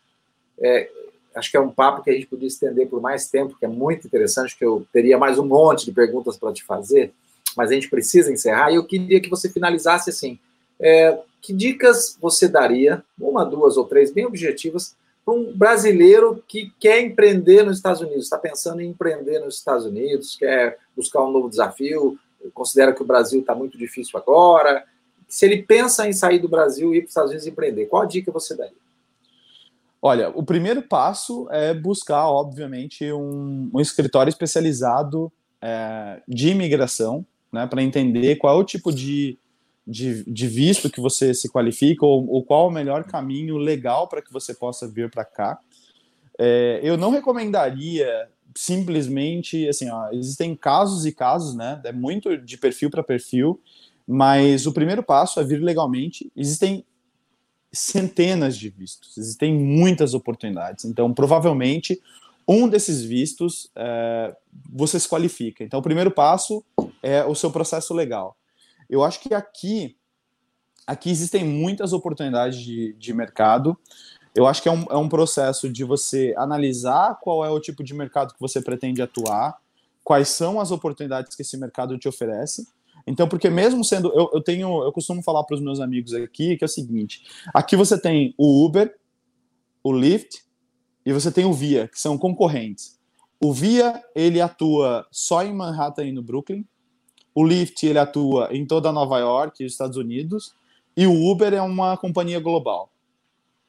É, 0.59 0.91
acho 1.37 1.51
que 1.51 1.57
é 1.57 1.61
um 1.61 1.71
papo 1.71 2.03
que 2.03 2.11
a 2.11 2.13
gente 2.13 2.27
podia 2.27 2.49
estender 2.49 2.89
por 2.89 3.01
mais 3.01 3.29
tempo, 3.29 3.57
que 3.59 3.65
é 3.65 3.69
muito 3.69 4.07
interessante, 4.07 4.57
que 4.57 4.65
eu 4.65 4.87
teria 4.93 5.19
mais 5.19 5.39
um 5.39 5.45
monte 5.45 5.85
de 5.85 5.93
perguntas 5.93 6.37
para 6.37 6.53
te 6.53 6.65
fazer, 6.65 7.13
mas 7.57 7.71
a 7.71 7.75
gente 7.75 7.91
precisa 7.91 8.33
encerrar. 8.33 8.71
E 8.71 8.77
eu 8.77 8.85
queria 8.85 9.21
que 9.21 9.29
você 9.29 9.49
finalizasse 9.49 10.11
assim: 10.11 10.39
é, 10.81 11.19
que 11.43 11.53
dicas 11.53 12.17
você 12.21 12.49
daria, 12.49 13.05
uma, 13.21 13.45
duas 13.45 13.77
ou 13.77 13.85
três, 13.85 14.11
bem 14.11 14.25
objetivas, 14.25 14.97
para 15.25 15.35
um 15.35 15.53
brasileiro 15.53 16.43
que 16.47 16.73
quer 16.79 17.01
empreender 17.01 17.65
nos 17.65 17.77
Estados 17.77 18.01
Unidos, 18.01 18.25
está 18.25 18.39
pensando 18.39 18.81
em 18.81 18.89
empreender 18.89 19.41
nos 19.41 19.57
Estados 19.57 19.85
Unidos, 19.85 20.37
quer 20.37 20.79
buscar 20.97 21.25
um 21.25 21.33
novo 21.33 21.51
desafio, 21.51 22.19
considera 22.55 22.93
que 22.93 23.03
o 23.03 23.07
Brasil 23.07 23.41
está 23.41 23.55
muito 23.55 23.77
difícil 23.77 24.19
agora. 24.19 24.85
Se 25.29 25.45
ele 25.45 25.63
pensa 25.63 26.09
em 26.09 26.13
sair 26.13 26.39
do 26.39 26.49
Brasil 26.49 26.95
e 26.95 26.99
ir 26.99 27.01
para 27.01 27.07
os 27.07 27.11
Estados 27.11 27.31
Unidos 27.31 27.47
empreender, 27.47 27.87
qual 27.87 28.07
dica 28.07 28.31
você 28.31 28.55
daria? 28.55 28.86
Olha, 30.07 30.31
o 30.37 30.45
primeiro 30.45 30.83
passo 30.83 31.49
é 31.51 31.75
buscar, 31.75 32.29
obviamente, 32.29 33.11
um, 33.13 33.69
um 33.75 33.81
escritório 33.81 34.31
especializado 34.31 35.33
é, 35.61 36.23
de 36.29 36.51
imigração, 36.51 37.27
né, 37.53 37.67
para 37.67 37.83
entender 37.83 38.37
qual 38.37 38.57
é 38.57 38.61
o 38.61 38.65
tipo 38.65 38.93
de, 38.93 39.37
de, 39.85 40.23
de, 40.33 40.47
visto 40.47 40.89
que 40.89 41.01
você 41.01 41.35
se 41.35 41.49
qualifica 41.49 42.07
ou, 42.07 42.25
ou 42.31 42.45
qual 42.45 42.69
o 42.69 42.71
melhor 42.71 43.03
caminho 43.03 43.57
legal 43.57 44.07
para 44.07 44.23
que 44.23 44.33
você 44.33 44.55
possa 44.55 44.87
vir 44.87 45.11
para 45.11 45.25
cá. 45.25 45.59
É, 46.39 46.79
eu 46.85 46.97
não 46.97 47.11
recomendaria 47.11 48.29
simplesmente, 48.55 49.69
assim, 49.69 49.91
ó, 49.91 50.11
existem 50.13 50.55
casos 50.55 51.05
e 51.05 51.11
casos, 51.11 51.57
né? 51.57 51.81
É 51.85 51.91
muito 51.91 52.39
de 52.39 52.57
perfil 52.57 52.91
para 52.91 53.03
perfil, 53.03 53.61
mas 54.07 54.69
o 54.69 54.73
primeiro 54.73 55.03
passo 55.03 55.41
é 55.41 55.45
vir 55.45 55.61
legalmente. 55.61 56.31
Existem 56.37 56.85
centenas 57.79 58.57
de 58.57 58.69
vistos, 58.69 59.17
existem 59.17 59.55
muitas 59.55 60.15
oportunidades. 60.15 60.85
Então, 60.85 61.13
provavelmente, 61.13 62.01
um 62.47 62.69
desses 62.69 63.03
vistos 63.03 63.71
é, 63.75 64.37
você 64.71 65.01
se 65.01 65.09
qualifica. 65.09 65.65
Então, 65.65 65.81
o 65.81 65.83
primeiro 65.83 66.11
passo 66.11 66.65
é 67.03 67.25
o 67.25 67.35
seu 67.35 67.51
processo 67.51 67.93
legal. 67.93 68.37
Eu 68.89 69.03
acho 69.03 69.21
que 69.21 69.35
aqui, 69.35 69.97
aqui 70.87 71.11
existem 71.11 71.45
muitas 71.45 71.93
oportunidades 71.93 72.59
de, 72.59 72.93
de 72.95 73.13
mercado. 73.13 73.77
Eu 74.35 74.47
acho 74.47 74.63
que 74.63 74.69
é 74.69 74.73
um, 74.73 74.85
é 74.91 74.97
um 74.97 75.09
processo 75.09 75.69
de 75.69 75.83
você 75.83 76.35
analisar 76.37 77.19
qual 77.21 77.45
é 77.45 77.51
o 77.51 77.61
tipo 77.61 77.83
de 77.83 77.95
mercado 77.95 78.33
que 78.33 78.41
você 78.41 78.61
pretende 78.61 79.03
atuar, 79.03 79.59
quais 80.05 80.29
são 80.29 80.61
as 80.61 80.71
oportunidades 80.71 81.35
que 81.35 81.43
esse 81.43 81.57
mercado 81.57 81.99
te 81.99 82.09
oferece 82.09 82.67
então, 83.07 83.29
porque 83.29 83.49
mesmo 83.49 83.85
sendo. 83.85 84.13
Eu, 84.13 84.31
eu 84.35 84.41
tenho. 84.43 84.83
Eu 84.83 84.93
costumo 84.93 85.23
falar 85.23 85.45
para 85.45 85.55
os 85.55 85.61
meus 85.61 85.79
amigos 85.79 86.13
aqui 86.13 86.57
que 86.57 86.65
é 86.65 86.67
o 86.67 86.69
seguinte: 86.69 87.23
aqui 87.55 87.77
você 87.77 88.01
tem 88.01 88.35
o 88.37 88.65
Uber, 88.65 88.93
o 89.83 89.93
Lyft 89.93 90.45
e 91.05 91.13
você 91.13 91.31
tem 91.31 91.45
o 91.45 91.53
Via, 91.53 91.87
que 91.87 92.01
são 92.01 92.19
concorrentes. 92.19 92.99
O 93.41 93.53
Via, 93.53 94.03
ele 94.15 94.41
atua 94.41 95.07
só 95.13 95.45
em 95.45 95.55
Manhattan 95.55 96.05
e 96.05 96.13
no 96.13 96.23
Brooklyn. 96.23 96.65
O 97.33 97.45
Lyft, 97.45 97.87
ele 97.87 97.99
atua 97.99 98.49
em 98.51 98.67
toda 98.67 98.91
Nova 98.91 99.19
York 99.19 99.63
e 99.63 99.67
Estados 99.67 99.97
Unidos. 99.97 100.55
E 100.97 101.07
o 101.07 101.31
Uber 101.31 101.53
é 101.53 101.63
uma 101.63 101.97
companhia 101.97 102.41
global. 102.41 102.91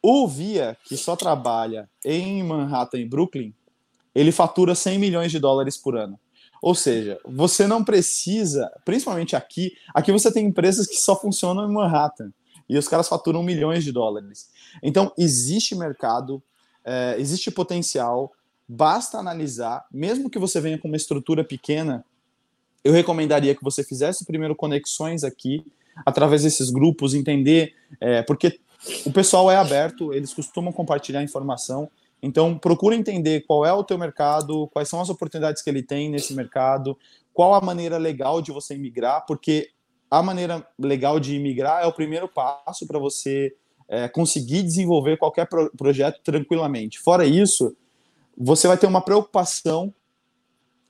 O 0.01 0.27
Via, 0.27 0.77
que 0.85 0.95
só 0.97 1.15
trabalha 1.15 1.89
em 2.03 2.41
Manhattan 2.41 2.99
e 2.99 3.05
Brooklyn, 3.05 3.53
ele 4.15 4.31
fatura 4.31 4.73
100 4.73 4.97
milhões 4.97 5.31
de 5.31 5.37
dólares 5.37 5.77
por 5.77 5.95
ano. 5.95 6.17
Ou 6.61 6.73
seja, 6.73 7.19
você 7.25 7.67
não 7.67 7.83
precisa, 7.83 8.71
principalmente 8.83 9.35
aqui, 9.35 9.73
aqui 9.93 10.11
você 10.11 10.31
tem 10.31 10.45
empresas 10.45 10.87
que 10.87 10.95
só 10.95 11.19
funcionam 11.19 11.69
em 11.69 11.73
Manhattan 11.73 12.31
e 12.69 12.77
os 12.77 12.87
caras 12.87 13.07
faturam 13.07 13.43
milhões 13.43 13.83
de 13.83 13.91
dólares. 13.91 14.49
Então, 14.83 15.11
existe 15.17 15.75
mercado, 15.75 16.41
é, 16.83 17.15
existe 17.17 17.49
potencial, 17.51 18.31
basta 18.67 19.17
analisar, 19.17 19.85
mesmo 19.91 20.29
que 20.29 20.39
você 20.39 20.59
venha 20.59 20.77
com 20.77 20.87
uma 20.87 20.97
estrutura 20.97 21.43
pequena, 21.43 22.03
eu 22.83 22.91
recomendaria 22.93 23.55
que 23.55 23.63
você 23.63 23.83
fizesse 23.83 24.25
primeiro 24.25 24.55
conexões 24.55 25.23
aqui, 25.23 25.65
através 26.05 26.43
desses 26.43 26.69
grupos, 26.69 27.13
entender, 27.13 27.73
é, 27.99 28.21
porque 28.21 28.59
o 29.05 29.11
pessoal 29.11 29.49
é 29.49 29.55
aberto, 29.55 30.13
eles 30.13 30.33
costumam 30.33 30.71
compartilhar 30.71 31.23
informação, 31.23 31.89
então, 32.21 32.57
procura 32.57 32.95
entender 32.95 33.41
qual 33.41 33.65
é 33.65 33.71
o 33.71 33.83
teu 33.83 33.97
mercado, 33.97 34.67
quais 34.69 34.89
são 34.89 34.99
as 34.99 35.09
oportunidades 35.09 35.61
que 35.61 35.69
ele 35.69 35.83
tem 35.83 36.09
nesse 36.09 36.33
mercado, 36.33 36.97
qual 37.33 37.53
a 37.53 37.61
maneira 37.61 37.97
legal 37.97 38.41
de 38.41 38.51
você 38.51 38.75
imigrar, 38.75 39.25
porque 39.27 39.69
a 40.09 40.23
maneira 40.23 40.65
legal 40.79 41.19
de 41.19 41.35
imigrar 41.35 41.83
é 41.83 41.85
o 41.85 41.93
primeiro 41.93 42.27
passo 42.27 42.87
para 42.87 42.97
você 42.97 43.55
é, 43.87 44.07
conseguir 44.07 44.63
desenvolver 44.63 45.17
qualquer 45.17 45.47
pro 45.47 45.71
projeto 45.77 46.19
tranquilamente. 46.23 46.99
Fora 46.99 47.25
isso, 47.25 47.75
você 48.35 48.67
vai 48.67 48.77
ter 48.77 48.87
uma 48.87 49.01
preocupação 49.01 49.93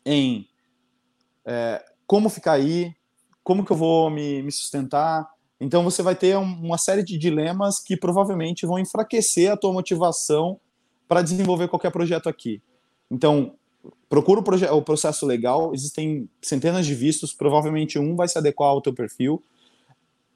em 0.06 0.48
é, 1.46 1.84
como 2.06 2.30
ficar 2.30 2.54
aí, 2.54 2.96
como 3.44 3.66
que 3.66 3.72
eu 3.72 3.78
vou 3.78 4.10
me, 4.10 4.42
me 4.42 4.52
sustentar. 4.52 5.28
Então 5.60 5.84
você 5.84 6.02
vai 6.02 6.16
ter 6.16 6.38
um, 6.38 6.44
uma 6.44 6.78
série 6.78 7.04
de 7.04 7.18
dilemas 7.18 7.80
que 7.80 7.98
provavelmente 7.98 8.66
vão 8.66 8.80
enfraquecer 8.80 9.52
a 9.52 9.58
tua 9.58 9.74
motivação 9.74 10.60
para 11.08 11.22
desenvolver 11.22 11.68
qualquer 11.68 11.92
projeto 11.92 12.28
aqui. 12.28 12.62
Então, 13.10 13.54
procura 14.10 14.42
o, 14.42 14.78
o, 14.78 14.82
processo 14.82 15.26
legal, 15.26 15.74
existem 15.74 16.30
centenas 16.42 16.86
de 16.86 16.94
vistos, 16.94 17.34
provavelmente 17.34 17.98
um 17.98 18.16
vai 18.16 18.28
se 18.28 18.38
adequar 18.38 18.70
ao 18.70 18.82
teu 18.82 18.94
perfil. 18.94 19.42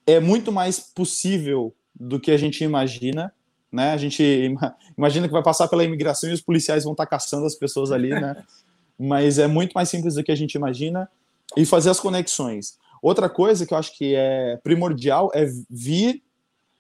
É 0.06 0.20
muito 0.20 0.52
mais 0.52 0.80
possível 0.80 1.74
do 1.94 2.20
que 2.20 2.32
a 2.32 2.38
gente 2.38 2.64
imagina, 2.64 3.34
né? 3.72 3.92
A 3.92 3.98
gente 3.98 4.56
imagina 4.98 5.28
que 5.28 5.34
vai 5.34 5.44
passar 5.44 5.68
pela 5.68 5.84
imigração 5.84 6.30
e 6.30 6.34
os 6.34 6.42
policiais 6.42 6.84
vão 6.84 6.94
estar 6.94 7.06
tá 7.06 7.10
caçando 7.10 7.46
as 7.46 7.56
pessoas 7.56 7.92
ali, 7.92 8.10
né? 8.10 8.44
Mas 8.98 9.40
é 9.40 9.48
muito 9.48 9.74
mais 9.74 9.90
simples 9.90 10.16
do 10.16 10.24
que 10.24 10.32
a 10.32 10.36
gente 10.36 10.54
imagina 10.56 11.10
e 11.58 11.66
fazer 11.66 11.90
as 11.90 12.00
conexões. 12.00 12.78
Outra 13.02 13.28
coisa 13.28 13.66
que 13.66 13.74
eu 13.74 13.78
acho 13.78 13.98
que 13.98 14.14
é 14.16 14.60
primordial 14.64 15.32
é 15.34 15.46
vir 15.70 16.22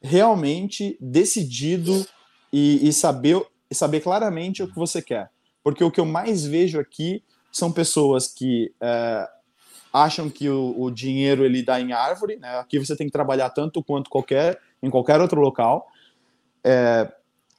realmente 0.01 0.97
decidido 0.99 2.05
e, 2.53 2.87
e 2.87 2.93
saber, 2.93 3.41
saber 3.73 4.01
claramente 4.01 4.63
o 4.63 4.67
que 4.67 4.75
você 4.75 5.01
quer. 5.01 5.29
Porque 5.63 5.83
o 5.83 5.91
que 5.91 5.99
eu 5.99 6.05
mais 6.05 6.45
vejo 6.45 6.79
aqui 6.79 7.23
são 7.51 7.71
pessoas 7.71 8.27
que 8.27 8.73
é, 8.79 9.27
acham 9.93 10.29
que 10.29 10.49
o, 10.49 10.73
o, 10.77 10.89
dinheiro 10.89 11.43
ele 11.43 11.61
dá 11.61 11.79
em 11.79 11.91
árvore, 11.91 12.37
né? 12.37 12.57
Aqui 12.59 12.79
você 12.79 12.95
tem 12.95 13.07
que 13.07 13.13
trabalhar 13.13 13.49
tanto 13.49 13.83
quanto 13.83 14.09
qualquer 14.09 14.59
em 14.81 14.89
qualquer 14.89 15.19
outro 15.19 15.39
local. 15.39 15.87
É, 16.63 17.11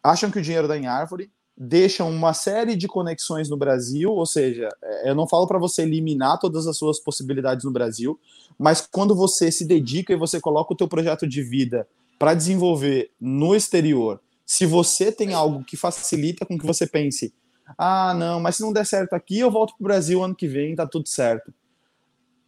acham 0.03 0.31
que 0.31 0.39
o 0.39 0.43
dinheiro 0.43 0.67
dá 0.67 0.77
em 0.77 0.87
árvore, 0.87 1.31
deixam 1.57 2.11
uma 2.11 2.33
série 2.33 2.75
de 2.75 2.89
conexões 2.89 3.49
no 3.49 3.57
Brasil, 3.57 4.11
ou 4.11 4.27
seja, 4.27 4.69
é, 4.83 5.11
eu 5.11 5.15
não 5.15 5.29
falo 5.29 5.47
para 5.47 5.59
você 5.59 5.83
eliminar 5.83 6.39
todas 6.39 6.67
as 6.67 6.77
suas 6.77 6.99
possibilidades 6.99 7.65
no 7.65 7.71
Brasil, 7.71 8.19
mas 8.59 8.81
quando 8.81 9.15
você 9.15 9.53
se 9.53 9.65
dedica 9.65 10.13
e 10.13 10.17
você 10.17 10.41
coloca 10.41 10.73
o 10.73 10.77
teu 10.77 10.89
projeto 10.89 11.27
de 11.27 11.43
vida 11.43 11.87
para 12.19 12.35
desenvolver 12.35 13.11
no 13.21 13.55
exterior, 13.55 14.21
se 14.53 14.66
você 14.66 15.11
tem 15.11 15.32
algo 15.32 15.64
que 15.64 15.78
facilita 15.78 16.44
com 16.44 16.59
que 16.59 16.66
você 16.66 16.86
pense, 16.86 17.32
ah, 17.78 18.12
não, 18.12 18.38
mas 18.38 18.57
se 18.57 18.62
não 18.62 18.70
der 18.70 18.84
certo 18.84 19.14
aqui, 19.14 19.38
eu 19.38 19.50
volto 19.50 19.72
para 19.74 19.82
o 19.82 19.88
Brasil 19.88 20.22
ano 20.22 20.34
que 20.34 20.46
vem, 20.46 20.74
tá 20.74 20.86
tudo 20.86 21.09
certo. 21.09 21.55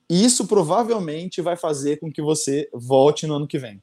Isso 0.06 0.46
provavelmente 0.46 1.40
vai 1.40 1.56
fazer 1.56 1.96
com 1.96 2.12
que 2.12 2.20
você 2.20 2.68
volte 2.74 3.26
no 3.26 3.36
ano 3.36 3.46
que 3.46 3.58
vem. 3.58 3.82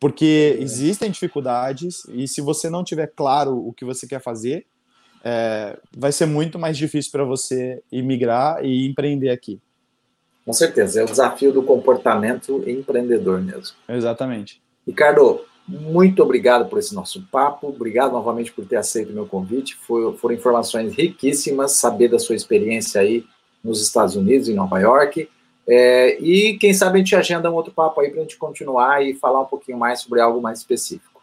Porque 0.00 0.56
é. 0.58 0.62
existem 0.62 1.10
dificuldades 1.10 2.06
e 2.08 2.26
se 2.26 2.40
você 2.40 2.70
não 2.70 2.82
tiver 2.82 3.08
claro 3.14 3.54
o 3.54 3.70
que 3.70 3.84
você 3.84 4.06
quer 4.06 4.22
fazer, 4.22 4.64
é, 5.22 5.78
vai 5.94 6.10
ser 6.10 6.24
muito 6.24 6.58
mais 6.58 6.78
difícil 6.78 7.12
para 7.12 7.22
você 7.22 7.82
imigrar 7.92 8.64
e 8.64 8.88
empreender 8.88 9.28
aqui. 9.28 9.60
Com 10.42 10.54
certeza, 10.54 11.02
é 11.02 11.04
o 11.04 11.06
desafio 11.06 11.52
do 11.52 11.62
comportamento 11.62 12.66
empreendedor 12.66 13.42
mesmo. 13.42 13.76
Exatamente. 13.86 14.62
Ricardo, 14.86 15.44
muito 15.66 16.22
obrigado 16.22 16.68
por 16.68 16.78
esse 16.78 16.94
nosso 16.94 17.22
papo. 17.30 17.68
Obrigado 17.68 18.12
novamente 18.12 18.52
por 18.52 18.64
ter 18.66 18.76
aceito 18.76 19.10
o 19.10 19.14
meu 19.14 19.26
convite. 19.26 19.76
Foi, 19.76 20.16
foram 20.16 20.34
informações 20.34 20.94
riquíssimas, 20.94 21.72
saber 21.72 22.08
da 22.08 22.18
sua 22.18 22.34
experiência 22.34 23.00
aí 23.00 23.24
nos 23.62 23.80
Estados 23.80 24.16
Unidos, 24.16 24.48
em 24.48 24.54
Nova 24.54 24.78
York. 24.80 25.28
É, 25.66 26.18
e 26.20 26.58
quem 26.58 26.74
sabe 26.74 26.96
a 26.96 26.98
gente 26.98 27.14
agenda 27.14 27.50
um 27.50 27.54
outro 27.54 27.72
papo 27.72 28.00
aí 28.00 28.10
para 28.10 28.20
a 28.20 28.22
gente 28.22 28.36
continuar 28.36 29.04
e 29.04 29.14
falar 29.14 29.40
um 29.42 29.46
pouquinho 29.46 29.78
mais 29.78 30.00
sobre 30.00 30.20
algo 30.20 30.40
mais 30.40 30.58
específico. 30.58 31.22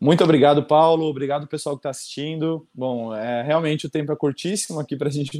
Muito 0.00 0.24
obrigado, 0.24 0.62
Paulo. 0.64 1.04
Obrigado, 1.04 1.46
pessoal 1.46 1.76
que 1.76 1.80
está 1.80 1.90
assistindo. 1.90 2.66
Bom, 2.74 3.14
é, 3.14 3.42
realmente 3.42 3.86
o 3.86 3.90
tempo 3.90 4.10
é 4.10 4.16
curtíssimo 4.16 4.80
aqui 4.80 4.96
para 4.96 5.08
a 5.08 5.12
gente 5.12 5.30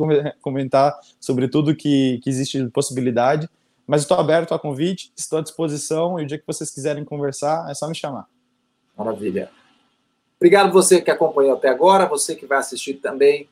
comentar 0.43 0.95
sobre 1.18 1.49
tudo 1.49 1.74
que, 1.74 2.20
que 2.22 2.28
existe 2.28 2.62
de 2.62 2.70
possibilidade. 2.70 3.49
Mas 3.91 4.03
estou 4.03 4.20
aberto 4.20 4.55
a 4.55 4.59
convite, 4.59 5.12
estou 5.16 5.41
à 5.41 5.43
disposição 5.43 6.20
e 6.20 6.22
o 6.22 6.26
dia 6.26 6.38
que 6.38 6.47
vocês 6.47 6.70
quiserem 6.70 7.05
conversar, 7.05 7.68
é 7.68 7.74
só 7.74 7.88
me 7.88 7.95
chamar. 7.97 8.28
Maravilha. 8.97 9.51
Obrigado 10.38 10.72
você 10.72 11.01
que 11.03 11.11
acompanhou 11.11 11.55
até 11.55 11.68
agora, 11.68 12.07
você 12.07 12.36
que 12.36 12.47
vai 12.47 12.59
assistir 12.59 12.95
também 12.95 13.49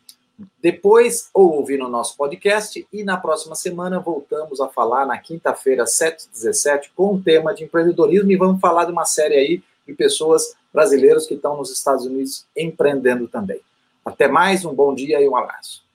depois 0.62 1.28
ou 1.34 1.56
ouvir 1.56 1.76
no 1.76 1.88
nosso 1.88 2.16
podcast. 2.16 2.86
E 2.92 3.02
na 3.02 3.16
próxima 3.16 3.56
semana 3.56 3.98
voltamos 3.98 4.60
a 4.60 4.68
falar, 4.68 5.04
na 5.06 5.18
quinta-feira, 5.18 5.82
7h17, 5.82 6.90
com 6.94 7.16
o 7.16 7.20
tema 7.20 7.52
de 7.52 7.64
empreendedorismo 7.64 8.30
e 8.30 8.36
vamos 8.36 8.60
falar 8.60 8.84
de 8.84 8.92
uma 8.92 9.06
série 9.06 9.34
aí 9.34 9.62
de 9.88 9.92
pessoas 9.92 10.54
brasileiras 10.72 11.26
que 11.26 11.34
estão 11.34 11.56
nos 11.56 11.72
Estados 11.72 12.06
Unidos 12.06 12.46
empreendendo 12.56 13.26
também. 13.26 13.60
Até 14.04 14.28
mais, 14.28 14.64
um 14.64 14.72
bom 14.72 14.94
dia 14.94 15.20
e 15.20 15.28
um 15.28 15.34
abraço. 15.34 15.87